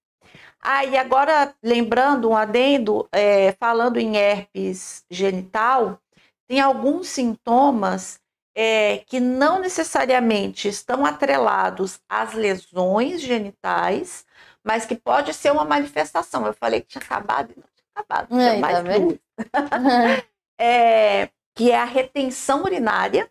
Ah, 0.61 0.84
e 0.84 0.98
agora, 0.98 1.54
lembrando 1.62 2.28
um 2.28 2.36
adendo, 2.36 3.08
é, 3.11 3.52
falando 3.52 3.96
em 3.96 4.18
herpes 4.18 5.02
genital, 5.08 5.98
tem 6.46 6.61
alguns 6.61 7.08
sintomas 7.08 8.19
é, 8.55 8.98
que 9.07 9.20
não 9.20 9.61
necessariamente 9.61 10.68
estão 10.68 11.07
atrelados 11.07 12.01
às 12.09 12.34
lesões 12.34 13.20
genitais, 13.20 14.26
mas 14.64 14.84
que 14.84 14.94
pode 14.94 15.32
ser 15.34 15.53
uma 15.53 15.64
manifestação. 15.64 16.46
Eu 16.46 16.55
falei 16.55 16.80
que 16.80 16.88
tinha 16.88 17.03
acabado, 17.03 17.55
não 17.57 17.64
tinha 17.74 17.88
acabado, 17.94 18.28
tinha 18.28 18.59
mais 18.59 18.76
tá 18.76 18.82
duas. 18.82 19.18
é, 20.59 21.30
que 21.55 21.70
é 21.70 21.78
a 21.78 21.84
retenção 21.84 22.62
urinária, 22.62 23.30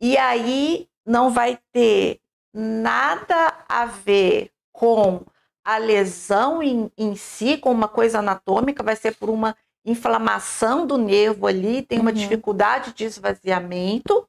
e 0.00 0.16
aí 0.16 0.88
não 1.04 1.30
vai 1.30 1.58
ter 1.72 2.20
nada 2.54 3.64
a 3.68 3.84
ver 3.86 4.50
com 4.72 5.24
a 5.64 5.76
lesão 5.76 6.62
em, 6.62 6.90
em 6.96 7.14
si, 7.14 7.58
com 7.58 7.70
uma 7.70 7.88
coisa 7.88 8.20
anatômica, 8.20 8.82
vai 8.82 8.96
ser 8.96 9.16
por 9.16 9.28
uma 9.28 9.56
inflamação 9.90 10.86
do 10.86 10.98
nervo 10.98 11.46
ali, 11.46 11.82
tem 11.82 11.98
uma 11.98 12.10
uhum. 12.10 12.16
dificuldade 12.16 12.92
de 12.92 13.04
esvaziamento, 13.04 14.28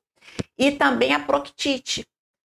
e 0.57 0.71
também 0.71 1.13
a 1.13 1.19
proctite, 1.19 2.05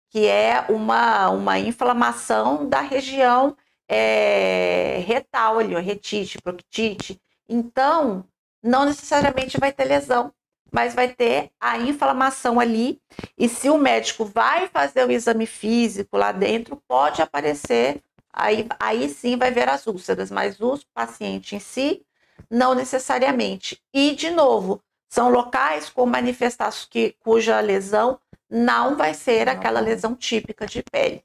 que 0.10 0.26
é 0.28 0.66
uma, 0.70 1.30
uma 1.30 1.60
inflamação 1.60 2.68
da 2.68 2.82
região 2.82 3.56
é, 3.88 5.04
retal 5.06 5.60
ali, 5.60 5.76
retite, 5.80 6.42
proctite. 6.42 7.20
Então, 7.48 8.26
não 8.62 8.86
necessariamente 8.86 9.60
vai 9.60 9.72
ter 9.72 9.86
lesão, 9.86 10.34
mas 10.72 10.94
vai 10.94 11.08
ter 11.08 11.52
a 11.60 11.78
inflamação 11.78 12.60
ali. 12.60 13.00
E 13.38 13.48
se 13.48 13.70
o 13.70 13.78
médico 13.78 14.26
vai 14.26 14.68
fazer 14.68 15.06
o 15.06 15.12
exame 15.12 15.46
físico 15.46 16.18
lá 16.18 16.32
dentro, 16.32 16.82
pode 16.88 17.22
aparecer 17.22 18.02
aí, 18.34 18.68
aí 18.80 19.10
sim 19.10 19.38
vai 19.38 19.52
ver 19.52 19.70
as 19.70 19.86
úlceras, 19.86 20.32
mas 20.32 20.60
o 20.60 20.80
paciente 20.94 21.56
em 21.56 21.60
si, 21.60 22.04
não 22.50 22.74
necessariamente. 22.74 23.82
E, 23.94 24.16
de 24.16 24.30
novo, 24.30 24.82
são 25.10 25.30
locais 25.30 25.90
com 25.90 26.06
manifestações 26.06 26.86
que, 26.86 27.16
cuja 27.20 27.60
lesão 27.60 28.20
não 28.50 28.96
vai 28.96 29.14
ser 29.14 29.50
aquela 29.50 29.80
lesão 29.80 30.16
típica 30.16 30.66
de 30.66 30.84
pele. 30.84 31.24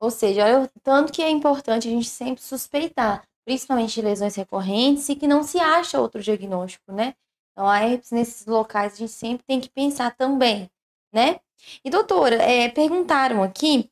Ou 0.00 0.10
seja, 0.10 0.44
olha, 0.44 0.70
tanto 0.82 1.12
que 1.12 1.22
é 1.22 1.30
importante 1.30 1.88
a 1.88 1.90
gente 1.90 2.08
sempre 2.08 2.42
suspeitar, 2.42 3.22
principalmente 3.44 3.94
de 3.94 4.02
lesões 4.02 4.34
recorrentes 4.34 5.08
e 5.08 5.16
que 5.16 5.26
não 5.26 5.42
se 5.42 5.58
acha 5.58 6.00
outro 6.00 6.22
diagnóstico, 6.22 6.92
né? 6.92 7.14
Então, 7.52 7.68
a 7.68 7.80
herpes 7.80 8.10
nesses 8.10 8.46
locais 8.46 8.94
a 8.94 8.96
gente 8.96 9.12
sempre 9.12 9.44
tem 9.46 9.60
que 9.60 9.70
pensar 9.70 10.14
também, 10.16 10.70
né? 11.12 11.40
E 11.84 11.88
doutora, 11.88 12.36
é, 12.36 12.68
perguntaram 12.68 13.42
aqui 13.42 13.90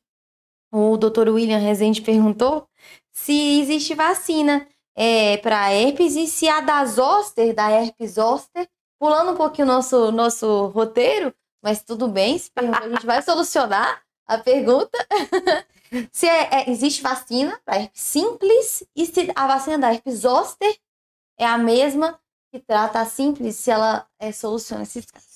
o 0.71 0.97
doutor 0.97 1.29
William 1.29 1.59
Rezende 1.59 2.01
perguntou 2.01 2.67
se 3.11 3.59
existe 3.59 3.93
vacina 3.93 4.67
é, 4.95 5.37
para 5.37 5.73
herpes 5.73 6.15
e 6.15 6.27
se 6.27 6.47
a 6.47 6.61
da 6.61 6.85
zoster, 6.85 7.53
da 7.53 7.69
herpes 7.71 8.13
zoster, 8.13 8.67
pulando 8.99 9.31
um 9.31 9.35
pouquinho 9.35 9.67
o 9.67 9.71
nosso, 9.71 10.11
nosso 10.11 10.67
roteiro, 10.67 11.33
mas 11.61 11.83
tudo 11.83 12.07
bem, 12.07 12.39
a 12.55 12.89
gente 12.89 13.05
vai 13.05 13.21
solucionar 13.21 14.01
a 14.27 14.37
pergunta. 14.37 14.97
se 16.11 16.27
é, 16.27 16.49
é, 16.51 16.69
existe 16.69 17.01
vacina 17.01 17.59
para 17.65 17.77
herpes 17.77 18.01
simples 18.01 18.83
e 18.95 19.05
se 19.05 19.31
a 19.35 19.47
vacina 19.47 19.77
da 19.77 19.93
herpes 19.93 20.19
zoster 20.19 20.77
é 21.37 21.45
a 21.45 21.57
mesma 21.57 22.19
que 22.51 22.59
trata 22.59 23.01
a 23.01 23.05
simples, 23.05 23.55
se 23.55 23.71
ela 23.71 24.07
é, 24.19 24.31
soluciona 24.31 24.83
esses 24.83 25.05
casos. 25.05 25.33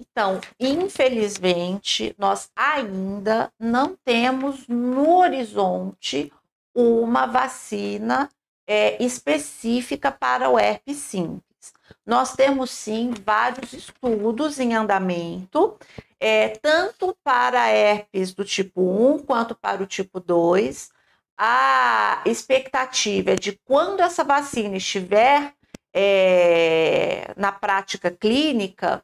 Então, 0.00 0.40
infelizmente, 0.58 2.14
nós 2.18 2.50
ainda 2.56 3.52
não 3.58 3.96
temos 4.04 4.66
no 4.66 5.16
horizonte 5.18 6.32
uma 6.74 7.26
vacina 7.26 8.28
é, 8.70 9.02
específica 9.02 10.12
para 10.12 10.48
o 10.48 10.56
herpes 10.56 10.98
simples. 10.98 11.74
Nós 12.06 12.34
temos 12.34 12.70
sim 12.70 13.12
vários 13.26 13.72
estudos 13.72 14.60
em 14.60 14.76
andamento, 14.76 15.76
é, 16.20 16.50
tanto 16.50 17.16
para 17.24 17.68
herpes 17.68 18.32
do 18.32 18.44
tipo 18.44 18.80
1 18.80 19.24
quanto 19.24 19.56
para 19.56 19.82
o 19.82 19.86
tipo 19.86 20.20
2. 20.20 20.88
A 21.36 22.22
expectativa 22.24 23.32
é 23.32 23.34
de 23.34 23.58
quando 23.64 24.02
essa 24.02 24.22
vacina 24.22 24.76
estiver 24.76 25.52
é, 25.92 27.34
na 27.36 27.50
prática 27.50 28.08
clínica, 28.08 29.02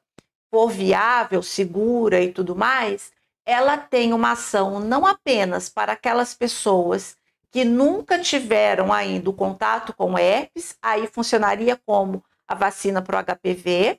for 0.48 0.70
viável, 0.70 1.42
segura 1.42 2.22
e 2.22 2.32
tudo 2.32 2.54
mais, 2.54 3.10
ela 3.44 3.76
tem 3.76 4.12
uma 4.12 4.32
ação 4.32 4.78
não 4.78 5.04
apenas 5.04 5.68
para 5.68 5.94
aquelas 5.94 6.34
pessoas 6.34 7.16
que 7.57 7.64
nunca 7.64 8.18
tiveram 8.18 8.92
ainda 8.92 9.30
o 9.30 9.32
contato 9.32 9.94
com 9.94 10.18
herpes, 10.18 10.76
aí 10.82 11.07
funcionaria 11.07 11.74
como 11.86 12.22
a 12.46 12.54
vacina 12.54 13.00
para 13.00 13.18
o 13.18 13.24
HPV, 13.24 13.98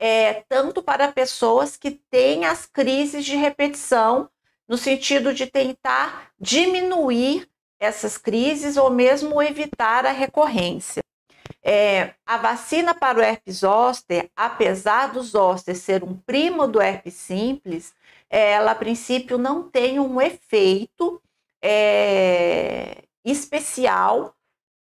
é, 0.00 0.42
tanto 0.48 0.82
para 0.82 1.12
pessoas 1.12 1.76
que 1.76 1.92
têm 2.10 2.44
as 2.44 2.66
crises 2.66 3.24
de 3.24 3.36
repetição, 3.36 4.28
no 4.66 4.76
sentido 4.76 5.32
de 5.32 5.46
tentar 5.46 6.32
diminuir 6.40 7.48
essas 7.78 8.18
crises 8.18 8.76
ou 8.76 8.90
mesmo 8.90 9.40
evitar 9.40 10.04
a 10.04 10.10
recorrência. 10.10 11.00
É, 11.62 12.14
a 12.26 12.36
vacina 12.36 12.96
para 12.96 13.20
o 13.20 13.22
herpes 13.22 13.58
zoster, 13.58 14.28
apesar 14.34 15.12
do 15.12 15.22
zoster 15.22 15.76
ser 15.76 16.02
um 16.02 16.16
primo 16.16 16.66
do 16.66 16.82
herpes 16.82 17.14
simples, 17.14 17.94
é, 18.28 18.54
ela 18.54 18.72
a 18.72 18.74
princípio 18.74 19.38
não 19.38 19.62
tem 19.62 20.00
um 20.00 20.20
efeito 20.20 21.22
é, 21.62 23.04
especial 23.24 24.34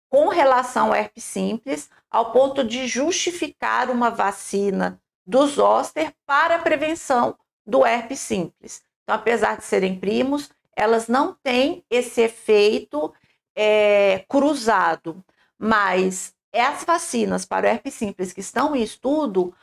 com 0.09 0.29
relação 0.29 0.87
ao 0.87 0.95
herpes 0.95 1.23
simples, 1.23 1.89
ao 2.09 2.31
ponto 2.31 2.63
de 2.63 2.87
justificar 2.87 3.89
uma 3.89 4.09
vacina 4.09 5.01
do 5.25 5.45
zoster 5.45 6.13
para 6.25 6.55
a 6.55 6.59
prevenção 6.59 7.37
do 7.65 7.85
herpes 7.85 8.19
simples. 8.19 8.81
Então, 9.03 9.15
apesar 9.15 9.57
de 9.57 9.65
serem 9.65 9.99
primos, 9.99 10.49
elas 10.75 11.07
não 11.07 11.33
têm 11.43 11.83
esse 11.89 12.21
efeito 12.21 13.13
é, 13.55 14.23
cruzado, 14.29 15.23
mas 15.57 16.33
as 16.53 16.83
vacinas 16.83 17.45
para 17.45 17.65
o 17.65 17.69
herpes 17.69 17.93
simples 17.93 18.31
que 18.31 18.39
estão 18.39 18.75
em 18.75 18.81
estudo 18.81 19.53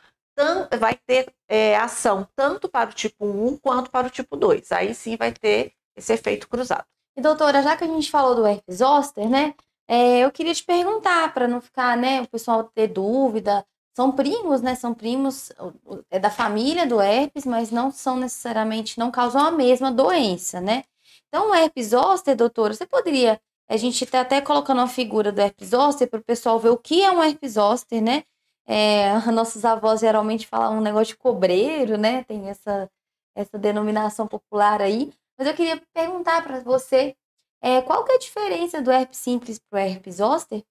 vai 0.79 0.95
ter 1.07 1.33
é, 1.47 1.77
ação 1.77 2.27
tanto 2.35 2.67
para 2.67 2.89
o 2.89 2.93
tipo 2.93 3.25
1 3.25 3.57
quanto 3.57 3.89
para 3.89 4.07
o 4.07 4.09
tipo 4.09 4.35
2. 4.35 4.71
Aí 4.71 4.93
sim 4.93 5.15
vai 5.15 5.31
ter 5.31 5.73
esse 5.95 6.13
efeito 6.13 6.47
cruzado. 6.47 6.85
E 7.17 7.21
doutora, 7.21 7.61
já 7.61 7.77
que 7.77 7.83
a 7.83 7.87
gente 7.87 8.11
falou 8.11 8.35
do 8.35 8.45
herpes 8.45 8.77
zoster, 8.77 9.29
né? 9.29 9.53
É, 9.87 10.19
eu 10.19 10.31
queria 10.31 10.53
te 10.53 10.63
perguntar, 10.63 11.33
para 11.33 11.47
não 11.47 11.61
ficar, 11.61 11.95
né, 11.97 12.21
o 12.21 12.27
pessoal 12.27 12.63
ter 12.63 12.87
dúvida. 12.87 13.65
São 13.95 14.11
primos, 14.11 14.61
né? 14.61 14.75
São 14.75 14.93
primos, 14.93 15.51
é 16.11 16.19
da 16.19 16.29
família 16.29 16.85
do 16.85 17.01
herpes, 17.01 17.45
mas 17.45 17.71
não 17.71 17.91
são 17.91 18.17
necessariamente, 18.17 18.99
não 18.99 19.11
causam 19.11 19.45
a 19.45 19.51
mesma 19.51 19.91
doença, 19.91 20.59
né? 20.59 20.83
Então, 21.27 21.51
o 21.51 21.55
herpes 21.55 21.89
zoster, 21.89 22.35
doutora, 22.35 22.73
você 22.73 22.85
poderia 22.85 23.39
a 23.67 23.77
gente 23.77 24.03
está 24.03 24.21
até 24.21 24.41
colocando 24.41 24.79
uma 24.79 24.87
figura 24.87 25.31
do 25.31 25.39
herpes 25.41 25.69
zoster 25.69 26.07
para 26.09 26.19
o 26.19 26.23
pessoal 26.23 26.59
ver 26.59 26.69
o 26.69 26.77
que 26.77 27.01
é 27.01 27.11
um 27.11 27.23
herpes 27.23 27.53
zoster, 27.53 28.01
né? 28.01 28.23
É, 28.67 29.13
nossos 29.31 29.65
avós 29.65 30.01
geralmente 30.01 30.47
falam 30.47 30.77
um 30.77 30.81
negócio 30.81 31.13
de 31.13 31.17
cobreiro, 31.17 31.97
né? 31.97 32.23
Tem 32.23 32.49
essa, 32.49 32.89
essa 33.35 33.57
denominação 33.57 34.27
popular 34.27 34.81
aí. 34.81 35.11
Mas 35.37 35.47
eu 35.47 35.53
queria 35.53 35.81
perguntar 35.93 36.43
para 36.43 36.59
você, 36.61 37.15
é, 37.61 37.81
qual 37.81 38.03
que 38.03 38.11
é 38.11 38.15
a 38.15 38.19
diferença 38.19 38.81
do 38.81 38.91
herpes 38.91 39.17
simples 39.19 39.59
para 39.59 39.77
o 39.77 39.81
herpes 39.81 40.15
zoster? 40.15 40.63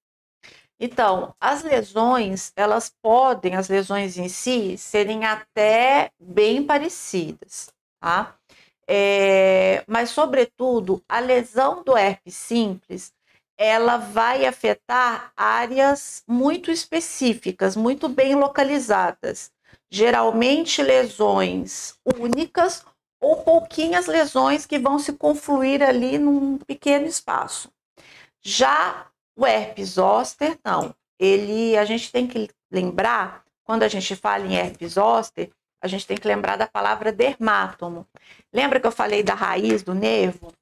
Então, 0.79 1.35
as 1.41 1.63
lesões, 1.63 2.53
elas 2.57 2.93
podem, 3.03 3.55
as 3.55 3.69
lesões 3.69 4.19
em 4.19 4.29
si, 4.29 4.77
serem 4.77 5.25
até 5.25 6.11
bem 6.19 6.65
parecidas, 6.65 7.73
tá? 8.01 8.37
É, 8.87 9.85
mas, 9.87 10.11
sobretudo, 10.11 11.03
a 11.09 11.21
lesão 11.21 11.83
do 11.83 11.97
herpes 11.97 12.35
simples, 12.35 13.13
ela 13.57 13.97
vai 13.97 14.47
afetar 14.47 15.33
áreas 15.37 16.23
muito 16.27 16.71
específicas, 16.71 17.77
muito 17.77 18.09
bem 18.09 18.35
localizadas. 18.35 19.53
Geralmente 19.91 20.83
lesões 20.83 21.97
únicas 22.19 22.85
ou 23.25 23.37
pouquinhas 23.43 24.07
lesões 24.07 24.67
que 24.67 24.79
vão 24.79 24.99
se 24.99 25.13
confluir 25.13 25.83
ali 25.83 26.19
num 26.19 26.59
pequeno 26.59 27.07
espaço. 27.07 27.71
Já 28.43 29.07
o 29.37 29.47
herpes 29.47 29.91
zoster, 29.91 30.59
não. 30.65 30.95
Ele, 31.19 31.77
a 31.77 31.85
gente 31.85 32.11
tem 32.13 32.27
que 32.27 32.51
lembrar, 32.71 33.45
quando 33.65 33.83
a 33.83 33.89
gente 33.89 34.15
fala 34.15 34.47
em 34.47 34.55
herpes 34.55 34.93
zoster, 34.93 35.51
a 35.81 35.89
gente 35.89 36.07
tem 36.07 36.17
que 36.17 36.29
lembrar 36.29 36.57
da 36.57 36.67
palavra 36.67 37.13
dermátomo. 37.13 38.07
Lembra 38.53 38.81
que 38.81 38.87
eu 38.87 38.93
falei 38.93 39.23
da 39.23 39.35
raiz 39.35 39.83
do 39.83 39.95
nervo? 39.95 40.53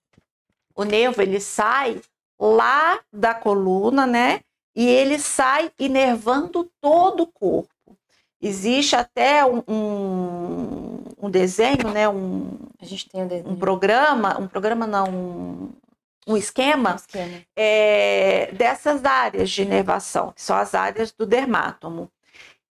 O 0.74 0.84
nervo 0.84 1.20
ele 1.22 1.40
sai 1.40 2.00
lá 2.38 3.00
da 3.12 3.34
coluna, 3.34 4.06
né? 4.06 4.40
e 4.74 4.86
ele 4.88 5.18
sai 5.18 5.70
inervando 5.78 6.70
todo 6.80 7.24
o 7.24 7.26
corpo. 7.26 7.68
Existe 8.40 8.96
até 8.96 9.44
um, 9.44 9.62
um, 9.68 11.01
um 11.22 11.30
desenho, 11.30 11.90
né? 11.92 12.08
Um, 12.08 12.58
a 12.80 12.84
gente 12.84 13.08
tem 13.08 13.22
um, 13.22 13.28
desenho. 13.28 13.50
um 13.50 13.56
programa, 13.56 14.38
um 14.40 14.48
programa 14.48 14.86
não, 14.86 15.08
um, 15.08 15.72
um 16.26 16.36
esquema, 16.36 16.92
Um 16.92 16.96
esquema. 16.96 17.46
é, 17.56 18.52
dessas 18.52 19.04
áreas 19.04 19.50
de 19.50 19.62
inervação, 19.62 20.32
que 20.32 20.42
são 20.42 20.56
as 20.56 20.74
áreas 20.74 21.12
do 21.12 21.24
dermátomo. 21.26 22.10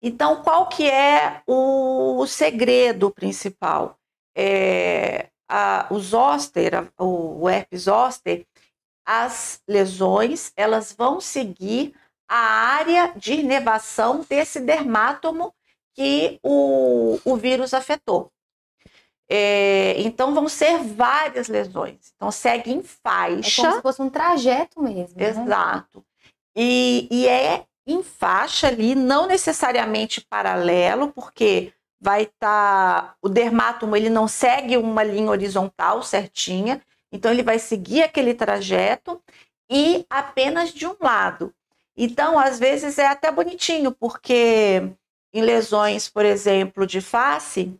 Então, 0.02 0.42
qual 0.42 0.68
que 0.68 0.88
é 0.90 1.42
o, 1.46 2.20
o 2.20 2.26
segredo 2.26 3.10
principal? 3.10 3.98
É, 4.36 5.28
a, 5.48 5.86
o 5.90 5.98
zoster, 6.00 6.74
a- 6.74 6.88
o, 7.04 7.42
o 7.42 7.48
herpes 7.48 7.82
zoster, 7.82 8.46
as 9.06 9.60
lesões, 9.68 10.52
elas 10.56 10.92
vão 10.92 11.20
seguir 11.20 11.94
a 12.28 12.36
área 12.36 13.12
de 13.16 13.34
inervação 13.34 14.24
desse 14.28 14.60
dermátomo 14.60 15.54
que 15.94 16.38
o, 16.42 17.18
o 17.24 17.36
vírus 17.36 17.74
afetou. 17.74 18.30
É, 19.34 19.94
então, 20.02 20.34
vão 20.34 20.46
ser 20.48 20.78
várias 20.78 21.48
lesões. 21.48 22.12
Então, 22.14 22.30
segue 22.30 22.70
em 22.70 22.80
É 22.80 22.82
faixa. 22.82 23.62
como 23.62 23.74
se 23.76 23.82
fosse 23.82 24.02
um 24.02 24.10
trajeto 24.10 24.82
mesmo. 24.82 25.18
né? 25.18 25.28
Exato. 25.28 26.04
E, 26.54 27.08
e 27.10 27.26
é 27.26 27.64
em 27.86 28.02
faixa 28.02 28.68
ali, 28.68 28.94
não 28.94 29.26
necessariamente 29.26 30.20
paralelo, 30.20 31.08
porque 31.12 31.72
vai 32.00 32.24
estar. 32.24 33.14
o 33.22 33.28
dermátomo 33.28 33.96
ele 33.96 34.10
não 34.10 34.28
segue 34.28 34.76
uma 34.76 35.02
linha 35.02 35.30
horizontal 35.30 36.02
certinha, 36.02 36.82
então 37.10 37.30
ele 37.30 37.42
vai 37.42 37.58
seguir 37.58 38.02
aquele 38.02 38.34
trajeto 38.34 39.20
e 39.70 40.04
apenas 40.10 40.72
de 40.74 40.86
um 40.86 40.94
lado. 41.00 41.54
Então, 41.96 42.38
às 42.38 42.58
vezes 42.58 42.98
é 42.98 43.06
até 43.06 43.30
bonitinho, 43.30 43.92
porque 43.92 44.92
em 45.32 45.40
lesões, 45.42 46.08
por 46.08 46.24
exemplo, 46.24 46.86
de 46.86 47.00
face, 47.00 47.74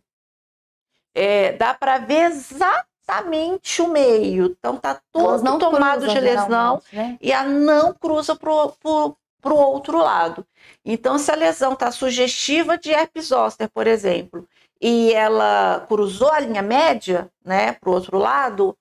é, 1.13 1.53
dá 1.53 1.73
para 1.73 1.97
ver 1.97 2.31
exatamente 2.31 3.81
o 3.81 3.87
meio. 3.87 4.55
Então, 4.57 4.77
tá 4.77 4.99
todo 5.11 5.43
não 5.43 5.59
tomado 5.59 6.07
de 6.07 6.19
lesão 6.19 6.81
né? 6.91 7.17
e 7.21 7.31
a 7.31 7.43
não 7.43 7.93
cruza 7.93 8.35
para 8.35 8.51
o 8.51 9.15
outro 9.55 9.97
lado. 9.97 10.45
Então, 10.85 11.17
se 11.17 11.31
a 11.31 11.35
lesão 11.35 11.73
está 11.73 11.91
sugestiva 11.91 12.77
de 12.77 12.91
herpes 12.91 13.27
zoster, 13.27 13.69
por 13.69 13.87
exemplo, 13.87 14.47
e 14.81 15.13
ela 15.13 15.85
cruzou 15.87 16.31
a 16.31 16.39
linha 16.39 16.61
média, 16.61 17.29
né, 17.43 17.73
para 17.73 17.89
o 17.89 17.93
outro 17.93 18.17
lado, 18.17 18.77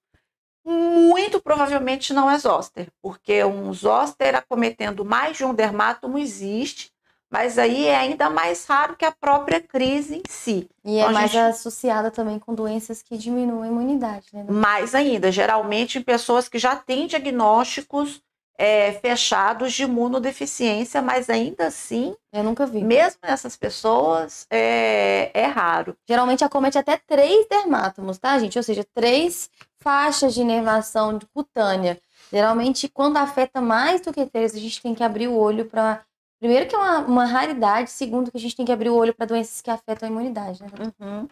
muito 0.65 1.41
provavelmente 1.41 2.13
não 2.13 2.31
é 2.31 2.39
zoster, 2.39 2.89
porque 3.01 3.45
um 3.45 3.73
zoster 3.73 4.35
acometendo 4.35 5.05
mais 5.05 5.37
de 5.37 5.45
um 5.45 5.55
dermátomo 5.55 6.19
existe, 6.19 6.92
mas 7.33 7.59
aí 7.59 7.87
é 7.87 7.97
ainda 7.97 8.29
mais 8.31 8.65
raro 8.67 8.95
que 8.95 9.05
a 9.05 9.11
própria 9.11 9.61
crise 9.61 10.17
em 10.17 10.23
si. 10.29 10.69
E 10.85 10.99
é 10.99 11.01
Então, 11.01 11.09
a 11.09 11.13
mais 11.13 11.31
gente- 11.31 11.41
associada 11.41 12.11
também 12.11 12.39
com 12.39 12.55
doenças 12.55 13.03
que 13.03 13.17
diminuem 13.17 13.65
a 13.65 13.73
imunidade, 13.73 14.27
né? 14.33 14.45
Mais 14.49 14.95
ainda, 14.95 15.33
geralmente 15.33 15.99
em 15.99 16.03
pessoas 16.03 16.49
que 16.49 16.59
já 16.59 16.77
têm 16.77 17.07
diagnósticos 17.07 18.21
é, 18.59 18.93
fechados 18.93 19.73
de 19.73 19.83
imunodeficiência, 19.85 21.01
mas 21.03 21.29
ainda 21.31 21.67
assim, 21.67 22.15
Eu 22.33 22.45
nunca 22.45 22.65
vi. 22.67 22.85
mesmo 22.85 23.19
nessas 23.25 23.57
pessoas, 23.57 24.47
é, 24.51 25.31
é 25.35 25.47
raro. 25.47 25.97
Geralmente 26.07 26.45
acomete 26.45 26.79
até 26.79 26.97
três 26.99 27.47
dermátomos, 27.49 28.19
tá, 28.19 28.39
gente? 28.39 28.57
Ou 28.59 28.63
seja, 28.63 28.85
três 28.95 29.51
faixas 29.81 30.35
de 30.35 30.43
inervação 30.43 31.19
cutânea. 31.35 31.99
Geralmente, 32.31 32.89
quando 32.89 33.17
afeta 33.17 33.61
mais 33.61 34.01
do 34.03 34.13
que 34.13 34.27
três, 34.27 34.55
a 34.55 34.59
gente 34.59 34.81
tem 34.81 34.95
que 34.95 35.03
abrir 35.03 35.29
o 35.29 35.37
olho 35.37 35.65
para. 35.65 36.03
Primeiro, 36.43 36.67
que 36.67 36.75
é 36.75 36.79
uma, 36.79 36.99
uma 36.99 37.25
raridade. 37.25 37.89
Segundo, 37.89 38.29
que 38.29 38.37
a 38.37 38.41
gente 38.41 38.57
tem 38.57 38.67
que 38.67 38.73
abrir 38.73 38.91
o 38.91 38.97
olho 38.97 39.15
para 39.15 39.27
doenças 39.27 39.61
que 39.61 39.71
afetam 39.71 40.09
a 40.09 40.11
imunidade, 40.11 40.61
né? 40.61 40.69
Uhum. 40.99 41.29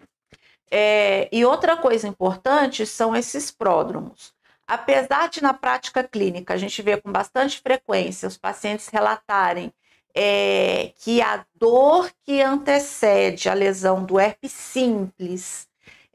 É, 0.70 1.28
e 1.32 1.44
outra 1.44 1.76
coisa 1.76 2.06
importante 2.06 2.86
são 2.86 3.16
esses 3.16 3.50
pródromos. 3.50 4.32
Apesar 4.68 5.28
de 5.28 5.42
na 5.42 5.52
prática 5.52 6.04
clínica 6.04 6.54
a 6.54 6.56
gente 6.56 6.80
ver 6.80 7.02
com 7.02 7.10
bastante 7.10 7.60
frequência 7.60 8.28
os 8.28 8.38
pacientes 8.38 8.86
relatarem 8.86 9.72
é, 10.14 10.92
que 11.00 11.20
a 11.20 11.44
dor 11.56 12.08
que 12.24 12.40
antecede 12.40 13.48
a 13.48 13.54
lesão 13.54 14.04
do 14.04 14.16
herpes 14.16 14.52
simples 14.52 15.66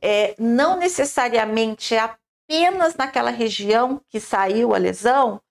é, 0.02 0.36
não 0.40 0.80
necessariamente 0.80 1.94
é 1.96 2.00
apenas 2.00 2.96
naquela 2.96 3.30
região 3.30 4.00
que 4.10 4.22
saiu 4.22 4.74
a 4.74 4.78
lesão. 4.78 5.42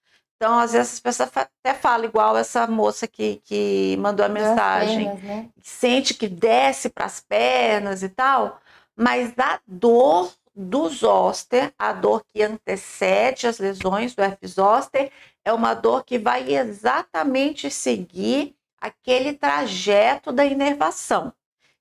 Então, 0.45 0.59
às 0.59 0.74
vezes, 0.74 0.92
as 0.92 1.01
pessoas 1.01 1.30
até 1.34 1.72
falam, 1.72 2.05
igual 2.05 2.36
essa 2.36 2.66
moça 2.66 3.09
que, 3.09 3.40
que 3.45 3.97
mandou 3.99 4.26
a 4.26 4.28
mensagem 4.28 5.07
pernas, 5.07 5.22
né? 5.22 5.49
sente 5.62 6.12
que 6.12 6.28
desce 6.28 6.90
para 6.90 7.07
as 7.07 7.18
pernas 7.18 8.03
e 8.03 8.11
tal, 8.11 8.61
mas 8.95 9.32
a 9.38 9.59
dor 9.66 10.30
do 10.55 10.86
zoster, 10.90 11.72
a 11.78 11.95
dor 11.95 12.22
que 12.28 12.42
antecede 12.42 13.47
as 13.47 13.59
lesões 13.59 14.14
do 14.14 14.22
zoster, 14.47 15.11
é 15.42 15.51
uma 15.51 15.72
dor 15.72 16.05
que 16.05 16.18
vai 16.18 16.55
exatamente 16.55 17.70
seguir 17.70 18.55
aquele 18.78 19.32
trajeto 19.32 20.30
da 20.30 20.45
inervação 20.45 21.32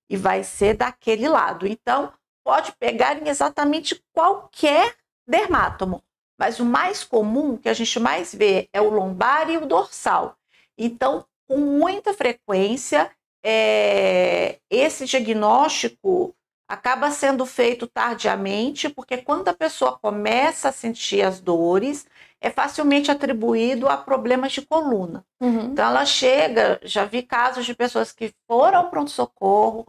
e 0.09 0.16
vai 0.16 0.41
ser 0.41 0.78
daquele 0.78 1.28
lado. 1.28 1.68
Então, 1.68 2.14
pode 2.41 2.72
pegar 2.80 3.22
em 3.22 3.28
exatamente 3.28 4.01
qualquer 4.14 4.95
dermátomo, 5.28 6.01
mas 6.38 6.60
o 6.60 6.66
mais 6.66 7.04
comum 7.04 7.58
que 7.58 7.70
a 7.70 7.74
gente 7.74 8.00
mais 8.00 8.34
vê 8.34 8.68
é 8.74 8.82
o 8.82 8.90
lombar 8.90 9.50
e 9.50 9.58
o 9.58 9.66
dorsal. 9.66 10.36
Então, 10.78 11.26
com 11.48 11.58
muita 11.58 12.14
frequência, 12.14 13.12
é, 13.44 14.60
esse 14.70 15.06
diagnóstico 15.06 16.36
acaba 16.68 17.12
sendo 17.12 17.46
feito 17.46 17.86
tardiamente, 17.86 18.90
porque 18.90 19.18
quando 19.18 19.48
a 19.50 19.54
pessoa 19.54 20.00
começa 20.00 20.70
a 20.70 20.72
sentir 20.72 21.22
as 21.22 21.40
dores, 21.40 22.08
é 22.42 22.50
facilmente 22.50 23.12
atribuído 23.12 23.88
a 23.88 23.96
problemas 23.96 24.52
de 24.52 24.62
coluna. 24.62 25.26
Uhum. 25.42 25.72
Então 25.72 25.86
ela 25.86 26.06
chega, 26.06 26.80
já 26.84 27.06
vi 27.06 27.22
casos 27.22 27.66
de 27.66 27.76
pessoas 27.76 28.12
que 28.12 28.34
foram 28.48 28.80
ao 28.80 28.90
pronto-socorro, 28.90 29.86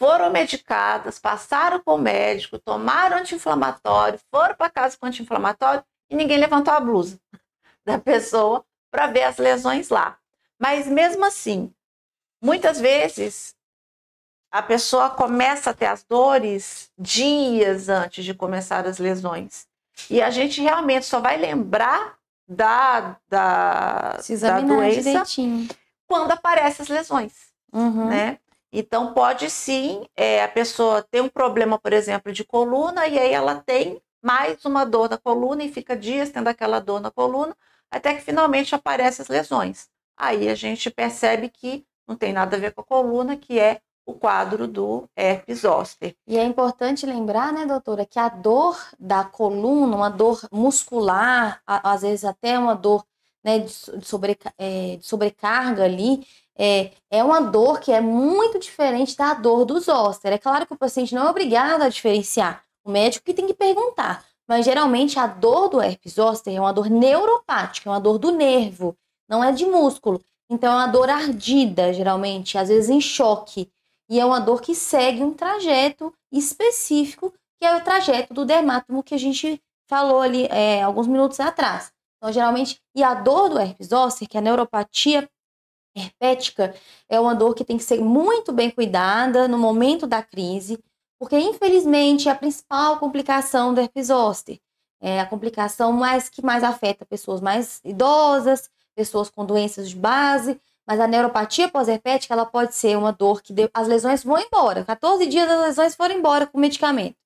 foram 0.00 0.30
medicadas, 0.30 1.18
passaram 1.18 1.78
com 1.78 1.96
o 1.96 1.98
médico, 1.98 2.58
tomaram 2.58 3.18
anti-inflamatório, 3.18 4.18
foram 4.30 4.54
para 4.54 4.70
casa 4.70 4.96
com 4.98 5.04
anti-inflamatório 5.06 5.84
e 6.08 6.16
ninguém 6.16 6.38
levantou 6.38 6.72
a 6.72 6.80
blusa 6.80 7.20
da 7.84 7.98
pessoa 7.98 8.64
para 8.90 9.06
ver 9.08 9.24
as 9.24 9.36
lesões 9.36 9.90
lá. 9.90 10.16
Mas 10.58 10.86
mesmo 10.86 11.22
assim, 11.26 11.70
muitas 12.42 12.80
vezes 12.80 13.54
a 14.50 14.62
pessoa 14.62 15.10
começa 15.10 15.70
a 15.70 15.74
ter 15.74 15.86
as 15.86 16.02
dores 16.02 16.90
dias 16.98 17.88
antes 17.90 18.24
de 18.24 18.32
começar 18.32 18.86
as 18.86 18.98
lesões. 18.98 19.66
E 20.08 20.22
a 20.22 20.30
gente 20.30 20.62
realmente 20.62 21.04
só 21.04 21.20
vai 21.20 21.36
lembrar 21.36 22.16
da, 22.48 23.16
da, 23.28 24.16
da 24.40 24.60
doença 24.60 25.02
direitinho. 25.02 25.68
quando 26.08 26.32
aparecem 26.32 26.82
as 26.82 26.88
lesões, 26.88 27.32
Uhum. 27.72 28.08
né? 28.08 28.38
Então 28.72 29.12
pode 29.12 29.50
sim, 29.50 30.04
é, 30.16 30.44
a 30.44 30.48
pessoa 30.48 31.02
ter 31.02 31.20
um 31.20 31.28
problema, 31.28 31.78
por 31.78 31.92
exemplo, 31.92 32.32
de 32.32 32.44
coluna, 32.44 33.06
e 33.06 33.18
aí 33.18 33.32
ela 33.32 33.56
tem 33.56 34.00
mais 34.22 34.64
uma 34.64 34.84
dor 34.84 35.08
na 35.08 35.18
coluna 35.18 35.64
e 35.64 35.72
fica 35.72 35.96
dias 35.96 36.30
tendo 36.30 36.48
aquela 36.48 36.78
dor 36.78 37.00
na 37.00 37.10
coluna, 37.10 37.56
até 37.90 38.14
que 38.14 38.22
finalmente 38.22 38.74
aparecem 38.74 39.22
as 39.22 39.28
lesões. 39.28 39.88
Aí 40.16 40.48
a 40.48 40.54
gente 40.54 40.90
percebe 40.90 41.48
que 41.48 41.84
não 42.06 42.14
tem 42.14 42.32
nada 42.32 42.56
a 42.56 42.60
ver 42.60 42.72
com 42.72 42.82
a 42.82 42.84
coluna, 42.84 43.36
que 43.36 43.58
é 43.58 43.80
o 44.06 44.14
quadro 44.14 44.66
do 44.66 45.08
herpes 45.16 45.60
zoster. 45.60 46.16
E 46.26 46.36
é 46.36 46.44
importante 46.44 47.06
lembrar, 47.06 47.52
né, 47.52 47.64
doutora, 47.64 48.04
que 48.04 48.18
a 48.18 48.28
dor 48.28 48.76
da 48.98 49.24
coluna, 49.24 49.96
uma 49.96 50.10
dor 50.10 50.40
muscular, 50.50 51.62
às 51.66 52.02
vezes 52.02 52.24
até 52.24 52.58
uma 52.58 52.74
dor 52.74 53.04
né, 53.44 53.58
de, 53.60 53.70
so- 53.70 53.96
de 53.96 54.06
sobreca- 54.06 54.52
é, 54.58 54.96
de 54.96 55.06
sobrecarga 55.06 55.84
ali, 55.84 56.26
é, 56.58 56.90
é 57.10 57.24
uma 57.24 57.40
dor 57.40 57.80
que 57.80 57.90
é 57.92 58.00
muito 58.00 58.58
diferente 58.58 59.16
da 59.16 59.34
dor 59.34 59.64
do 59.64 59.80
zoster. 59.80 60.32
É 60.32 60.38
claro 60.38 60.66
que 60.66 60.74
o 60.74 60.78
paciente 60.78 61.14
não 61.14 61.26
é 61.26 61.30
obrigado 61.30 61.82
a 61.82 61.88
diferenciar, 61.88 62.62
o 62.84 62.90
médico 62.90 63.24
que 63.24 63.34
tem 63.34 63.46
que 63.46 63.54
perguntar, 63.54 64.24
mas 64.48 64.64
geralmente 64.64 65.18
a 65.18 65.26
dor 65.26 65.68
do 65.68 65.80
herpes 65.80 66.14
zoster 66.14 66.54
é 66.54 66.60
uma 66.60 66.72
dor 66.72 66.90
neuropática, 66.90 67.88
é 67.88 67.92
uma 67.92 68.00
dor 68.00 68.18
do 68.18 68.30
nervo, 68.30 68.96
não 69.28 69.42
é 69.44 69.52
de 69.52 69.64
músculo. 69.64 70.20
Então 70.50 70.72
é 70.72 70.74
uma 70.74 70.88
dor 70.88 71.08
ardida, 71.08 71.92
geralmente, 71.92 72.58
às 72.58 72.68
vezes 72.68 72.90
em 72.90 73.00
choque. 73.00 73.70
E 74.08 74.18
é 74.18 74.24
uma 74.24 74.40
dor 74.40 74.60
que 74.60 74.74
segue 74.74 75.22
um 75.22 75.32
trajeto 75.32 76.12
específico, 76.32 77.32
que 77.60 77.64
é 77.64 77.76
o 77.76 77.84
trajeto 77.84 78.34
do 78.34 78.44
dermátomo 78.44 79.04
que 79.04 79.14
a 79.14 79.18
gente 79.18 79.62
falou 79.88 80.20
ali 80.20 80.46
é, 80.46 80.82
alguns 80.82 81.06
minutos 81.06 81.38
atrás. 81.38 81.92
Então, 82.20 82.30
geralmente, 82.30 82.78
e 82.94 83.02
a 83.02 83.14
dor 83.14 83.48
do 83.48 83.58
herpes 83.58 83.88
zoster, 83.88 84.28
que 84.28 84.36
é 84.36 84.40
a 84.40 84.42
neuropatia 84.42 85.26
herpética, 85.96 86.74
é 87.08 87.18
uma 87.18 87.34
dor 87.34 87.54
que 87.54 87.64
tem 87.64 87.78
que 87.78 87.82
ser 87.82 87.98
muito 88.00 88.52
bem 88.52 88.70
cuidada 88.70 89.48
no 89.48 89.58
momento 89.58 90.06
da 90.06 90.22
crise, 90.22 90.78
porque 91.18 91.38
infelizmente 91.38 92.28
é 92.28 92.32
a 92.32 92.34
principal 92.34 92.98
complicação 92.98 93.72
do 93.72 93.80
herpes 93.80 94.08
zoster. 94.08 94.60
É 95.00 95.18
a 95.18 95.26
complicação 95.26 95.92
mais 95.92 96.28
que 96.28 96.44
mais 96.44 96.62
afeta 96.62 97.06
pessoas 97.06 97.40
mais 97.40 97.80
idosas, 97.82 98.68
pessoas 98.94 99.30
com 99.30 99.46
doenças 99.46 99.88
de 99.88 99.96
base, 99.96 100.60
mas 100.86 101.00
a 101.00 101.06
neuropatia 101.06 101.70
pós-herpética, 101.70 102.34
ela 102.34 102.44
pode 102.44 102.74
ser 102.74 102.98
uma 102.98 103.12
dor 103.12 103.40
que 103.40 103.54
as 103.72 103.88
lesões 103.88 104.22
vão 104.22 104.38
embora. 104.38 104.84
14 104.84 105.26
dias 105.26 105.48
as 105.48 105.60
lesões 105.68 105.94
foram 105.94 106.16
embora 106.16 106.46
com 106.46 106.58
o 106.58 106.60
medicamento. 106.60 107.16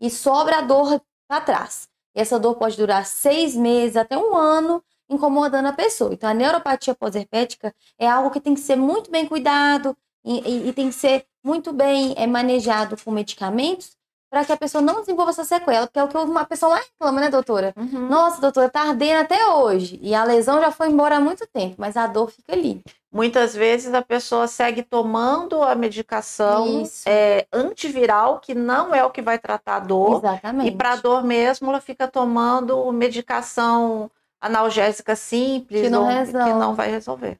E 0.00 0.10
sobra 0.10 0.58
a 0.58 0.60
dor 0.60 1.00
para 1.26 1.40
trás. 1.40 1.88
E 2.14 2.20
essa 2.20 2.38
dor 2.38 2.56
pode 2.56 2.76
durar 2.76 3.04
seis 3.06 3.54
meses 3.54 3.96
até 3.96 4.16
um 4.16 4.36
ano, 4.36 4.82
incomodando 5.08 5.66
a 5.66 5.72
pessoa. 5.72 6.12
Então, 6.14 6.28
a 6.28 6.34
neuropatia 6.34 6.94
pós-herpética 6.94 7.74
é 7.98 8.08
algo 8.08 8.30
que 8.30 8.40
tem 8.40 8.54
que 8.54 8.60
ser 8.60 8.76
muito 8.76 9.10
bem 9.10 9.26
cuidado 9.26 9.96
e, 10.24 10.40
e, 10.40 10.68
e 10.68 10.72
tem 10.72 10.88
que 10.88 10.94
ser 10.94 11.26
muito 11.44 11.72
bem 11.72 12.14
é, 12.16 12.26
manejado 12.26 12.96
com 13.04 13.10
medicamentos 13.10 13.96
para 14.30 14.44
que 14.44 14.50
a 14.50 14.56
pessoa 14.56 14.82
não 14.82 14.98
desenvolva 14.98 15.30
essa 15.30 15.44
sequela, 15.44 15.86
porque 15.86 15.98
é 15.98 16.02
o 16.02 16.08
que 16.08 16.16
uma 16.16 16.44
pessoa 16.44 16.70
lá 16.70 16.80
reclama, 16.80 17.20
né, 17.20 17.28
doutora? 17.28 17.72
Uhum. 17.76 18.08
Nossa, 18.08 18.40
doutora, 18.40 18.68
tá 18.68 18.80
ardendo 18.80 19.20
até 19.20 19.46
hoje. 19.46 19.96
E 20.02 20.12
a 20.12 20.24
lesão 20.24 20.60
já 20.60 20.72
foi 20.72 20.88
embora 20.88 21.18
há 21.18 21.20
muito 21.20 21.46
tempo, 21.52 21.76
mas 21.78 21.96
a 21.96 22.08
dor 22.08 22.32
fica 22.32 22.52
ali. 22.52 22.82
Muitas 23.14 23.54
vezes 23.54 23.94
a 23.94 24.02
pessoa 24.02 24.48
segue 24.48 24.82
tomando 24.82 25.62
a 25.62 25.76
medicação 25.76 26.82
é, 27.06 27.46
antiviral, 27.52 28.40
que 28.40 28.56
não 28.56 28.92
é 28.92 29.04
o 29.04 29.10
que 29.10 29.22
vai 29.22 29.38
tratar 29.38 29.76
a 29.76 29.78
dor. 29.78 30.18
Exatamente. 30.18 30.68
E 30.68 30.76
para 30.76 30.96
dor 30.96 31.22
mesmo, 31.22 31.70
ela 31.70 31.80
fica 31.80 32.08
tomando 32.08 32.90
medicação 32.90 34.10
analgésica 34.40 35.14
simples, 35.14 35.82
que 35.82 35.88
não, 35.88 36.08
que 36.26 36.52
não 36.54 36.74
vai 36.74 36.90
resolver. 36.90 37.38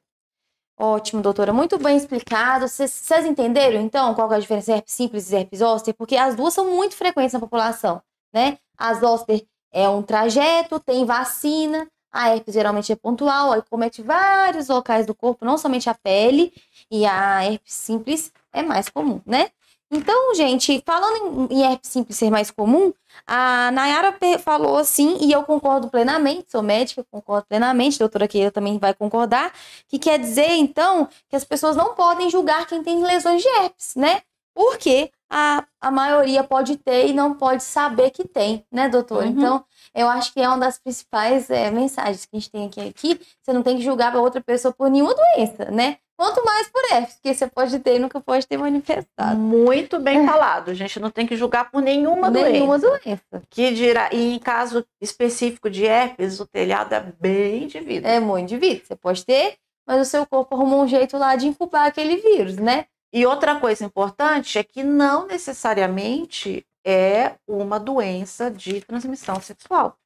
Ótimo, 0.79 1.21
doutora. 1.21 1.51
Muito 1.51 1.77
bem 1.77 1.97
explicado. 1.97 2.69
Vocês 2.69 3.25
entenderam, 3.25 3.81
então, 3.81 4.13
qual 4.13 4.31
é 4.31 4.37
a 4.37 4.39
diferença 4.39 4.71
entre 4.71 4.79
herpes 4.79 4.93
simples 4.93 5.29
e 5.29 5.35
herpes 5.35 5.59
zoster? 5.59 5.93
Porque 5.93 6.15
as 6.15 6.35
duas 6.35 6.53
são 6.53 6.69
muito 6.69 6.95
frequentes 6.95 7.33
na 7.33 7.39
população, 7.41 8.01
né? 8.33 8.59
A 8.77 8.93
zoster 8.93 9.45
é 9.73 9.89
um 9.89 10.01
trajeto, 10.01 10.79
tem 10.79 11.03
vacina. 11.03 11.85
A 12.15 12.29
herpes 12.29 12.53
geralmente 12.53 12.91
é 12.93 12.95
pontual, 12.95 13.51
aí 13.51 13.61
comete 13.69 14.01
vários 14.01 14.69
locais 14.69 15.05
do 15.05 15.13
corpo, 15.13 15.43
não 15.43 15.57
somente 15.57 15.89
a 15.89 15.93
pele. 15.93 16.53
E 16.89 17.05
a 17.05 17.43
herpes 17.43 17.73
simples 17.73 18.31
é 18.53 18.63
mais 18.63 18.87
comum, 18.87 19.19
né? 19.25 19.49
Então, 19.91 20.33
gente, 20.33 20.81
falando 20.85 21.51
em 21.51 21.63
herpes 21.63 21.89
simples 21.89 22.17
ser 22.17 22.29
mais 22.29 22.49
comum, 22.49 22.93
a 23.27 23.69
Nayara 23.71 24.17
falou 24.39 24.77
assim, 24.77 25.17
e 25.19 25.31
eu 25.31 25.43
concordo 25.43 25.89
plenamente, 25.89 26.51
sou 26.51 26.63
médica, 26.63 27.05
concordo 27.11 27.45
plenamente, 27.47 27.97
a 27.97 27.99
doutora 27.99 28.27
Keila 28.27 28.49
também 28.49 28.79
vai 28.79 28.93
concordar, 28.93 29.53
que 29.87 29.99
quer 29.99 30.17
dizer, 30.17 30.51
então, 30.55 31.07
que 31.29 31.35
as 31.35 31.43
pessoas 31.43 31.75
não 31.75 31.95
podem 31.95 32.29
julgar 32.29 32.65
quem 32.65 32.81
tem 32.81 33.03
lesões 33.03 33.41
de 33.41 33.47
herpes, 33.49 33.93
né? 33.95 34.21
Porque 34.53 35.11
a, 35.29 35.65
a 35.81 35.91
maioria 35.91 36.43
pode 36.43 36.77
ter 36.77 37.07
e 37.07 37.13
não 37.13 37.33
pode 37.33 37.61
saber 37.63 38.09
que 38.11 38.25
tem, 38.25 38.65
né, 38.71 38.87
doutora? 38.87 39.25
Uhum. 39.25 39.31
Então, 39.31 39.65
eu 39.95 40.09
acho 40.09 40.33
que 40.33 40.41
é 40.41 40.47
uma 40.47 40.57
das 40.57 40.77
principais 40.77 41.49
é, 41.49 41.71
mensagens 41.71 42.25
que 42.25 42.35
a 42.35 42.39
gente 42.39 42.51
tem 42.51 42.67
aqui, 42.67 42.81
aqui. 42.81 43.21
Você 43.41 43.53
não 43.53 43.63
tem 43.63 43.77
que 43.77 43.83
julgar 43.83 44.13
a 44.13 44.19
outra 44.19 44.41
pessoa 44.41 44.73
por 44.73 44.89
nenhuma 44.89 45.15
doença, 45.15 45.71
né? 45.71 45.97
Quanto 46.17 46.43
mais 46.45 46.69
por 46.69 46.81
herpes, 46.91 47.15
porque 47.15 47.33
você 47.33 47.47
pode 47.47 47.77
ter 47.79 47.95
e 47.95 47.99
nunca 47.99 48.21
pode 48.21 48.47
ter 48.47 48.57
manifestado. 48.57 49.37
Muito 49.37 49.99
bem 49.99 50.19
é. 50.19 50.25
falado. 50.25 50.71
A 50.71 50.73
gente 50.73 50.99
não 50.99 51.09
tem 51.09 51.25
que 51.25 51.35
julgar 51.35 51.69
por 51.69 51.81
nenhuma, 51.81 52.29
nenhuma 52.29 52.77
doença. 52.77 53.01
doença. 53.03 53.43
Que 53.49 53.73
dirá, 53.73 54.09
e 54.13 54.35
em 54.35 54.39
caso 54.39 54.85
específico 55.01 55.69
de 55.69 55.85
herpes, 55.85 56.39
o 56.39 56.45
telhado 56.45 56.93
é 56.93 57.01
bem 57.19 57.63
indivíduo. 57.63 58.09
É 58.09 58.19
muito 58.19 58.43
indivíduo. 58.43 58.85
Você 58.85 58.95
pode 58.95 59.25
ter, 59.25 59.55
mas 59.85 60.07
o 60.07 60.09
seu 60.09 60.25
corpo 60.25 60.55
arrumou 60.55 60.83
um 60.83 60.87
jeito 60.87 61.17
lá 61.17 61.35
de 61.35 61.47
incubar 61.47 61.87
aquele 61.87 62.15
vírus, 62.17 62.55
né? 62.57 62.85
E 63.13 63.25
outra 63.25 63.59
coisa 63.59 63.85
importante 63.85 64.57
é 64.57 64.63
que 64.63 64.83
não 64.83 65.27
necessariamente 65.27 66.65
é 66.85 67.35
uma 67.47 67.79
doença 67.79 68.51
de 68.51 68.81
transmissão 68.81 69.41
sexual. 69.41 69.97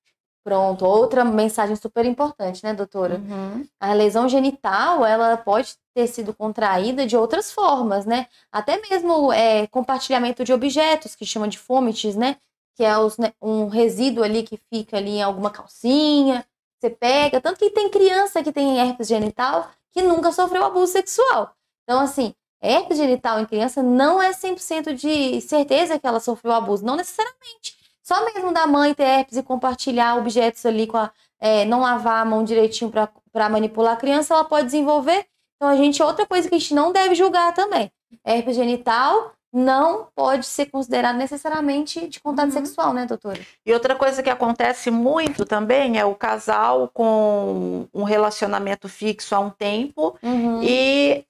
Pronto, 0.44 0.86
outra 0.86 1.26
mensagem 1.26 1.76
super 1.76 2.06
importante, 2.06 2.64
né, 2.64 2.74
doutora? 2.74 3.16
Uhum. 3.16 3.68
A 3.80 3.94
lesão 3.94 4.28
genital, 4.30 5.06
ela 5.06 5.36
pode 5.36 5.76
ter 5.94 6.08
sido 6.08 6.34
contraída 6.34 7.06
de 7.06 7.18
outras 7.18 7.52
formas, 7.52 8.06
né? 8.06 8.28
Até 8.52 8.82
mesmo 8.90 9.34
é, 9.34 9.68
compartilhamento 9.68 10.44
de 10.46 10.54
objetos, 10.54 11.14
que 11.14 11.26
chama 11.26 11.48
de 11.48 11.60
fomites, 11.60 12.16
né? 12.16 12.38
Que 12.76 12.86
é 12.86 12.98
os, 12.98 13.18
né, 13.18 13.34
um 13.42 13.68
resíduo 13.68 14.24
ali 14.24 14.44
que 14.44 14.58
fica 14.74 14.98
ali 14.98 15.18
em 15.18 15.22
alguma 15.22 15.52
calcinha, 15.52 16.46
você 16.80 16.90
pega. 16.90 17.42
Tanto 17.42 17.60
que 17.60 17.70
tem 17.70 17.90
criança 17.90 18.42
que 18.42 18.52
tem 18.52 18.80
herpes 18.80 19.08
genital 19.08 19.70
que 19.92 20.02
nunca 20.02 20.32
sofreu 20.32 20.64
abuso 20.64 20.94
sexual. 20.94 21.54
Então, 21.84 22.00
assim, 22.00 22.34
herpes 22.62 22.98
genital 22.98 23.40
em 23.40 23.46
criança 23.46 23.82
não 23.82 24.22
é 24.22 24.32
100% 24.32 24.94
de 24.94 25.42
certeza 25.42 25.98
que 25.98 26.06
ela 26.06 26.20
sofreu 26.20 26.54
abuso, 26.54 26.86
não 26.86 26.96
necessariamente. 26.96 27.78
Só 28.04 28.26
mesmo 28.26 28.52
da 28.52 28.66
mãe 28.66 28.94
ter 28.94 29.04
herpes 29.04 29.38
e 29.38 29.44
compartilhar 29.44 30.18
objetos 30.18 30.66
ali 30.66 30.88
com 30.88 30.98
a. 30.98 31.12
É, 31.42 31.64
não 31.64 31.80
lavar 31.80 32.22
a 32.22 32.26
mão 32.26 32.44
direitinho 32.44 32.92
para 32.92 33.50
manipular 33.50 33.94
a 33.94 33.96
criança, 33.96 34.34
ela 34.34 34.44
pode 34.44 34.66
desenvolver. 34.66 35.26
Então, 35.56 35.70
a 35.70 35.76
gente, 35.78 36.04
outra 36.04 36.26
coisa 36.26 36.50
que 36.50 36.56
a 36.56 36.58
gente 36.58 36.74
não 36.74 36.92
deve 36.92 37.16
julgar 37.16 37.54
também. 37.54 37.90
Herpes 38.26 38.58
genital 38.58 39.34
não 39.52 40.08
pode 40.16 40.46
ser 40.46 40.68
considerado 40.68 41.18
necessariamente 41.18 42.08
de 42.08 42.20
contato 42.20 42.48
uhum. 42.48 42.52
sexual, 42.52 42.94
né, 42.94 43.06
doutora? 43.06 43.40
E 43.66 43.74
outra 43.74 43.96
coisa 43.96 44.22
que 44.22 44.30
acontece 44.30 44.92
muito 44.92 45.46
também 45.46 45.98
é 45.98 46.06
o 46.06 46.14
casal 46.14 46.90
com 46.94 47.88
um 47.94 48.04
relacionamento 48.04 48.88
fixo 48.88 49.36
há 49.36 49.40
um 49.40 49.50
tempo 49.50 50.18
uhum. 50.22 50.62
e 50.62 51.26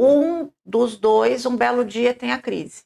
um 0.00 0.50
dos 0.64 0.96
dois, 0.96 1.44
um 1.44 1.56
belo 1.56 1.84
dia, 1.84 2.14
tem 2.14 2.32
a 2.32 2.40
crise. 2.40 2.84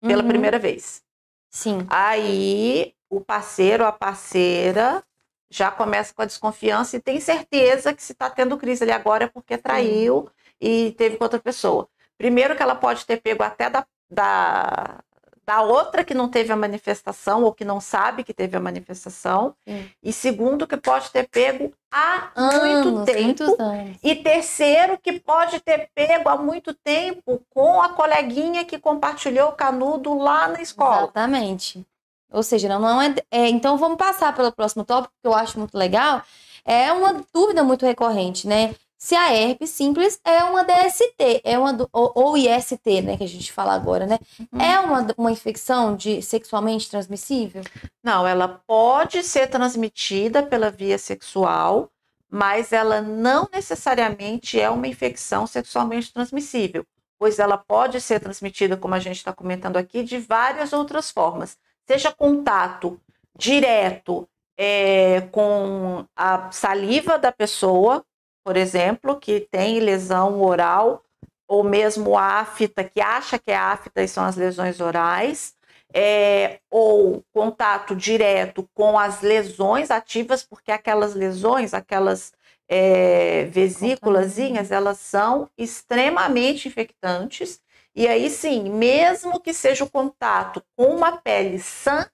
Pela 0.00 0.22
uhum. 0.22 0.28
primeira 0.28 0.58
vez. 0.58 1.02
Sim. 1.50 1.86
Aí 1.88 2.94
o 3.08 3.20
parceiro, 3.20 3.84
a 3.84 3.92
parceira, 3.92 5.02
já 5.50 5.70
começa 5.70 6.12
com 6.14 6.22
a 6.22 6.26
desconfiança 6.26 6.96
e 6.96 7.00
tem 7.00 7.20
certeza 7.20 7.94
que 7.94 8.02
se 8.02 8.12
está 8.12 8.28
tendo 8.28 8.58
crise 8.58 8.84
ali 8.84 8.92
agora 8.92 9.24
é 9.24 9.28
porque 9.28 9.56
traiu 9.56 10.28
e 10.60 10.92
teve 10.92 11.16
com 11.16 11.24
outra 11.24 11.40
pessoa. 11.40 11.88
Primeiro 12.18 12.56
que 12.56 12.62
ela 12.62 12.74
pode 12.74 13.04
ter 13.06 13.20
pego 13.20 13.42
até 13.42 13.70
da, 13.70 13.86
da, 14.10 15.00
da 15.46 15.62
outra 15.62 16.04
que 16.04 16.12
não 16.12 16.28
teve 16.28 16.52
a 16.52 16.56
manifestação 16.56 17.44
ou 17.44 17.52
que 17.52 17.64
não 17.64 17.80
sabe 17.80 18.24
que 18.24 18.34
teve 18.34 18.56
a 18.56 18.60
manifestação. 18.60 19.54
Sim. 19.66 19.88
E 20.02 20.12
segundo, 20.12 20.66
que 20.66 20.76
pode 20.76 21.10
ter 21.10 21.28
pego 21.28 21.72
há 21.90 22.30
Anos, 22.34 22.86
muito 22.86 23.04
tempo. 23.04 23.56
E 24.02 24.16
terceiro, 24.16 24.98
que 24.98 25.20
pode 25.20 25.60
ter 25.60 25.88
pego 25.94 26.28
há 26.28 26.36
muito 26.36 26.74
tempo 26.74 27.40
com 27.50 27.80
a 27.80 27.90
coleguinha 27.90 28.64
que 28.64 28.78
compartilhou 28.78 29.50
o 29.50 29.52
canudo 29.52 30.18
lá 30.18 30.48
na 30.48 30.60
escola. 30.60 31.02
Exatamente. 31.04 31.86
Ou 32.32 32.42
seja, 32.42 32.68
não 32.68 33.00
é, 33.00 33.14
é, 33.30 33.48
Então 33.48 33.78
vamos 33.78 33.98
passar 33.98 34.34
pelo 34.34 34.50
próximo 34.50 34.84
tópico, 34.84 35.14
que 35.22 35.28
eu 35.28 35.34
acho 35.34 35.58
muito 35.60 35.78
legal. 35.78 36.22
É 36.64 36.92
uma 36.92 37.24
dúvida 37.32 37.62
muito 37.62 37.86
recorrente, 37.86 38.48
né? 38.48 38.74
Se 38.98 39.14
a 39.14 39.32
herpes 39.32 39.70
simples 39.70 40.18
é 40.24 40.42
uma 40.44 40.64
DST, 40.64 41.42
é 41.44 41.58
uma 41.58 41.76
ou, 41.92 42.12
ou 42.14 42.36
IST, 42.36 43.02
né, 43.02 43.16
que 43.16 43.24
a 43.24 43.28
gente 43.28 43.52
fala 43.52 43.74
agora, 43.74 44.06
né? 44.06 44.18
Uhum. 44.40 44.60
É 44.60 44.80
uma, 44.80 45.06
uma 45.18 45.32
infecção 45.32 45.94
de 45.94 46.22
sexualmente 46.22 46.88
transmissível? 46.88 47.62
Não, 48.02 48.26
ela 48.26 48.48
pode 48.66 49.22
ser 49.22 49.48
transmitida 49.48 50.42
pela 50.42 50.70
via 50.70 50.96
sexual, 50.96 51.90
mas 52.30 52.72
ela 52.72 53.02
não 53.02 53.48
necessariamente 53.52 54.58
é 54.58 54.70
uma 54.70 54.88
infecção 54.88 55.46
sexualmente 55.46 56.12
transmissível, 56.12 56.84
pois 57.18 57.38
ela 57.38 57.58
pode 57.58 58.00
ser 58.00 58.20
transmitida, 58.20 58.76
como 58.76 58.94
a 58.94 58.98
gente 58.98 59.16
está 59.16 59.32
comentando 59.32 59.76
aqui, 59.76 60.02
de 60.02 60.18
várias 60.18 60.72
outras 60.72 61.10
formas, 61.10 61.56
seja 61.86 62.12
contato 62.12 63.00
direto 63.38 64.28
é, 64.56 65.20
com 65.30 66.04
a 66.16 66.50
saliva 66.50 67.18
da 67.18 67.30
pessoa, 67.30 68.04
por 68.46 68.56
exemplo, 68.56 69.18
que 69.18 69.40
tem 69.40 69.80
lesão 69.80 70.40
oral, 70.40 71.02
ou 71.48 71.64
mesmo 71.64 72.16
afta, 72.16 72.84
que 72.84 73.00
acha 73.00 73.40
que 73.40 73.50
é 73.50 73.56
afta 73.56 74.04
e 74.04 74.06
são 74.06 74.22
as 74.24 74.36
lesões 74.36 74.80
orais, 74.80 75.56
é, 75.92 76.60
ou 76.70 77.24
contato 77.34 77.96
direto 77.96 78.70
com 78.72 78.96
as 78.96 79.20
lesões 79.20 79.90
ativas, 79.90 80.44
porque 80.44 80.70
aquelas 80.70 81.12
lesões, 81.12 81.74
aquelas 81.74 82.32
é, 82.68 83.46
vesículazinhas, 83.46 84.70
elas 84.70 84.98
são 84.98 85.50
extremamente 85.58 86.68
infectantes. 86.68 87.60
E 87.96 88.06
aí 88.06 88.30
sim, 88.30 88.70
mesmo 88.70 89.40
que 89.40 89.52
seja 89.52 89.82
o 89.82 89.90
contato 89.90 90.62
com 90.76 90.94
uma 90.94 91.16
pele 91.16 91.58
sã, 91.58 92.08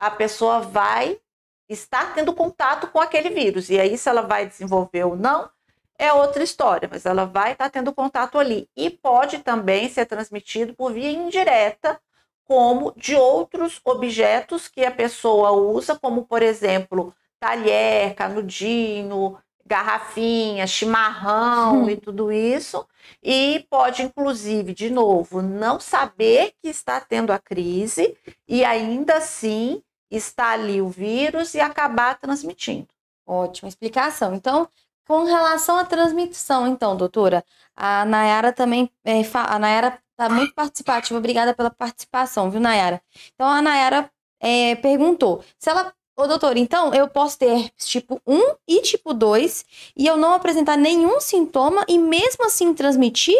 a 0.00 0.10
pessoa 0.10 0.62
vai 0.62 1.20
está 1.68 2.06
tendo 2.06 2.32
contato 2.32 2.88
com 2.88 3.00
aquele 3.00 3.30
vírus. 3.30 3.70
E 3.70 3.78
aí, 3.78 3.96
se 3.98 4.08
ela 4.08 4.22
vai 4.22 4.46
desenvolver 4.46 5.04
ou 5.04 5.16
não, 5.16 5.50
é 5.98 6.12
outra 6.12 6.42
história, 6.42 6.88
mas 6.90 7.06
ela 7.06 7.24
vai 7.24 7.52
estar 7.52 7.70
tendo 7.70 7.92
contato 7.92 8.38
ali. 8.38 8.68
E 8.76 8.90
pode 8.90 9.38
também 9.38 9.88
ser 9.88 10.06
transmitido 10.06 10.74
por 10.74 10.92
via 10.92 11.10
indireta, 11.10 12.00
como 12.44 12.92
de 12.96 13.14
outros 13.14 13.80
objetos 13.84 14.68
que 14.68 14.84
a 14.84 14.90
pessoa 14.90 15.50
usa, 15.50 15.98
como, 15.98 16.24
por 16.26 16.42
exemplo, 16.42 17.14
talher, 17.40 18.14
canudinho, 18.14 19.36
garrafinha, 19.64 20.66
chimarrão 20.66 21.90
e 21.90 21.96
tudo 21.96 22.30
isso. 22.30 22.86
E 23.22 23.66
pode, 23.68 24.02
inclusive, 24.02 24.72
de 24.72 24.90
novo, 24.90 25.42
não 25.42 25.80
saber 25.80 26.52
que 26.62 26.68
está 26.68 27.00
tendo 27.00 27.32
a 27.32 27.38
crise 27.38 28.16
e 28.46 28.64
ainda 28.64 29.16
assim 29.16 29.82
está 30.10 30.50
ali 30.50 30.80
o 30.80 30.88
vírus 30.88 31.54
e 31.54 31.60
acabar 31.60 32.18
transmitindo. 32.18 32.88
Ótima 33.26 33.68
explicação. 33.68 34.34
Então, 34.34 34.68
com 35.06 35.24
relação 35.24 35.78
à 35.78 35.84
transmissão, 35.84 36.66
então, 36.66 36.96
doutora, 36.96 37.44
a 37.74 38.04
Nayara 38.04 38.52
também, 38.52 38.90
é, 39.04 39.20
a 39.34 39.58
Nayara 39.58 40.00
está 40.12 40.28
muito 40.28 40.54
participativa, 40.54 41.18
obrigada 41.18 41.54
pela 41.54 41.70
participação, 41.70 42.50
viu, 42.50 42.60
Nayara? 42.60 43.00
Então, 43.34 43.46
a 43.48 43.62
Nayara 43.62 44.10
é, 44.40 44.74
perguntou 44.76 45.44
se 45.58 45.70
ela 45.70 45.92
Ô, 46.18 46.26
doutor, 46.26 46.56
então 46.56 46.94
eu 46.94 47.06
posso 47.08 47.38
ter 47.38 47.68
tipo 47.76 48.18
1 48.26 48.54
e 48.66 48.80
tipo 48.80 49.12
2 49.12 49.66
e 49.94 50.06
eu 50.06 50.16
não 50.16 50.32
apresentar 50.32 50.74
nenhum 50.74 51.20
sintoma 51.20 51.84
e 51.86 51.98
mesmo 51.98 52.46
assim 52.46 52.72
transmitir? 52.72 53.36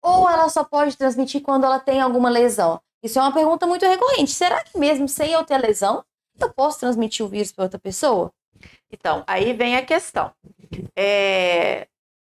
Ou 0.00 0.30
ela 0.30 0.48
só 0.48 0.62
pode 0.62 0.96
transmitir 0.96 1.42
quando 1.42 1.64
ela 1.64 1.80
tem 1.80 2.00
alguma 2.00 2.30
lesão? 2.30 2.80
Isso 3.02 3.18
é 3.18 3.22
uma 3.22 3.32
pergunta 3.32 3.66
muito 3.66 3.84
recorrente. 3.84 4.30
Será 4.30 4.62
que 4.62 4.78
mesmo 4.78 5.08
sem 5.08 5.32
eu 5.32 5.42
ter 5.42 5.58
lesão, 5.58 6.04
eu 6.44 6.52
posso 6.52 6.80
transmitir 6.80 7.24
o 7.24 7.28
vírus 7.28 7.52
para 7.52 7.64
outra 7.64 7.78
pessoa? 7.78 8.32
Então, 8.90 9.24
aí 9.26 9.52
vem 9.52 9.76
a 9.76 9.84
questão. 9.84 10.32
É, 10.96 11.86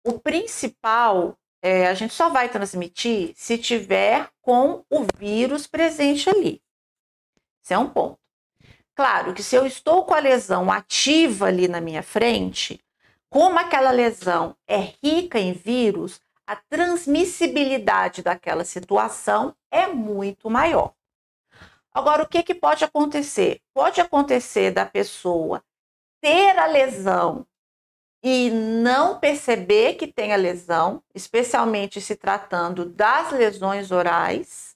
o 0.06 0.20
principal, 0.20 1.38
é, 1.62 1.88
a 1.88 1.94
gente 1.94 2.14
só 2.14 2.30
vai 2.30 2.50
transmitir 2.50 3.34
se 3.36 3.58
tiver 3.58 4.30
com 4.42 4.84
o 4.90 5.06
vírus 5.18 5.68
presente 5.68 6.30
ali. 6.30 6.62
Esse 7.64 7.74
é 7.74 7.78
um 7.78 7.90
ponto. 7.90 8.20
Claro 8.96 9.34
que 9.34 9.44
se 9.44 9.56
eu 9.56 9.66
estou 9.66 10.06
com 10.06 10.14
a 10.14 10.20
lesão 10.20 10.72
ativa 10.72 11.48
ali 11.48 11.68
na 11.68 11.82
minha 11.82 12.02
frente, 12.02 12.80
como 13.30 13.60
aquela 13.60 13.92
lesão 13.92 14.56
é 14.66 14.94
rica 15.04 15.38
em 15.38 15.52
vírus, 15.52 16.22
a 16.48 16.56
transmissibilidade 16.56 18.22
daquela 18.22 18.64
situação 18.64 19.54
é 19.70 19.88
muito 19.88 20.50
maior. 20.50 20.94
Agora, 21.96 22.24
o 22.24 22.28
que, 22.28 22.44
que 22.44 22.54
pode 22.54 22.84
acontecer? 22.84 23.62
Pode 23.74 24.02
acontecer 24.02 24.70
da 24.70 24.86
pessoa 24.86 25.64
ter 26.22 26.60
a 26.60 26.66
lesão 26.66 27.48
e 28.22 28.50
não 28.50 29.18
perceber 29.18 29.94
que 29.94 30.06
tem 30.06 30.34
a 30.34 30.36
lesão, 30.36 31.02
especialmente 31.14 32.02
se 32.02 32.18
tratando 32.18 32.84
das 32.84 33.32
lesões 33.32 33.92
orais, 33.92 34.76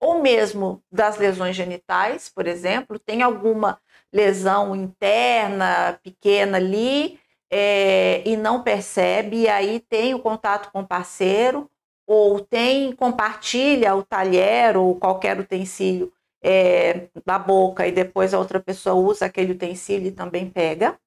ou 0.00 0.20
mesmo 0.20 0.82
das 0.90 1.16
lesões 1.16 1.54
genitais, 1.54 2.28
por 2.28 2.48
exemplo, 2.48 2.98
tem 2.98 3.22
alguma 3.22 3.80
lesão 4.12 4.74
interna 4.74 6.00
pequena 6.02 6.56
ali 6.56 7.20
é, 7.48 8.20
e 8.28 8.36
não 8.36 8.64
percebe, 8.64 9.42
e 9.42 9.48
aí 9.48 9.78
tem 9.78 10.12
o 10.12 10.18
contato 10.18 10.72
com 10.72 10.80
o 10.80 10.86
parceiro, 10.88 11.70
ou 12.04 12.40
tem, 12.40 12.90
compartilha 12.96 13.94
o 13.94 14.02
talher 14.02 14.76
ou 14.76 14.98
qualquer 14.98 15.38
utensílio 15.38 16.12
é, 16.42 17.08
na 17.24 17.38
boca 17.38 17.86
e 17.86 17.92
depois 17.92 18.34
a 18.34 18.38
outra 18.38 18.60
pessoa 18.60 18.94
usa 18.94 19.26
aquele 19.26 19.52
utensílio 19.52 20.08
e 20.08 20.12
também 20.12 20.50
pega. 20.50 20.98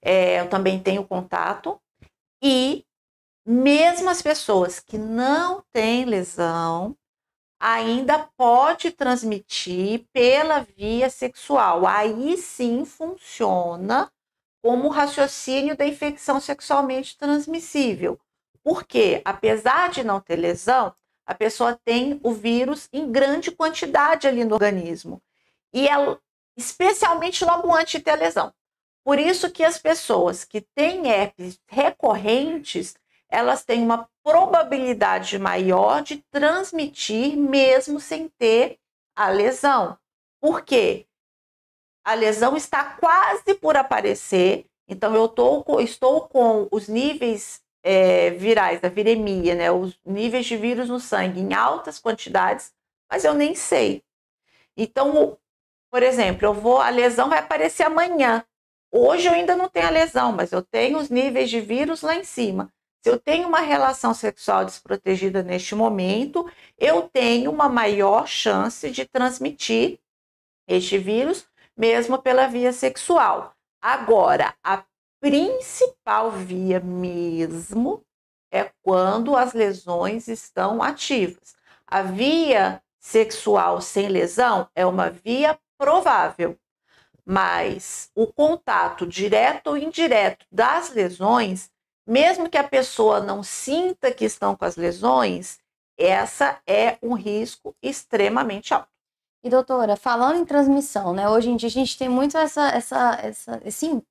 É, 0.00 0.40
eu 0.40 0.48
também 0.48 0.82
tenho 0.82 1.06
contato. 1.06 1.80
E 2.42 2.84
mesmo 3.46 4.10
as 4.10 4.20
pessoas 4.22 4.80
que 4.80 4.98
não 4.98 5.64
têm 5.72 6.04
lesão, 6.04 6.96
ainda 7.60 8.28
pode 8.36 8.90
transmitir 8.90 10.04
pela 10.12 10.66
via 10.76 11.08
sexual. 11.08 11.86
Aí 11.86 12.36
sim 12.36 12.84
funciona 12.84 14.10
como 14.62 14.88
raciocínio 14.88 15.76
da 15.76 15.86
infecção 15.86 16.40
sexualmente 16.40 17.16
transmissível. 17.16 18.18
Porque, 18.64 19.22
apesar 19.24 19.90
de 19.90 20.04
não 20.04 20.20
ter 20.20 20.36
lesão, 20.36 20.94
a 21.26 21.34
pessoa 21.34 21.78
tem 21.84 22.20
o 22.22 22.32
vírus 22.32 22.88
em 22.92 23.10
grande 23.10 23.50
quantidade 23.50 24.26
ali 24.26 24.44
no 24.44 24.54
organismo. 24.54 25.22
E 25.72 25.88
ela, 25.88 26.20
especialmente 26.56 27.44
logo 27.44 27.72
antes 27.74 27.92
de 27.92 28.00
ter 28.00 28.10
a 28.10 28.16
lesão. 28.16 28.52
Por 29.04 29.18
isso 29.18 29.50
que 29.50 29.64
as 29.64 29.78
pessoas 29.78 30.44
que 30.44 30.60
têm 30.60 31.08
herpes 31.08 31.58
recorrentes, 31.68 32.94
elas 33.28 33.64
têm 33.64 33.82
uma 33.82 34.08
probabilidade 34.22 35.38
maior 35.38 36.02
de 36.02 36.24
transmitir 36.30 37.36
mesmo 37.36 37.98
sem 37.98 38.28
ter 38.38 38.78
a 39.16 39.28
lesão. 39.28 39.98
Por 40.40 40.62
quê? 40.62 41.06
A 42.04 42.14
lesão 42.14 42.56
está 42.56 42.96
quase 42.96 43.54
por 43.54 43.76
aparecer, 43.76 44.66
então 44.88 45.14
eu 45.14 45.28
tô, 45.28 45.80
estou 45.80 46.28
com 46.28 46.68
os 46.70 46.88
níveis 46.88 47.61
é, 47.82 48.30
virais 48.30 48.80
da 48.80 48.88
viremia, 48.88 49.54
né, 49.54 49.70
os 49.70 49.98
níveis 50.04 50.46
de 50.46 50.56
vírus 50.56 50.88
no 50.88 51.00
sangue 51.00 51.40
em 51.40 51.52
altas 51.52 51.98
quantidades, 51.98 52.72
mas 53.10 53.24
eu 53.24 53.34
nem 53.34 53.54
sei. 53.54 54.02
Então, 54.76 55.36
por 55.90 56.02
exemplo, 56.02 56.46
eu 56.46 56.54
vou, 56.54 56.80
a 56.80 56.88
lesão 56.88 57.28
vai 57.28 57.38
aparecer 57.38 57.84
amanhã. 57.84 58.44
Hoje 58.90 59.26
eu 59.26 59.32
ainda 59.32 59.56
não 59.56 59.68
tenho 59.68 59.86
a 59.86 59.90
lesão, 59.90 60.32
mas 60.32 60.52
eu 60.52 60.62
tenho 60.62 60.98
os 60.98 61.08
níveis 61.08 61.50
de 61.50 61.60
vírus 61.60 62.02
lá 62.02 62.14
em 62.14 62.24
cima. 62.24 62.72
Se 63.02 63.10
eu 63.10 63.18
tenho 63.18 63.48
uma 63.48 63.60
relação 63.60 64.14
sexual 64.14 64.64
desprotegida 64.64 65.42
neste 65.42 65.74
momento, 65.74 66.48
eu 66.78 67.02
tenho 67.02 67.50
uma 67.50 67.68
maior 67.68 68.28
chance 68.28 68.90
de 68.90 69.04
transmitir 69.04 69.98
este 70.68 70.98
vírus, 70.98 71.46
mesmo 71.76 72.22
pela 72.22 72.46
via 72.46 72.72
sexual. 72.72 73.54
Agora, 73.80 74.54
a 74.62 74.84
principal 75.22 76.32
via 76.32 76.80
mesmo 76.80 78.04
é 78.50 78.70
quando 78.82 79.36
as 79.36 79.52
lesões 79.52 80.26
estão 80.26 80.82
ativas. 80.82 81.54
A 81.86 82.02
via 82.02 82.82
sexual 82.98 83.80
sem 83.80 84.08
lesão 84.08 84.68
é 84.74 84.84
uma 84.84 85.10
via 85.10 85.56
provável, 85.78 86.58
mas 87.24 88.10
o 88.16 88.26
contato 88.26 89.06
direto 89.06 89.68
ou 89.68 89.76
indireto 89.76 90.44
das 90.50 90.90
lesões 90.90 91.70
mesmo 92.06 92.50
que 92.50 92.58
a 92.58 92.64
pessoa 92.64 93.20
não 93.20 93.44
sinta 93.44 94.12
que 94.12 94.24
estão 94.24 94.56
com 94.56 94.64
as 94.64 94.76
lesões, 94.76 95.58
essa 95.96 96.60
é 96.66 96.98
um 97.00 97.14
risco 97.14 97.76
extremamente 97.80 98.74
alto. 98.74 98.88
E 99.44 99.50
doutora, 99.50 99.96
falando 99.96 100.38
em 100.38 100.44
transmissão, 100.44 101.12
né? 101.12 101.28
Hoje 101.28 101.50
em 101.50 101.56
dia 101.56 101.68
a 101.68 101.70
gente 101.70 101.98
tem 101.98 102.08
muito 102.08 102.36
essa, 102.36 102.68
essa, 102.68 103.18
essa, 103.22 103.60
esse, 103.64 104.02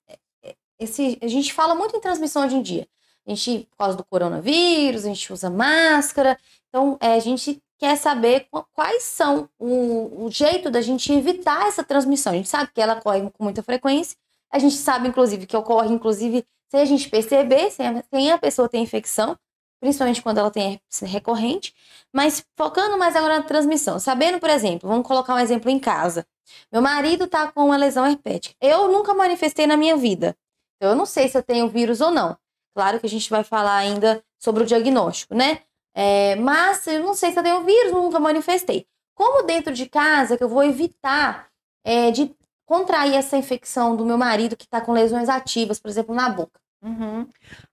esse, 0.82 1.18
a 1.22 1.28
gente 1.28 1.54
fala 1.54 1.76
muito 1.76 1.96
em 1.96 2.02
transmissão 2.02 2.46
hoje 2.46 2.56
em 2.56 2.62
dia. 2.62 2.88
A 3.26 3.30
gente, 3.30 3.68
por 3.70 3.78
causa 3.78 3.96
do 3.96 4.04
coronavírus, 4.04 5.06
a 5.06 5.08
gente 5.08 5.32
usa 5.32 5.50
máscara. 5.50 6.38
Então, 6.70 6.98
é, 7.00 7.14
a 7.14 7.20
gente 7.20 7.62
quer 7.78 7.96
saber 7.96 8.48
quais 8.74 9.04
são 9.04 9.48
o, 9.60 10.26
o 10.26 10.32
jeito 10.32 10.70
da 10.70 10.82
gente 10.82 11.12
evitar 11.14 11.68
essa 11.68 11.84
transmissão. 11.84 12.34
A 12.34 12.36
gente 12.36 12.50
sabe 12.50 12.72
que 12.74 12.82
ela 12.82 12.96
ocorre 12.96 13.22
com 13.30 13.44
muita 13.44 13.62
frequência. 13.62 14.18
A 14.52 14.60
gente 14.60 14.76
sabe, 14.76 15.08
inclusive, 15.08 15.46
que 15.46 15.56
ocorre, 15.56 15.94
inclusive, 15.94 16.46
se 16.70 16.78
a 16.78 16.86
gente 16.86 17.10
perceber 17.10 17.72
se 17.72 17.82
a 17.84 18.38
pessoa 18.38 18.68
tem 18.68 18.84
infecção, 18.84 19.38
principalmente 19.80 20.22
quando 20.22 20.38
ela 20.38 20.52
tem 20.52 20.80
recorrente, 21.04 21.74
mas 22.14 22.46
focando 22.56 22.98
mais 22.98 23.16
agora 23.16 23.40
na 23.40 23.44
transmissão, 23.44 24.00
sabendo, 24.00 24.40
por 24.40 24.50
exemplo, 24.50 24.88
vamos 24.88 25.08
colocar 25.08 25.34
um 25.34 25.40
exemplo 25.40 25.70
em 25.70 25.80
casa. 25.80 26.26
Meu 26.72 26.82
marido 26.82 27.28
tá 27.28 27.52
com 27.52 27.66
uma 27.66 27.78
lesão 27.78 28.06
herpética. 28.06 28.56
Eu 28.62 28.92
nunca 28.92 29.14
manifestei 29.14 29.66
na 29.66 29.78
minha 29.78 29.96
vida. 29.98 30.36
Então, 30.82 30.90
eu 30.90 30.96
não 30.96 31.06
sei 31.06 31.30
se 31.30 31.38
eu 31.38 31.44
tenho 31.44 31.70
vírus 31.70 32.02
ou 32.02 32.10
não. 32.10 32.36
Claro 32.76 33.00
que 33.00 33.06
a 33.06 33.10
gente 33.10 33.30
vai 33.30 33.44
falar 33.44 33.76
ainda 33.76 34.24
sobre 34.40 34.64
o 34.64 34.66
diagnóstico, 34.66 35.36
né? 35.36 35.60
É, 35.94 36.36
mas 36.38 36.88
eu 36.88 37.02
não 37.02 37.14
sei 37.14 37.32
se 37.32 37.38
eu 37.38 37.44
tenho 37.44 37.64
vírus, 37.64 37.92
nunca 37.92 38.20
manifestei. 38.20 38.88
Como 39.14 39.44
dentro 39.44 39.72
de 39.72 39.88
casa 39.88 40.36
que 40.36 40.44
eu 40.44 40.50
vou 40.50 40.64
evitar 40.64 41.50
é, 41.86 42.10
de 42.10 42.36
contrair 42.66 43.14
essa 43.14 43.38
infecção 43.38 43.96
do 43.96 44.04
meu 44.04 44.18
marido 44.18 44.58
que 44.58 44.64
está 44.64 44.82
com 44.82 44.92
lesões 44.92 45.30
ativas, 45.30 45.80
por 45.80 45.88
exemplo, 45.88 46.16
na 46.16 46.28
boca? 46.30 46.60
Uhum. 46.82 47.28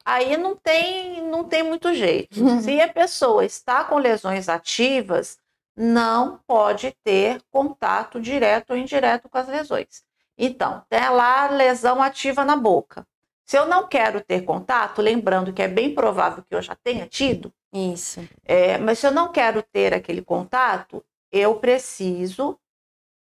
Aí 0.04 0.36
não 0.36 0.54
tem, 0.54 1.22
não 1.30 1.44
tem 1.44 1.62
muito 1.62 1.94
jeito. 1.94 2.38
Uhum. 2.38 2.60
Se 2.60 2.78
a 2.78 2.92
pessoa 2.92 3.42
está 3.42 3.84
com 3.84 3.96
lesões 3.96 4.50
ativas, 4.50 5.38
não 5.74 6.40
pode 6.46 6.94
ter 7.02 7.40
contato 7.50 8.20
direto 8.20 8.72
ou 8.72 8.76
indireto 8.76 9.30
com 9.30 9.38
as 9.38 9.48
lesões. 9.48 10.06
Então, 10.38 10.84
tem 10.88 11.08
lá 11.10 11.48
lesão 11.50 12.00
ativa 12.00 12.44
na 12.44 12.56
boca. 12.56 13.04
Se 13.44 13.58
eu 13.58 13.66
não 13.66 13.88
quero 13.88 14.20
ter 14.20 14.42
contato, 14.42 15.02
lembrando 15.02 15.52
que 15.52 15.62
é 15.62 15.68
bem 15.68 15.94
provável 15.94 16.44
que 16.44 16.54
eu 16.54 16.62
já 16.62 16.76
tenha 16.76 17.06
tido. 17.06 17.52
Isso. 17.72 18.26
É, 18.44 18.78
mas 18.78 18.98
se 18.98 19.06
eu 19.06 19.10
não 19.10 19.32
quero 19.32 19.62
ter 19.62 19.92
aquele 19.92 20.22
contato, 20.22 21.04
eu 21.32 21.56
preciso. 21.56 22.58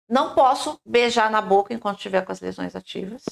Não 0.08 0.34
posso 0.34 0.80
beijar 0.84 1.30
na 1.30 1.40
boca 1.40 1.72
enquanto 1.72 1.96
estiver 1.96 2.24
com 2.24 2.32
as 2.32 2.40
lesões 2.40 2.76
ativas. 2.76 3.24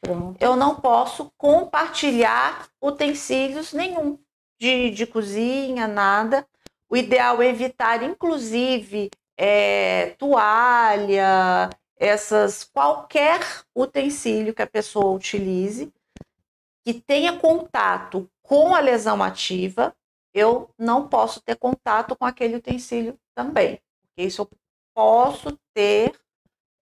Pronto. 0.00 0.36
Eu 0.40 0.54
não 0.54 0.76
posso 0.76 1.32
compartilhar 1.36 2.68
utensílios 2.80 3.72
nenhum 3.72 4.18
de, 4.60 4.90
de 4.90 5.06
cozinha, 5.06 5.88
nada. 5.88 6.46
O 6.90 6.96
ideal 6.96 7.42
é 7.42 7.48
evitar, 7.48 8.02
inclusive, 8.02 9.10
é, 9.36 10.14
toalha, 10.18 11.70
essas 11.96 12.64
qualquer 12.64 13.40
utensílio 13.74 14.54
que 14.54 14.62
a 14.62 14.66
pessoa 14.66 15.12
utilize 15.12 15.92
que 16.84 16.94
tenha 16.94 17.38
contato 17.38 18.28
com 18.42 18.74
a 18.74 18.80
lesão 18.80 19.22
ativa, 19.22 19.96
eu 20.34 20.68
não 20.78 21.08
posso 21.08 21.40
ter 21.40 21.56
contato 21.56 22.14
com 22.14 22.26
aquele 22.26 22.56
utensílio 22.56 23.18
também. 23.34 23.80
Porque 24.02 24.24
isso 24.24 24.42
eu 24.42 24.50
posso 24.94 25.58
ter 25.72 26.12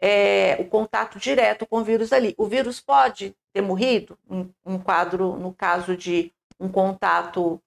é, 0.00 0.64
contato 0.64 1.18
direto 1.18 1.64
com 1.66 1.78
o 1.78 1.84
vírus 1.84 2.12
ali. 2.12 2.34
O 2.36 2.46
vírus 2.46 2.80
pode 2.80 3.36
ter 3.52 3.60
morrido, 3.60 4.18
um, 4.28 4.50
um 4.66 4.78
quadro, 4.78 5.36
no 5.36 5.54
caso 5.54 5.96
de 5.96 6.32
um 6.58 6.68
contato 6.68 7.62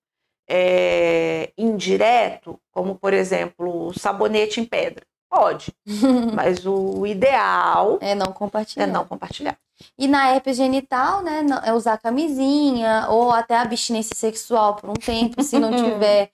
é, 0.48 1.54
indireto, 1.58 2.60
como 2.72 2.96
por 2.96 3.14
exemplo, 3.14 3.94
sabonete 3.98 4.60
em 4.60 4.66
pedra. 4.66 5.06
Pode, 5.30 5.74
mas 6.34 6.66
o 6.66 7.06
ideal 7.06 7.98
é 8.02 8.16
não 8.16 8.28
compartilhar. 8.28 8.84
É 8.84 8.88
não 8.88 9.06
compartilhar. 9.06 9.58
E 9.98 10.08
na 10.08 10.34
herpes 10.34 10.56
genital, 10.56 11.22
né, 11.22 11.46
é 11.64 11.74
usar 11.74 11.98
camisinha 11.98 13.08
ou 13.10 13.32
até 13.32 13.58
abstinência 13.58 14.16
sexual 14.16 14.76
por 14.76 14.90
um 14.90 14.94
tempo, 14.94 15.44
se 15.44 15.60
não 15.60 15.72
tiver, 15.76 16.32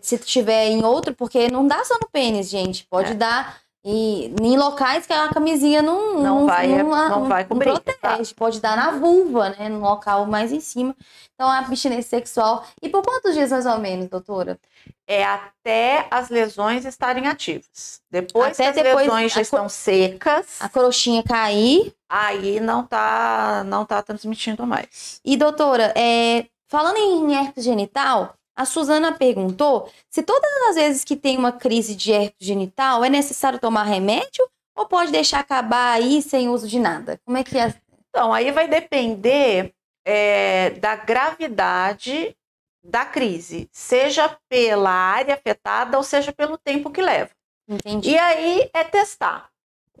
se 0.00 0.18
tiver 0.18 0.66
em 0.66 0.84
outro, 0.84 1.14
porque 1.14 1.48
não 1.48 1.66
dá 1.66 1.84
só 1.84 1.94
no 1.94 2.08
pênis, 2.08 2.48
gente, 2.48 2.86
pode 2.86 3.12
é. 3.12 3.14
dar 3.14 3.65
e 3.88 4.34
em 4.42 4.58
locais 4.58 5.06
que 5.06 5.12
a 5.12 5.28
camisinha 5.28 5.80
não, 5.80 6.14
não, 6.14 6.22
não 6.22 6.46
vai, 6.46 6.66
não, 6.66 6.90
não, 6.90 7.08
não 7.08 7.28
vai 7.28 7.44
cobrir, 7.44 7.68
não 7.68 7.76
protege. 7.76 8.00
Tá? 8.00 8.36
Pode 8.36 8.60
dar 8.60 8.76
na 8.76 8.90
vulva, 8.90 9.50
né? 9.50 9.68
No 9.68 9.78
local 9.78 10.26
mais 10.26 10.50
em 10.50 10.58
cima. 10.58 10.92
Então, 11.32 11.48
a 11.48 11.58
abstinência 11.58 12.18
sexual. 12.18 12.66
E 12.82 12.88
por 12.88 13.04
quantos 13.04 13.32
dias 13.34 13.52
mais 13.52 13.64
ou 13.64 13.78
menos, 13.78 14.08
doutora? 14.08 14.58
É 15.06 15.24
até 15.24 16.08
as 16.10 16.30
lesões 16.30 16.84
estarem 16.84 17.28
ativas. 17.28 18.00
Depois 18.10 18.58
até 18.58 18.72
que 18.72 18.80
as 18.80 18.84
depois, 18.86 19.06
lesões 19.06 19.32
já 19.32 19.40
estão 19.40 19.68
secas. 19.68 20.56
A 20.58 20.68
crochinha 20.68 21.22
cair. 21.22 21.94
Aí 22.08 22.58
não 22.58 22.84
tá, 22.84 23.62
não 23.66 23.86
tá 23.86 24.02
transmitindo 24.02 24.66
mais. 24.66 25.20
E, 25.24 25.36
doutora, 25.36 25.92
é, 25.96 26.46
falando 26.66 26.96
em 26.96 27.36
herpes 27.36 27.62
genital, 27.62 28.35
a 28.56 28.64
Suzana 28.64 29.12
perguntou 29.12 29.90
se 30.10 30.22
todas 30.22 30.50
as 30.70 30.76
vezes 30.76 31.04
que 31.04 31.14
tem 31.14 31.36
uma 31.36 31.52
crise 31.52 31.94
de 31.94 32.10
herpes 32.10 32.46
genital 32.46 33.04
é 33.04 33.10
necessário 33.10 33.58
tomar 33.58 33.82
remédio 33.82 34.48
ou 34.74 34.86
pode 34.86 35.12
deixar 35.12 35.40
acabar 35.40 35.92
aí 35.92 36.22
sem 36.22 36.48
uso 36.48 36.66
de 36.66 36.78
nada? 36.78 37.20
Como 37.24 37.36
é 37.36 37.44
que 37.44 37.58
é? 37.58 37.74
Então, 38.08 38.32
aí 38.32 38.50
vai 38.50 38.66
depender 38.66 39.74
é, 40.04 40.70
da 40.70 40.96
gravidade 40.96 42.34
da 42.82 43.04
crise, 43.04 43.68
seja 43.72 44.38
pela 44.48 44.90
área 44.90 45.34
afetada 45.34 45.96
ou 45.96 46.02
seja 46.02 46.32
pelo 46.32 46.56
tempo 46.56 46.90
que 46.90 47.02
leva. 47.02 47.30
Entendi. 47.68 48.10
E 48.10 48.18
aí 48.18 48.70
é 48.72 48.84
testar. 48.84 49.50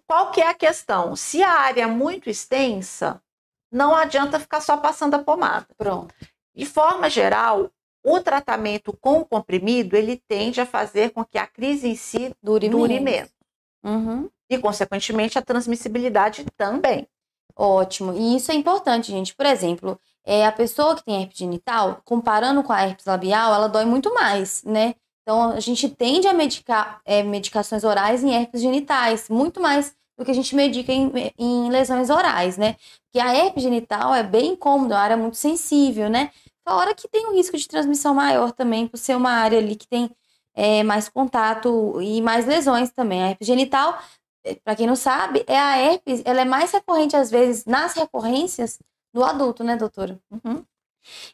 Qual 0.06 0.30
que 0.30 0.40
é 0.40 0.48
a 0.48 0.54
questão? 0.54 1.16
Se 1.16 1.42
a 1.42 1.50
área 1.50 1.82
é 1.82 1.86
muito 1.86 2.30
extensa, 2.30 3.20
não 3.72 3.94
adianta 3.94 4.38
ficar 4.38 4.60
só 4.60 4.76
passando 4.76 5.14
a 5.14 5.18
pomada. 5.22 5.66
Pronto. 5.76 6.14
De 6.54 6.64
forma 6.64 7.10
geral, 7.10 7.70
o 8.06 8.20
tratamento 8.20 8.96
com 9.00 9.24
comprimido, 9.24 9.96
ele 9.96 10.22
tende 10.28 10.60
a 10.60 10.66
fazer 10.66 11.10
com 11.10 11.24
que 11.24 11.36
a 11.36 11.46
crise 11.46 11.88
em 11.88 11.96
si 11.96 12.32
dure, 12.40 12.68
dure 12.68 13.00
menos. 13.00 13.30
Uhum. 13.84 14.30
E, 14.48 14.56
consequentemente, 14.58 15.36
a 15.36 15.42
transmissibilidade 15.42 16.46
também. 16.56 17.08
Ótimo. 17.56 18.12
E 18.12 18.36
isso 18.36 18.52
é 18.52 18.54
importante, 18.54 19.10
gente. 19.10 19.34
Por 19.34 19.44
exemplo, 19.44 19.98
é, 20.24 20.46
a 20.46 20.52
pessoa 20.52 20.94
que 20.94 21.04
tem 21.04 21.20
herpes 21.20 21.36
genital, 21.36 22.00
comparando 22.04 22.62
com 22.62 22.72
a 22.72 22.80
herpes 22.86 23.06
labial, 23.06 23.52
ela 23.52 23.68
dói 23.68 23.84
muito 23.84 24.14
mais, 24.14 24.62
né? 24.62 24.94
Então, 25.22 25.50
a 25.50 25.58
gente 25.58 25.88
tende 25.88 26.28
a 26.28 26.32
medicar 26.32 27.00
é, 27.04 27.24
medicações 27.24 27.82
orais 27.82 28.22
em 28.22 28.32
herpes 28.32 28.60
genitais, 28.60 29.28
muito 29.28 29.60
mais 29.60 29.92
do 30.16 30.24
que 30.24 30.30
a 30.30 30.34
gente 30.34 30.54
medica 30.54 30.92
em, 30.92 31.10
em 31.36 31.70
lesões 31.70 32.08
orais, 32.08 32.56
né? 32.56 32.76
Porque 33.04 33.18
a 33.18 33.34
herpes 33.34 33.64
genital 33.64 34.14
é 34.14 34.22
bem 34.22 34.52
incômoda, 34.52 34.94
é 34.94 34.96
uma 34.96 35.02
área 35.02 35.16
muito 35.16 35.36
sensível, 35.36 36.08
né? 36.08 36.30
Fora 36.68 36.94
que 36.94 37.06
tem 37.06 37.26
um 37.26 37.32
risco 37.32 37.56
de 37.56 37.68
transmissão 37.68 38.12
maior 38.12 38.50
também, 38.50 38.88
por 38.88 38.96
ser 38.96 39.16
uma 39.16 39.30
área 39.30 39.58
ali 39.58 39.76
que 39.76 39.86
tem 39.86 40.10
é, 40.52 40.82
mais 40.82 41.08
contato 41.08 42.00
e 42.02 42.20
mais 42.20 42.44
lesões 42.44 42.90
também. 42.90 43.22
A 43.22 43.28
herpes 43.28 43.46
genital, 43.46 43.96
é, 44.44 44.56
para 44.56 44.74
quem 44.74 44.86
não 44.86 44.96
sabe, 44.96 45.44
é 45.46 45.56
a 45.56 45.78
herpes, 45.78 46.22
ela 46.24 46.40
é 46.40 46.44
mais 46.44 46.72
recorrente 46.72 47.14
às 47.14 47.30
vezes 47.30 47.64
nas 47.66 47.94
recorrências 47.94 48.80
do 49.14 49.22
adulto, 49.22 49.62
né, 49.62 49.76
doutora? 49.76 50.18
Uhum. 50.28 50.64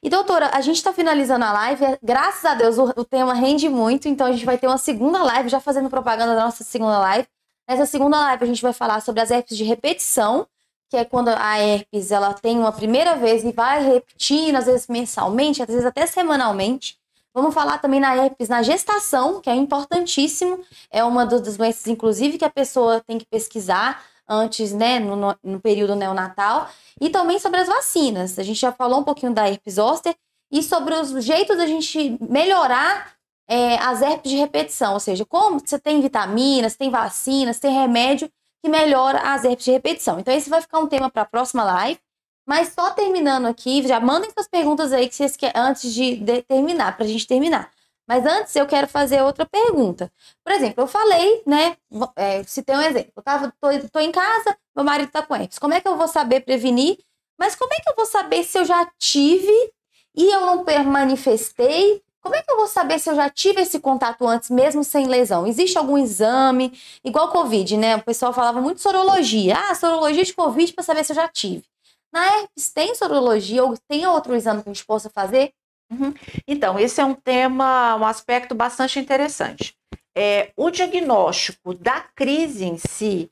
E 0.02 0.10
doutora, 0.10 0.50
a 0.52 0.60
gente 0.60 0.76
está 0.76 0.92
finalizando 0.92 1.46
a 1.46 1.52
live, 1.52 1.82
graças 2.02 2.44
a 2.44 2.54
Deus 2.54 2.76
o, 2.76 2.92
o, 2.94 3.04
tema 3.04 3.32
rende 3.32 3.70
muito, 3.70 4.08
então 4.08 4.26
a 4.26 4.32
gente 4.32 4.44
vai 4.44 4.58
ter 4.58 4.66
uma 4.66 4.76
segunda 4.76 5.22
live, 5.22 5.48
já 5.48 5.60
fazendo 5.60 5.88
propaganda 5.88 6.34
da 6.34 6.44
nossa 6.44 6.62
segunda 6.62 6.98
live. 6.98 7.26
Nessa 7.66 7.86
segunda 7.86 8.20
live 8.20 8.44
a 8.44 8.46
gente 8.46 8.60
vai 8.60 8.74
falar 8.74 9.00
sobre 9.00 9.22
as 9.22 9.30
herpes 9.30 9.56
de 9.56 9.64
repetição, 9.64 10.46
que 10.93 10.97
é 10.99 11.07
quando 11.07 11.28
a 11.28 11.59
herpes 11.59 12.11
ela 12.11 12.34
tem 12.34 12.59
uma 12.59 12.70
primeira 12.70 13.16
vez 13.16 13.43
e 13.43 13.51
vai 13.51 13.82
repetindo, 13.82 14.57
às 14.57 14.66
vezes 14.66 14.86
mensalmente, 14.88 15.62
às 15.62 15.68
vezes 15.68 15.86
até 15.86 16.05
semanalmente. 16.05 16.99
Vamos 17.32 17.55
falar 17.55 17.78
também 17.78 17.99
na 17.99 18.14
herpes 18.14 18.51
na 18.51 18.62
gestação, 18.62 19.40
que 19.40 19.49
é 19.49 19.55
importantíssimo. 19.55 20.62
É 20.90 21.03
uma 21.03 21.24
das 21.24 21.57
doenças, 21.57 21.86
inclusive, 21.86 22.36
que 22.36 22.45
a 22.45 22.51
pessoa 22.51 23.03
tem 23.07 23.16
que 23.16 23.24
pesquisar 23.24 24.05
antes, 24.28 24.74
né, 24.74 24.99
no, 24.99 25.34
no 25.43 25.59
período 25.59 25.97
neonatal. 25.97 26.68
E 27.01 27.09
também 27.09 27.38
sobre 27.38 27.61
as 27.62 27.68
vacinas. 27.68 28.38
A 28.38 28.43
gente 28.43 28.61
já 28.61 28.70
falou 28.70 29.01
um 29.01 29.05
pouquinho 29.05 29.32
da 29.32 29.49
herpes 29.49 29.76
zoster 29.76 30.14
e 30.51 30.62
sobre 30.62 30.95
os 30.95 31.24
jeitos 31.24 31.57
da 31.57 31.66
gente 31.66 32.18
melhorar 32.20 33.14
é, 33.49 33.76
as 33.78 34.03
herpes 34.03 34.30
de 34.30 34.36
repetição. 34.36 34.93
Ou 34.93 35.01
seja, 35.01 35.24
como 35.24 35.59
você 35.59 35.78
tem 35.78 36.03
vitaminas, 36.03 36.76
tem 36.76 36.90
vacinas, 36.90 37.59
tem 37.59 37.72
remédio 37.72 38.30
que 38.62 38.68
melhora 38.68 39.18
as 39.18 39.44
herpes 39.44 39.64
de 39.64 39.72
repetição. 39.72 40.20
Então, 40.20 40.32
esse 40.32 40.48
vai 40.48 40.60
ficar 40.60 40.78
um 40.78 40.86
tema 40.86 41.10
para 41.10 41.22
a 41.22 41.26
próxima 41.26 41.64
live. 41.64 42.00
Mas 42.46 42.72
só 42.74 42.90
terminando 42.90 43.46
aqui, 43.46 43.86
já 43.86 44.00
mandem 44.00 44.30
suas 44.30 44.48
perguntas 44.48 44.92
aí 44.92 45.08
que 45.08 45.14
vocês 45.14 45.36
querem 45.36 45.60
antes 45.60 45.92
de, 45.92 46.16
de 46.16 46.42
terminar, 46.42 46.96
para 46.96 47.04
a 47.04 47.08
gente 47.08 47.26
terminar. 47.26 47.70
Mas 48.06 48.26
antes 48.26 48.54
eu 48.56 48.66
quero 48.66 48.88
fazer 48.88 49.22
outra 49.22 49.46
pergunta. 49.46 50.12
Por 50.44 50.52
exemplo, 50.52 50.82
eu 50.82 50.86
falei, 50.88 51.42
né? 51.46 51.76
É, 52.16 52.42
citei 52.42 52.74
um 52.74 52.80
exemplo. 52.80 53.12
Eu 53.16 53.22
tava, 53.22 53.52
tô, 53.60 53.68
tô 53.90 54.00
em 54.00 54.10
casa, 54.10 54.56
meu 54.74 54.84
marido 54.84 55.10
tá 55.10 55.22
com 55.22 55.36
herpes. 55.36 55.58
Como 55.58 55.72
é 55.72 55.80
que 55.80 55.86
eu 55.86 55.96
vou 55.96 56.08
saber 56.08 56.40
prevenir? 56.40 56.98
Mas 57.38 57.54
como 57.54 57.72
é 57.72 57.76
que 57.76 57.88
eu 57.88 57.96
vou 57.96 58.06
saber 58.06 58.42
se 58.44 58.58
eu 58.58 58.64
já 58.64 58.90
tive 58.98 59.72
e 60.14 60.30
eu 60.30 60.40
não 60.40 60.64
manifestei 60.84 62.02
como 62.22 62.36
é 62.36 62.42
que 62.42 62.50
eu 62.52 62.56
vou 62.56 62.68
saber 62.68 62.98
se 63.00 63.10
eu 63.10 63.16
já 63.16 63.28
tive 63.28 63.60
esse 63.60 63.80
contato 63.80 64.26
antes, 64.26 64.48
mesmo 64.48 64.84
sem 64.84 65.06
lesão? 65.06 65.46
Existe 65.46 65.76
algum 65.76 65.98
exame? 65.98 66.72
Igual 67.04 67.30
Covid, 67.30 67.76
né? 67.76 67.96
O 67.96 68.02
pessoal 68.02 68.32
falava 68.32 68.60
muito 68.60 68.80
sorologia. 68.80 69.56
Ah, 69.58 69.74
sorologia 69.74 70.24
de 70.24 70.32
Covid 70.32 70.72
para 70.72 70.84
saber 70.84 71.04
se 71.04 71.12
eu 71.12 71.16
já 71.16 71.28
tive. 71.28 71.64
Na 72.12 72.24
herpes, 72.24 72.70
tem 72.70 72.94
sorologia 72.94 73.64
ou 73.64 73.76
tem 73.88 74.06
outro 74.06 74.36
exame 74.36 74.62
que 74.62 74.68
a 74.68 74.72
gente 74.72 74.86
possa 74.86 75.10
fazer? 75.10 75.52
Uhum. 75.90 76.14
Então, 76.46 76.78
esse 76.78 77.00
é 77.00 77.04
um 77.04 77.14
tema, 77.14 77.96
um 77.96 78.06
aspecto 78.06 78.54
bastante 78.54 79.00
interessante. 79.00 79.74
É, 80.16 80.52
o 80.56 80.70
diagnóstico 80.70 81.74
da 81.74 82.02
crise 82.14 82.64
em 82.64 82.78
si, 82.78 83.30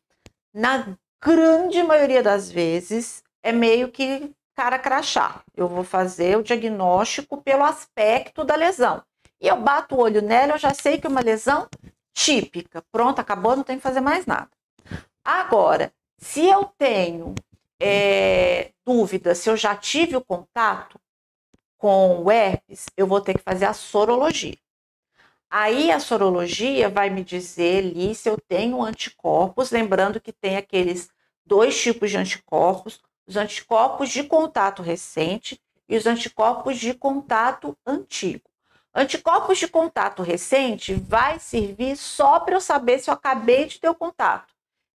na 0.53 0.97
grande 1.22 1.82
maioria 1.82 2.22
das 2.22 2.51
vezes, 2.51 3.22
é 3.43 3.53
meio 3.53 3.88
que 3.88 4.32
cara 4.55 4.78
crachá. 4.78 5.42
Eu 5.57 5.68
vou 5.68 5.84
fazer 5.84 6.36
o 6.36 6.42
diagnóstico 6.42 7.42
pelo 7.42 7.64
aspecto 7.64 8.44
da 8.44 8.57
lesão. 8.57 9.03
E 9.40 9.48
eu 9.48 9.57
bato 9.57 9.94
o 9.94 10.01
olho 10.01 10.20
nela, 10.20 10.55
eu 10.55 10.59
já 10.59 10.74
sei 10.74 10.98
que 10.98 11.07
é 11.07 11.11
uma 11.11 11.20
lesão 11.20 11.68
típica. 12.12 12.82
Pronto, 12.92 13.18
acabou, 13.20 13.57
não 13.57 13.64
tem 13.64 13.76
que 13.76 13.82
fazer 13.82 14.01
mais 14.01 14.26
nada. 14.26 14.51
Agora, 15.24 15.92
se 16.18 16.46
eu 16.46 16.64
tenho 16.76 17.35
é, 17.81 18.72
dúvida 18.85 19.35
se 19.35 19.48
eu 19.48 19.56
já 19.56 19.74
tive 19.74 20.14
o 20.16 20.24
contato 20.24 21.01
com 21.78 22.22
o 22.22 22.31
herpes, 22.31 22.86
eu 22.97 23.06
vou 23.06 23.22
ter 23.22 23.39
que 23.39 23.43
fazer 23.43 23.64
a 23.64 23.72
sorologia. 23.72 24.59
Aí 25.48 25.90
a 25.90 25.98
sorologia 25.98 26.89
vai 26.89 27.09
me 27.10 27.24
dizer 27.24 27.85
ali 27.85 28.14
se 28.14 28.28
eu 28.28 28.39
tenho 28.47 28.82
anticorpos, 28.82 29.70
lembrando 29.70 30.20
que 30.20 30.32
tem 30.32 30.56
aqueles 30.56 31.09
dois 31.44 31.81
tipos 31.81 32.10
de 32.10 32.18
anticorpos, 32.18 33.01
os 33.26 33.36
anticorpos 33.36 34.10
de 34.10 34.24
contato 34.24 34.82
recente 34.82 35.60
e 35.88 35.97
os 35.97 36.06
anticorpos 36.06 36.78
de 36.78 36.94
contato 36.94 37.76
antigo. 37.86 38.48
Anticorpos 38.94 39.59
de 39.59 39.68
contato 39.68 40.22
recente 40.22 40.94
vai 40.94 41.38
servir 41.38 41.97
só 41.97 42.40
para 42.40 42.55
eu 42.55 42.60
saber 42.60 42.98
se 42.98 43.09
eu 43.09 43.14
acabei 43.14 43.66
de 43.66 43.78
ter 43.78 43.88
o 43.88 43.94
contato. 43.94 44.52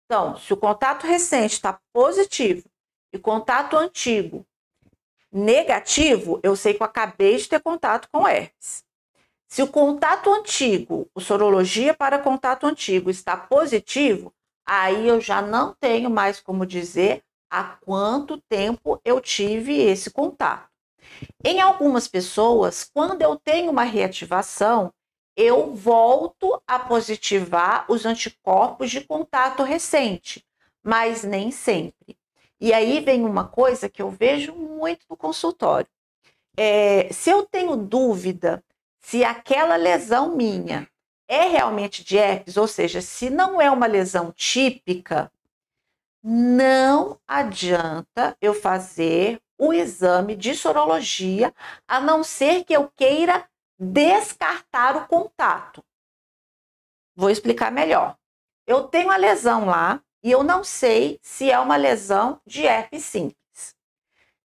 Então, 0.05 0.37
se 0.37 0.53
o 0.53 0.57
contato 0.57 1.05
recente 1.05 1.53
está 1.53 1.79
positivo 1.93 2.63
e 3.13 3.19
contato 3.19 3.77
antigo 3.77 4.45
negativo, 5.31 6.39
eu 6.43 6.55
sei 6.55 6.73
que 6.73 6.81
eu 6.81 6.85
acabei 6.85 7.37
de 7.37 7.47
ter 7.47 7.61
contato 7.61 8.09
com 8.11 8.27
herpes. 8.27 8.83
Se 9.47 9.61
o 9.61 9.67
contato 9.67 10.33
antigo, 10.33 11.09
o 11.13 11.19
sorologia 11.19 11.93
para 11.93 12.19
contato 12.19 12.65
antigo 12.65 13.09
está 13.09 13.35
positivo, 13.35 14.33
aí 14.65 15.07
eu 15.07 15.19
já 15.19 15.41
não 15.41 15.73
tenho 15.73 16.09
mais 16.09 16.39
como 16.39 16.65
dizer 16.65 17.23
há 17.51 17.63
quanto 17.63 18.41
tempo 18.49 18.99
eu 19.03 19.19
tive 19.19 19.77
esse 19.77 20.09
contato. 20.09 20.69
Em 21.43 21.59
algumas 21.59 22.07
pessoas, 22.07 22.89
quando 22.91 23.21
eu 23.21 23.35
tenho 23.35 23.69
uma 23.69 23.83
reativação, 23.83 24.93
eu 25.35 25.75
volto 25.75 26.61
a 26.65 26.79
positivar 26.79 27.85
os 27.89 28.05
anticorpos 28.05 28.89
de 28.89 29.01
contato 29.01 29.63
recente, 29.63 30.45
mas 30.83 31.23
nem 31.23 31.51
sempre. 31.51 32.17
E 32.59 32.73
aí 32.73 32.99
vem 32.99 33.25
uma 33.25 33.47
coisa 33.47 33.89
que 33.89 34.01
eu 34.01 34.09
vejo 34.09 34.53
muito 34.53 35.05
no 35.09 35.17
consultório. 35.17 35.87
É, 36.55 37.11
se 37.11 37.29
eu 37.29 37.43
tenho 37.43 37.75
dúvida 37.75 38.63
se 38.99 39.23
aquela 39.23 39.75
lesão 39.75 40.35
minha 40.35 40.87
é 41.27 41.47
realmente 41.47 42.03
de 42.03 42.17
herpes, 42.17 42.57
ou 42.57 42.67
seja, 42.67 43.01
se 43.01 43.29
não 43.29 43.59
é 43.59 43.71
uma 43.71 43.87
lesão 43.87 44.31
típica, 44.31 45.31
não 46.23 47.19
adianta 47.27 48.37
eu 48.39 48.53
fazer 48.53 49.41
o 49.57 49.73
exame 49.73 50.35
de 50.35 50.55
sorologia, 50.55 51.53
a 51.87 51.99
não 51.99 52.23
ser 52.23 52.63
que 52.63 52.73
eu 52.73 52.91
queira 52.95 53.47
descartar 53.79 54.95
o 54.95 55.07
contato. 55.07 55.83
Vou 57.15 57.29
explicar 57.29 57.71
melhor. 57.71 58.17
Eu 58.65 58.87
tenho 58.87 59.11
a 59.11 59.17
lesão 59.17 59.65
lá 59.65 60.01
e 60.23 60.31
eu 60.31 60.43
não 60.43 60.63
sei 60.63 61.19
se 61.21 61.51
é 61.51 61.59
uma 61.59 61.75
lesão 61.75 62.41
de 62.45 62.65
herpes 62.65 63.05
simples. 63.05 63.75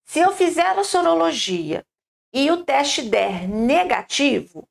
Se 0.06 0.20
eu 0.20 0.32
fizer 0.32 0.78
a 0.78 0.84
sorologia 0.84 1.86
e 2.32 2.50
o 2.52 2.64
teste 2.64 3.04
der 3.04 3.48
negativo, 3.48 4.68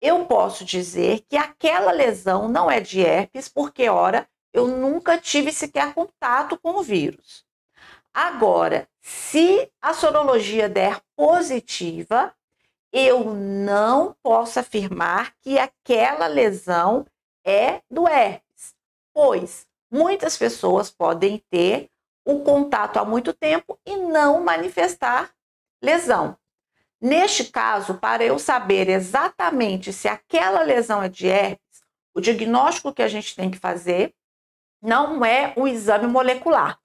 eu 0.00 0.26
posso 0.26 0.64
dizer 0.64 1.24
que 1.28 1.36
aquela 1.36 1.92
lesão 1.92 2.48
não 2.48 2.68
é 2.68 2.80
de 2.80 3.00
herpes, 3.00 3.48
porque, 3.48 3.88
ora, 3.88 4.28
eu 4.52 4.66
nunca 4.66 5.18
tive 5.18 5.52
sequer 5.52 5.94
contato 5.94 6.58
com 6.58 6.76
o 6.78 6.82
vírus. 6.82 7.44
Agora, 8.12 8.86
se 9.00 9.70
a 9.80 9.94
sorologia 9.94 10.68
der 10.68 11.00
positiva, 11.16 12.34
eu 12.92 13.32
não 13.32 14.14
posso 14.22 14.60
afirmar 14.60 15.34
que 15.40 15.58
aquela 15.58 16.26
lesão 16.26 17.06
é 17.44 17.80
do 17.90 18.06
herpes, 18.06 18.74
pois 19.14 19.66
muitas 19.90 20.36
pessoas 20.36 20.90
podem 20.90 21.42
ter 21.50 21.88
o 22.24 22.40
contato 22.40 22.98
há 22.98 23.04
muito 23.04 23.32
tempo 23.32 23.78
e 23.84 23.96
não 23.96 24.44
manifestar 24.44 25.30
lesão. 25.82 26.36
Neste 27.00 27.44
caso, 27.44 27.94
para 27.94 28.22
eu 28.22 28.38
saber 28.38 28.88
exatamente 28.88 29.92
se 29.92 30.06
aquela 30.06 30.62
lesão 30.62 31.02
é 31.02 31.08
de 31.08 31.26
herpes, 31.26 31.82
o 32.14 32.20
diagnóstico 32.20 32.92
que 32.92 33.02
a 33.02 33.08
gente 33.08 33.34
tem 33.34 33.50
que 33.50 33.58
fazer 33.58 34.14
não 34.82 35.24
é 35.24 35.52
um 35.56 35.66
exame 35.66 36.06
molecular. 36.06 36.78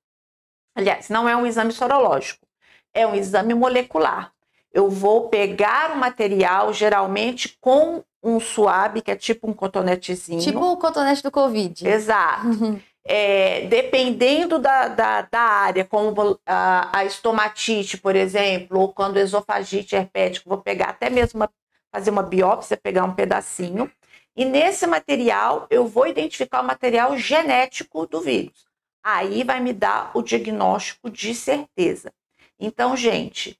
Aliás, 0.76 1.10
não 1.10 1.28
é 1.28 1.36
um 1.36 1.45
exame 1.45 1.72
sorológico, 1.72 2.45
é 2.94 3.06
um 3.07 3.15
exame 3.15 3.53
molecular. 3.53 4.32
Eu 4.72 4.90
vou 4.90 5.30
pegar 5.30 5.91
o 5.91 5.98
material, 5.98 6.72
geralmente 6.72 7.57
com 7.60 8.03
um 8.22 8.40
suave, 8.40 9.02
que 9.02 9.10
é 9.10 9.15
tipo 9.15 9.49
um 9.49 9.53
cotonetezinho. 9.53 10.41
Tipo 10.41 10.60
o 10.60 10.78
cotonete 10.78 11.24
do 11.24 11.32
Covid. 11.32 11.88
Exato. 11.88 12.48
Uhum 12.48 12.80
é, 13.07 13.61
dependendo 13.68 14.60
da, 14.60 14.90
da, 14.90 15.22
da, 15.22 15.40
área, 15.40 15.86
como 15.86 16.38
a, 16.45 16.99
a, 16.99 17.06
estomatite, 17.06 17.98
por 17.98 18.18
exemplo, 18.18 18.82
ou 18.82 18.94
quando 18.94 19.18
esofagite 19.18 19.95
herpético, 19.95 20.49
vou 20.49 20.57
pegar 20.57 20.90
até 20.90 21.10
mesmo 21.10 21.40
uma, 21.40 21.49
fazer 21.90 22.11
uma 22.11 22.22
biópsia, 22.22 22.76
pegar 22.76 23.06
um 23.06 23.14
pedacinho. 23.14 23.90
E 24.38 24.45
nesse 24.45 24.88
material, 24.88 25.68
eu 25.69 25.88
vou 25.88 26.07
identificar 26.07 26.61
o 26.61 26.65
material 26.65 27.18
genético 27.18 28.05
do 28.05 28.22
vírus. 28.22 28.65
Aí 29.03 29.43
vai 29.43 29.59
me 29.59 29.73
dar 29.73 30.11
o 30.14 30.22
diagnóstico 30.22 31.09
de 31.09 31.34
certeza. 31.34 32.14
Então, 32.59 32.95
gente, 32.95 33.59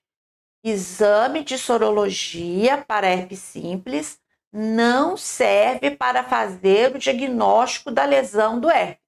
exame 0.64 1.44
de 1.44 1.58
sorologia 1.58 2.78
para 2.78 3.08
herpes 3.08 3.40
simples 3.40 4.20
não 4.54 5.18
serve 5.18 5.92
para 5.92 6.24
fazer 6.24 6.96
o 6.96 7.00
diagnóstico 7.00 7.92
da 7.92 8.06
lesão 8.06 8.60
do 8.60 8.70
herpes 8.70 9.08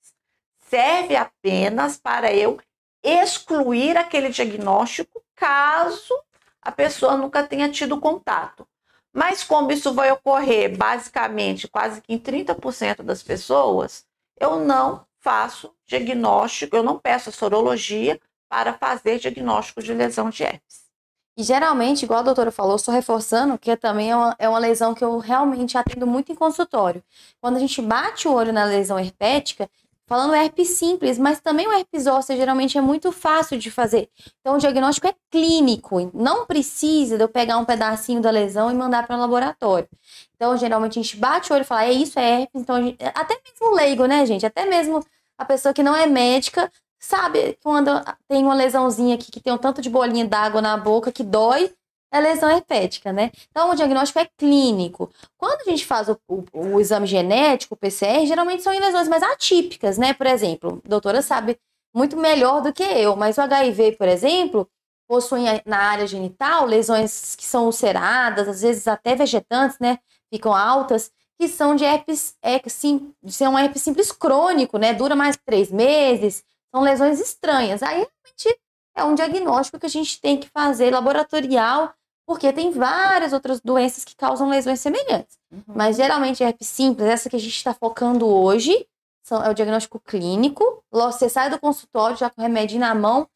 serve 0.70 1.16
apenas 1.16 1.98
para 1.98 2.32
eu 2.34 2.60
excluir 3.04 3.98
aquele 3.98 4.30
diagnóstico 4.30 5.24
caso 5.36 6.14
a 6.62 6.72
pessoa 6.72 7.18
nunca 7.18 7.44
tenha 7.44 7.70
tido 7.70 8.00
contato. 8.00 8.68
Mas 9.14 9.44
como 9.44 9.72
isso 9.72 9.94
vai 9.94 10.12
ocorrer 10.12 10.78
basicamente 10.78 11.68
quase 11.68 12.02
que 12.02 12.14
em 12.14 12.20
30% 12.20 13.02
das 13.04 13.24
pessoas, 13.24 14.06
eu 14.40 14.60
não 14.60 15.06
faço 15.20 15.74
diagnóstico, 15.88 16.76
eu 16.76 16.84
não 16.84 16.98
peço 16.98 17.30
a 17.30 17.34
sorologia 17.34 18.20
para 18.48 18.74
fazer 18.74 19.20
diagnóstico 19.20 19.82
de 19.82 19.94
lesão 19.94 20.30
de 20.30 20.44
herpes. 20.44 20.90
E 21.38 21.44
geralmente, 21.44 22.04
igual 22.04 22.20
a 22.20 22.24
doutora 22.24 22.52
falou, 22.52 22.76
estou 22.76 22.94
reforçando 22.94 23.58
que 23.58 23.76
também 23.78 24.12
é 24.12 24.16
uma, 24.16 24.36
é 24.38 24.50
uma 24.50 24.60
lesão 24.60 24.94
que 24.94 25.04
eu 25.04 25.20
realmente 25.20 25.78
atendo 25.78 26.06
muito 26.06 26.32
em 26.32 26.36
consultório. 26.36 27.02
Quando 27.40 27.56
a 27.56 27.60
gente 27.60 27.82
bate 27.82 28.28
o 28.28 28.34
olho 28.34 28.52
na 28.52 28.66
lesão 28.66 29.00
herpética, 29.00 29.70
Falando 30.10 30.34
herpes 30.34 30.70
simples, 30.70 31.20
mas 31.20 31.40
também 31.40 31.68
o 31.68 31.72
herpes 31.72 32.08
ósseo 32.08 32.36
geralmente 32.36 32.76
é 32.76 32.82
muito 32.82 33.12
fácil 33.12 33.60
de 33.60 33.70
fazer. 33.70 34.10
Então, 34.40 34.56
o 34.56 34.58
diagnóstico 34.58 35.06
é 35.06 35.14
clínico, 35.30 36.10
não 36.16 36.48
precisa 36.48 37.16
de 37.16 37.24
eu 37.24 37.30
pegar 37.30 37.60
um 37.60 37.64
pedacinho 37.64 38.20
da 38.20 38.32
lesão 38.32 38.72
e 38.72 38.74
mandar 38.74 39.06
para 39.06 39.16
o 39.16 39.20
laboratório. 39.20 39.88
Então, 40.36 40.58
geralmente 40.58 40.98
a 40.98 41.04
gente 41.04 41.16
bate 41.16 41.52
o 41.52 41.54
olho 41.54 41.62
e 41.62 41.66
fala, 41.66 41.86
é 41.86 41.92
isso, 41.92 42.18
é 42.18 42.42
herpes. 42.42 42.60
Então, 42.60 42.82
gente, 42.82 42.98
até 43.14 43.40
mesmo 43.46 43.76
leigo, 43.76 44.08
né, 44.08 44.26
gente? 44.26 44.44
Até 44.48 44.66
mesmo 44.66 45.06
a 45.38 45.46
pessoa 45.46 45.76
que 45.76 45.84
não 45.84 45.96
é 45.96 46.08
médica 46.08 46.72
sabe 47.00 47.56
quando 47.64 47.92
tem 48.28 48.44
uma 48.44 48.56
lesãozinha 48.56 49.14
aqui 49.14 49.32
que 49.32 49.40
tem 49.40 49.54
um 49.54 49.60
tanto 49.60 49.80
de 49.80 49.92
bolinha 49.92 50.26
d'água 50.26 50.60
na 50.60 50.76
boca 50.76 51.12
que 51.12 51.24
dói, 51.24 51.72
é 52.12 52.20
lesão 52.20 52.50
herpética, 52.50 53.14
né? 53.14 53.32
Então, 53.50 53.70
o 53.70 53.76
diagnóstico 53.76 54.20
é 54.20 54.28
clínico. 54.38 55.10
Quando 55.38 55.62
a 55.62 55.70
gente 55.70 55.86
faz 55.86 56.10
o, 56.10 56.20
o, 56.28 56.44
o, 56.54 56.80
exame 56.80 57.06
genético, 57.06 57.76
o 57.76 57.78
PCR, 57.78 58.26
geralmente 58.26 58.64
são 58.64 58.74
em 58.74 58.80
lesões 58.80 59.08
mais 59.08 59.24
atípicas, 59.24 59.98
né? 59.98 60.14
Por 60.14 60.28
exemplo, 60.28 60.82
a 60.86 60.90
doutora 60.90 61.22
sabe 61.22 61.60
muito 61.94 62.18
melhor 62.18 62.62
do 62.62 62.74
que 62.74 62.84
eu, 62.84 63.16
mas 63.16 63.38
o 63.38 63.42
HIV, 63.42 63.94
por 63.94 64.08
exemplo, 64.08 64.70
possui 65.08 65.42
na 65.66 65.78
área 65.78 66.08
genital 66.08 66.66
lesões 66.66 67.36
que 67.36 67.46
são 67.46 67.66
ulceradas, 67.66 68.48
às 68.48 68.62
vezes 68.62 68.88
até 68.88 69.16
vegetantes, 69.16 69.78
né? 69.80 70.00
Ficam 70.32 70.56
altas, 70.56 71.12
que 71.40 71.48
são 71.48 71.76
de 71.76 71.86
herpes, 71.86 72.36
é, 72.42 72.60
sim, 72.68 73.14
de 73.24 73.44
um 73.48 73.58
herpes 73.58 73.82
simples 73.82 74.12
crônico, 74.12 74.78
né? 74.78 74.94
Dura 74.94 75.16
mais 75.16 75.36
de 75.36 75.44
três 75.44 75.72
meses, 75.72 76.44
são 76.74 76.84
lesões 76.84 77.20
estranhas. 77.20 77.82
Aí, 77.82 77.98
realmente, 77.98 78.60
é 78.96 79.04
um 79.04 79.16
diagnóstico 79.16 79.80
que 79.80 79.86
a 79.86 79.90
gente 79.90 80.20
tem 80.20 80.38
que 80.38 80.50
fazer 80.50 80.92
laboratorial 80.92 81.94
porque 82.30 82.54
tem 82.54 82.70
várias 82.70 83.34
outras 83.34 83.60
doenças 83.60 84.06
que 84.06 84.16
causam 84.16 84.52
lesões 84.52 84.80
semelhantes. 84.80 85.40
Uhum. 85.52 85.64
Mas 85.76 85.98
geralmente 85.98 86.44
herpes 86.44 86.68
simples, 86.68 87.10
essa 87.10 87.28
que 87.28 87.36
a 87.36 87.40
gente 87.40 87.56
está 87.56 87.74
focando 87.74 88.28
hoje, 88.28 88.86
são, 89.24 89.44
é 89.44 89.50
o 89.50 89.54
diagnóstico 89.56 90.00
clínico. 90.00 90.84
Você 90.92 91.28
sai 91.28 91.50
do 91.50 91.58
consultório 91.58 92.16
já 92.16 92.30
com 92.30 92.40
remédio 92.40 92.80
na 92.80 92.94
mão. 92.94 93.24
O 93.24 93.28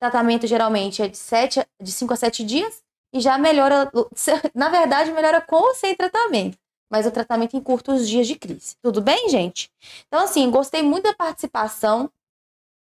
tratamento 0.00 0.44
geralmente 0.48 1.00
é 1.00 1.06
de, 1.06 1.16
sete, 1.16 1.64
de 1.80 1.92
5 1.92 2.12
a 2.12 2.16
7 2.16 2.42
dias 2.42 2.82
e 3.14 3.20
já 3.20 3.38
melhora, 3.38 3.88
na 4.52 4.68
verdade, 4.68 5.12
melhora 5.12 5.40
com 5.40 5.68
ou 5.68 5.74
sem 5.76 5.94
tratamento. 5.94 6.58
Mas 6.90 7.06
o 7.06 7.12
tratamento 7.12 7.56
em 7.56 7.60
curtos 7.60 8.08
dias 8.08 8.26
de 8.26 8.34
crise. 8.34 8.74
Tudo 8.82 9.00
bem, 9.00 9.28
gente? 9.28 9.70
Então, 10.08 10.24
assim, 10.24 10.50
gostei 10.50 10.82
muito 10.82 11.04
da 11.04 11.14
participação 11.14 12.10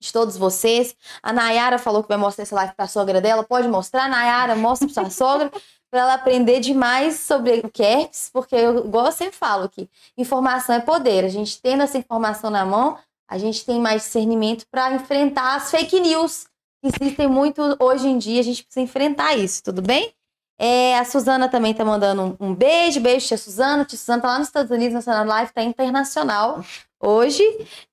de 0.02 0.11
todos 0.11 0.36
vocês. 0.36 0.95
A 1.22 1.32
Nayara 1.32 1.78
falou 1.78 2.02
que 2.02 2.10
vai 2.10 2.18
mostrar 2.18 2.41
essa 2.41 2.56
live 2.56 2.73
para 2.73 2.86
a 2.86 2.88
sogra 2.88 3.22
dela. 3.22 3.44
Pode 3.44 3.68
mostrar, 3.68 4.10
Nayara, 4.10 4.56
mostra 4.56 4.90
para 4.90 5.10
sua 5.10 5.10
sogra, 5.38 5.52
para 5.90 6.02
ela 6.02 6.14
aprender 6.15 6.60
demais 6.60 7.19
sobre 7.19 7.60
o 7.64 7.69
que 7.69 7.84
é 7.84 8.10
porque 8.34 8.56
eu, 8.56 8.86
igual 8.86 9.06
eu 9.06 9.11
sempre 9.11 9.36
falo 9.36 9.69
que 9.69 9.88
informação 10.18 10.76
é 10.76 10.80
poder. 10.80 11.23
A 11.23 11.30
gente 11.30 11.61
tendo 11.61 11.84
essa 11.84 11.98
informação 11.98 12.49
na 12.49 12.65
mão, 12.65 12.98
a 13.30 13.38
gente 13.38 13.64
tem 13.64 13.80
mais 13.80 14.03
discernimento 14.03 14.65
para 14.72 14.94
enfrentar 14.94 15.56
as 15.56 15.69
fake 15.69 15.99
news 15.99 16.48
que 16.84 16.91
existem 16.95 17.28
muito 17.28 17.61
hoje 17.80 18.07
em 18.07 18.18
dia. 18.18 18.40
A 18.40 18.44
gente 18.44 18.64
precisa 18.64 18.84
enfrentar 18.84 19.36
isso, 19.36 19.64
tudo 19.64 19.82
bem? 19.82 20.11
É, 20.57 20.98
a 20.99 21.06
Suzana 21.06 21.49
também 21.49 21.73
tá 21.73 21.84
mandando 21.84 22.38
um, 22.40 22.48
um 22.48 22.56
beijo, 22.56 22.99
beijo, 22.99 23.28
tia 23.28 23.38
Suzana. 23.38 23.86
Tia 23.86 23.98
Suzana 23.98 24.22
tá 24.22 24.28
lá 24.28 24.40
nos 24.40 24.48
Estados 24.48 24.72
Unidos, 24.72 25.06
na 25.06 25.23
Live, 25.23 25.53
tá 25.53 25.64
internacional 25.64 26.64
hoje. 26.99 27.44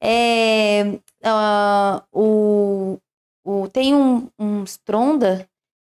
É, 0.00 0.98
uh, 1.24 2.02
o, 2.12 2.98
o, 3.44 3.68
tem 3.68 3.94
um, 3.94 4.28
um 4.38 4.64
Stronda, 4.64 5.48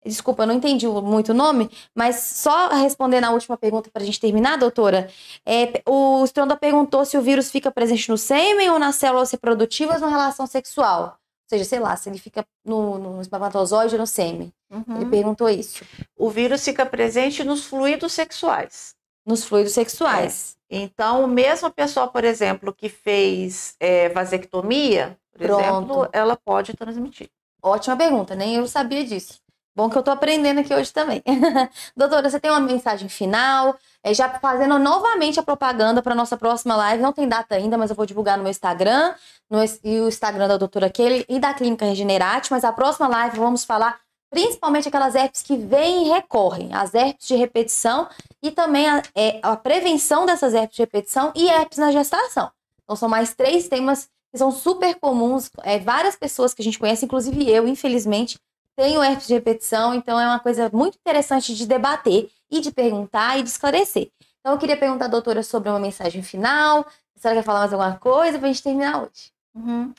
desculpa, 0.05 0.43
eu 0.43 0.47
não 0.47 0.55
entendi 0.55 0.87
muito 0.87 1.29
o 1.29 1.35
nome, 1.35 1.69
mas 1.95 2.17
só 2.17 2.69
responder 2.69 3.21
na 3.21 3.31
última 3.31 3.57
pergunta 3.57 3.89
para 3.91 4.01
a 4.01 4.05
gente 4.05 4.19
terminar, 4.19 4.57
doutora. 4.57 5.09
É, 5.45 5.81
o 5.87 6.23
Stronda 6.25 6.55
perguntou 6.55 7.05
se 7.05 7.17
o 7.17 7.21
vírus 7.21 7.49
fica 7.51 7.71
presente 7.71 8.09
no 8.09 8.17
sêmen 8.17 8.69
ou 8.69 8.79
nas 8.79 8.95
células 8.95 9.31
reprodutivas 9.31 10.01
na 10.01 10.09
relação 10.09 10.45
sexual. 10.45 11.17
Ou 11.43 11.57
seja, 11.57 11.65
sei 11.65 11.79
lá, 11.79 11.95
se 11.95 12.09
ele 12.09 12.17
fica 12.17 12.45
no, 12.65 12.97
no 12.97 13.21
espermatozoide 13.21 13.95
ou 13.95 13.99
no 13.99 14.07
sêmen. 14.07 14.51
Uhum. 14.71 14.95
Ele 14.95 15.05
perguntou 15.05 15.49
isso. 15.49 15.85
O 16.17 16.29
vírus 16.29 16.63
fica 16.63 16.85
presente 16.85 17.43
nos 17.43 17.65
fluidos 17.65 18.13
sexuais. 18.13 18.95
Nos 19.25 19.45
fluidos 19.45 19.73
sexuais. 19.73 20.57
É. 20.69 20.77
Então, 20.77 21.27
mesmo 21.27 21.67
a 21.67 21.71
pessoa, 21.71 22.07
por 22.07 22.23
exemplo, 22.23 22.73
que 22.73 22.89
fez 22.89 23.75
é, 23.79 24.09
vasectomia, 24.09 25.17
por 25.31 25.47
Pronto. 25.47 25.61
exemplo, 25.61 26.09
ela 26.11 26.35
pode 26.35 26.73
transmitir. 26.73 27.29
Ótima 27.61 27.95
pergunta, 27.95 28.35
nem 28.35 28.55
eu 28.55 28.67
sabia 28.67 29.05
disso. 29.05 29.43
Bom 29.75 29.89
que 29.89 29.97
eu 29.97 30.03
tô 30.03 30.11
aprendendo 30.11 30.59
aqui 30.59 30.73
hoje 30.73 30.93
também. 30.93 31.23
Doutora, 31.97 32.29
você 32.29 32.39
tem 32.39 32.51
uma 32.51 32.59
mensagem 32.59 33.09
final? 33.09 33.75
É, 34.03 34.13
já 34.13 34.29
fazendo 34.29 34.77
novamente 34.77 35.39
a 35.39 35.43
propaganda 35.43 35.99
para 35.99 36.13
nossa 36.13 36.37
próxima 36.37 36.75
live. 36.75 37.01
Não 37.01 37.11
tem 37.11 37.27
data 37.27 37.55
ainda, 37.55 37.75
mas 37.75 37.89
eu 37.89 37.95
vou 37.95 38.05
divulgar 38.05 38.37
no 38.37 38.43
meu 38.43 38.51
Instagram 38.51 39.15
no, 39.49 39.63
e 39.83 39.99
o 39.99 40.07
Instagram 40.07 40.47
da 40.47 40.57
doutora 40.57 40.91
Kelly 40.91 41.25
e 41.27 41.39
da 41.39 41.55
Clínica 41.55 41.85
Regenerate. 41.85 42.51
Mas 42.51 42.63
a 42.63 42.71
próxima 42.71 43.07
live 43.07 43.39
vamos 43.39 43.63
falar 43.63 43.99
principalmente 44.33 44.87
aquelas 44.87 45.13
herpes 45.13 45.43
que 45.43 45.55
vêm 45.55 46.07
e 46.07 46.09
recorrem, 46.09 46.73
as 46.73 46.95
herpes 46.95 47.27
de 47.27 47.35
repetição 47.35 48.09
e 48.41 48.49
também 48.49 48.89
a, 48.89 49.03
é, 49.13 49.39
a 49.43 49.55
prevenção 49.55 50.25
dessas 50.25 50.55
herpes 50.55 50.75
de 50.75 50.81
repetição 50.81 51.31
e 51.35 51.47
herpes 51.47 51.77
na 51.77 51.91
gestação. 51.91 52.51
Então 52.83 52.95
são 52.95 53.07
mais 53.07 53.35
três 53.35 53.67
temas 53.67 54.09
que 54.31 54.37
são 54.39 54.51
super 54.51 54.95
comuns. 54.95 55.51
É, 55.61 55.77
várias 55.77 56.15
pessoas 56.15 56.51
que 56.51 56.63
a 56.63 56.65
gente 56.65 56.79
conhece, 56.79 57.05
inclusive 57.05 57.47
eu, 57.47 57.67
infelizmente, 57.67 58.39
tenho 58.75 59.03
herpes 59.03 59.27
de 59.27 59.35
repetição, 59.35 59.93
então 59.93 60.19
é 60.19 60.25
uma 60.25 60.39
coisa 60.39 60.67
muito 60.73 60.97
interessante 60.97 61.53
de 61.53 61.67
debater 61.67 62.27
e 62.49 62.59
de 62.59 62.71
perguntar 62.71 63.37
e 63.37 63.43
de 63.43 63.49
esclarecer. 63.49 64.09
Então 64.39 64.53
eu 64.53 64.57
queria 64.57 64.75
perguntar 64.75 65.05
à 65.05 65.09
doutora 65.09 65.43
sobre 65.43 65.69
uma 65.69 65.79
mensagem 65.79 66.23
final, 66.23 66.87
se 67.15 67.27
ela 67.27 67.35
quer 67.35 67.43
falar 67.43 67.59
mais 67.59 67.73
alguma 67.73 67.95
coisa 67.97 68.39
para 68.39 68.47
a 68.47 68.51
gente 68.51 68.63
terminar 68.63 69.03
hoje. 69.03 69.31
Uhum. 69.55 69.93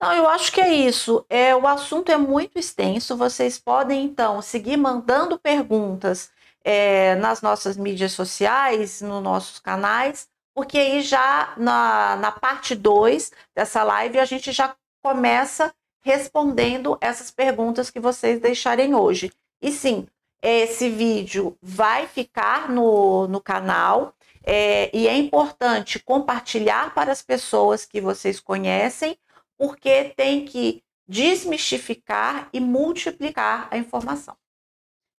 Não, 0.00 0.12
eu 0.12 0.28
acho 0.28 0.52
que 0.52 0.60
é 0.60 0.72
isso. 0.72 1.24
É, 1.28 1.54
o 1.56 1.66
assunto 1.66 2.10
é 2.10 2.16
muito 2.16 2.58
extenso. 2.58 3.16
Vocês 3.16 3.58
podem, 3.58 4.04
então, 4.04 4.40
seguir 4.42 4.76
mandando 4.76 5.38
perguntas 5.38 6.30
é, 6.62 7.14
nas 7.16 7.40
nossas 7.40 7.76
mídias 7.76 8.12
sociais, 8.12 9.00
nos 9.00 9.22
nossos 9.22 9.58
canais, 9.58 10.28
porque 10.54 10.76
aí 10.76 11.00
já 11.02 11.54
na, 11.56 12.16
na 12.16 12.32
parte 12.32 12.74
2 12.74 13.32
dessa 13.54 13.82
live 13.82 14.18
a 14.18 14.24
gente 14.24 14.52
já 14.52 14.74
começa 15.02 15.72
respondendo 16.02 16.98
essas 17.00 17.30
perguntas 17.30 17.90
que 17.90 18.00
vocês 18.00 18.40
deixarem 18.40 18.94
hoje. 18.94 19.32
E 19.62 19.72
sim, 19.72 20.06
esse 20.42 20.88
vídeo 20.90 21.56
vai 21.62 22.06
ficar 22.06 22.68
no, 22.68 23.26
no 23.28 23.40
canal. 23.40 24.14
É, 24.50 24.90
e 24.96 25.06
é 25.06 25.14
importante 25.14 25.98
compartilhar 25.98 26.94
para 26.94 27.12
as 27.12 27.20
pessoas 27.20 27.84
que 27.84 28.00
vocês 28.00 28.40
conhecem, 28.40 29.14
porque 29.58 30.14
tem 30.16 30.46
que 30.46 30.82
desmistificar 31.06 32.48
e 32.50 32.58
multiplicar 32.58 33.68
a 33.70 33.76
informação. 33.76 34.34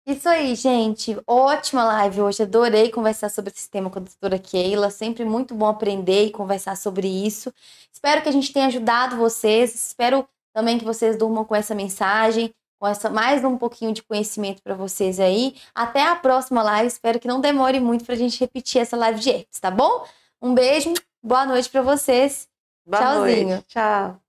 Isso 0.06 0.26
aí, 0.26 0.55
gente. 0.55 1.14
Ótima 1.26 1.84
live 1.84 2.22
hoje. 2.22 2.42
Adorei 2.42 2.90
conversar 2.90 3.28
sobre 3.28 3.52
esse 3.55 3.68
tema 3.68 3.90
com 3.90 3.98
a 3.98 4.02
doutora 4.02 4.38
Keila. 4.38 4.88
Sempre 4.88 5.26
muito 5.26 5.55
bom 5.55 5.66
aprender 5.66 6.24
e 6.24 6.30
conversar 6.30 6.78
sobre 6.78 7.06
isso. 7.06 7.52
Espero 7.92 8.22
que 8.22 8.30
a 8.30 8.32
gente 8.32 8.50
tenha 8.50 8.68
ajudado 8.68 9.18
vocês. 9.18 9.74
Espero 9.74 10.26
também 10.55 10.78
que 10.78 10.86
vocês 10.86 11.18
durmam 11.18 11.44
com 11.44 11.55
essa 11.55 11.74
mensagem 11.74 12.55
com 12.78 12.86
essa 12.86 13.10
mais 13.10 13.44
um 13.44 13.56
pouquinho 13.56 13.92
de 13.92 14.02
conhecimento 14.02 14.62
para 14.62 14.74
vocês 14.74 15.18
aí. 15.18 15.56
Até 15.74 16.02
a 16.02 16.16
próxima 16.16 16.62
live. 16.62 16.86
Espero 16.86 17.18
que 17.18 17.28
não 17.28 17.40
demore 17.40 17.80
muito 17.80 18.05
para 18.05 18.14
a 18.14 18.18
gente 18.18 18.38
repetir 18.38 18.80
essa 18.80 18.96
live 18.96 19.18
de 19.20 19.30
herpes, 19.30 19.60
tá 19.60 19.70
bom? 19.70 20.05
Um 20.40 20.55
beijo, 20.55 20.94
boa 21.22 21.44
noite 21.44 21.68
para 21.68 21.82
vocês. 21.82 22.48
Boa 22.86 23.02
Tchauzinho. 23.02 23.48
Noite. 23.48 23.66
Tchau. 23.68 24.27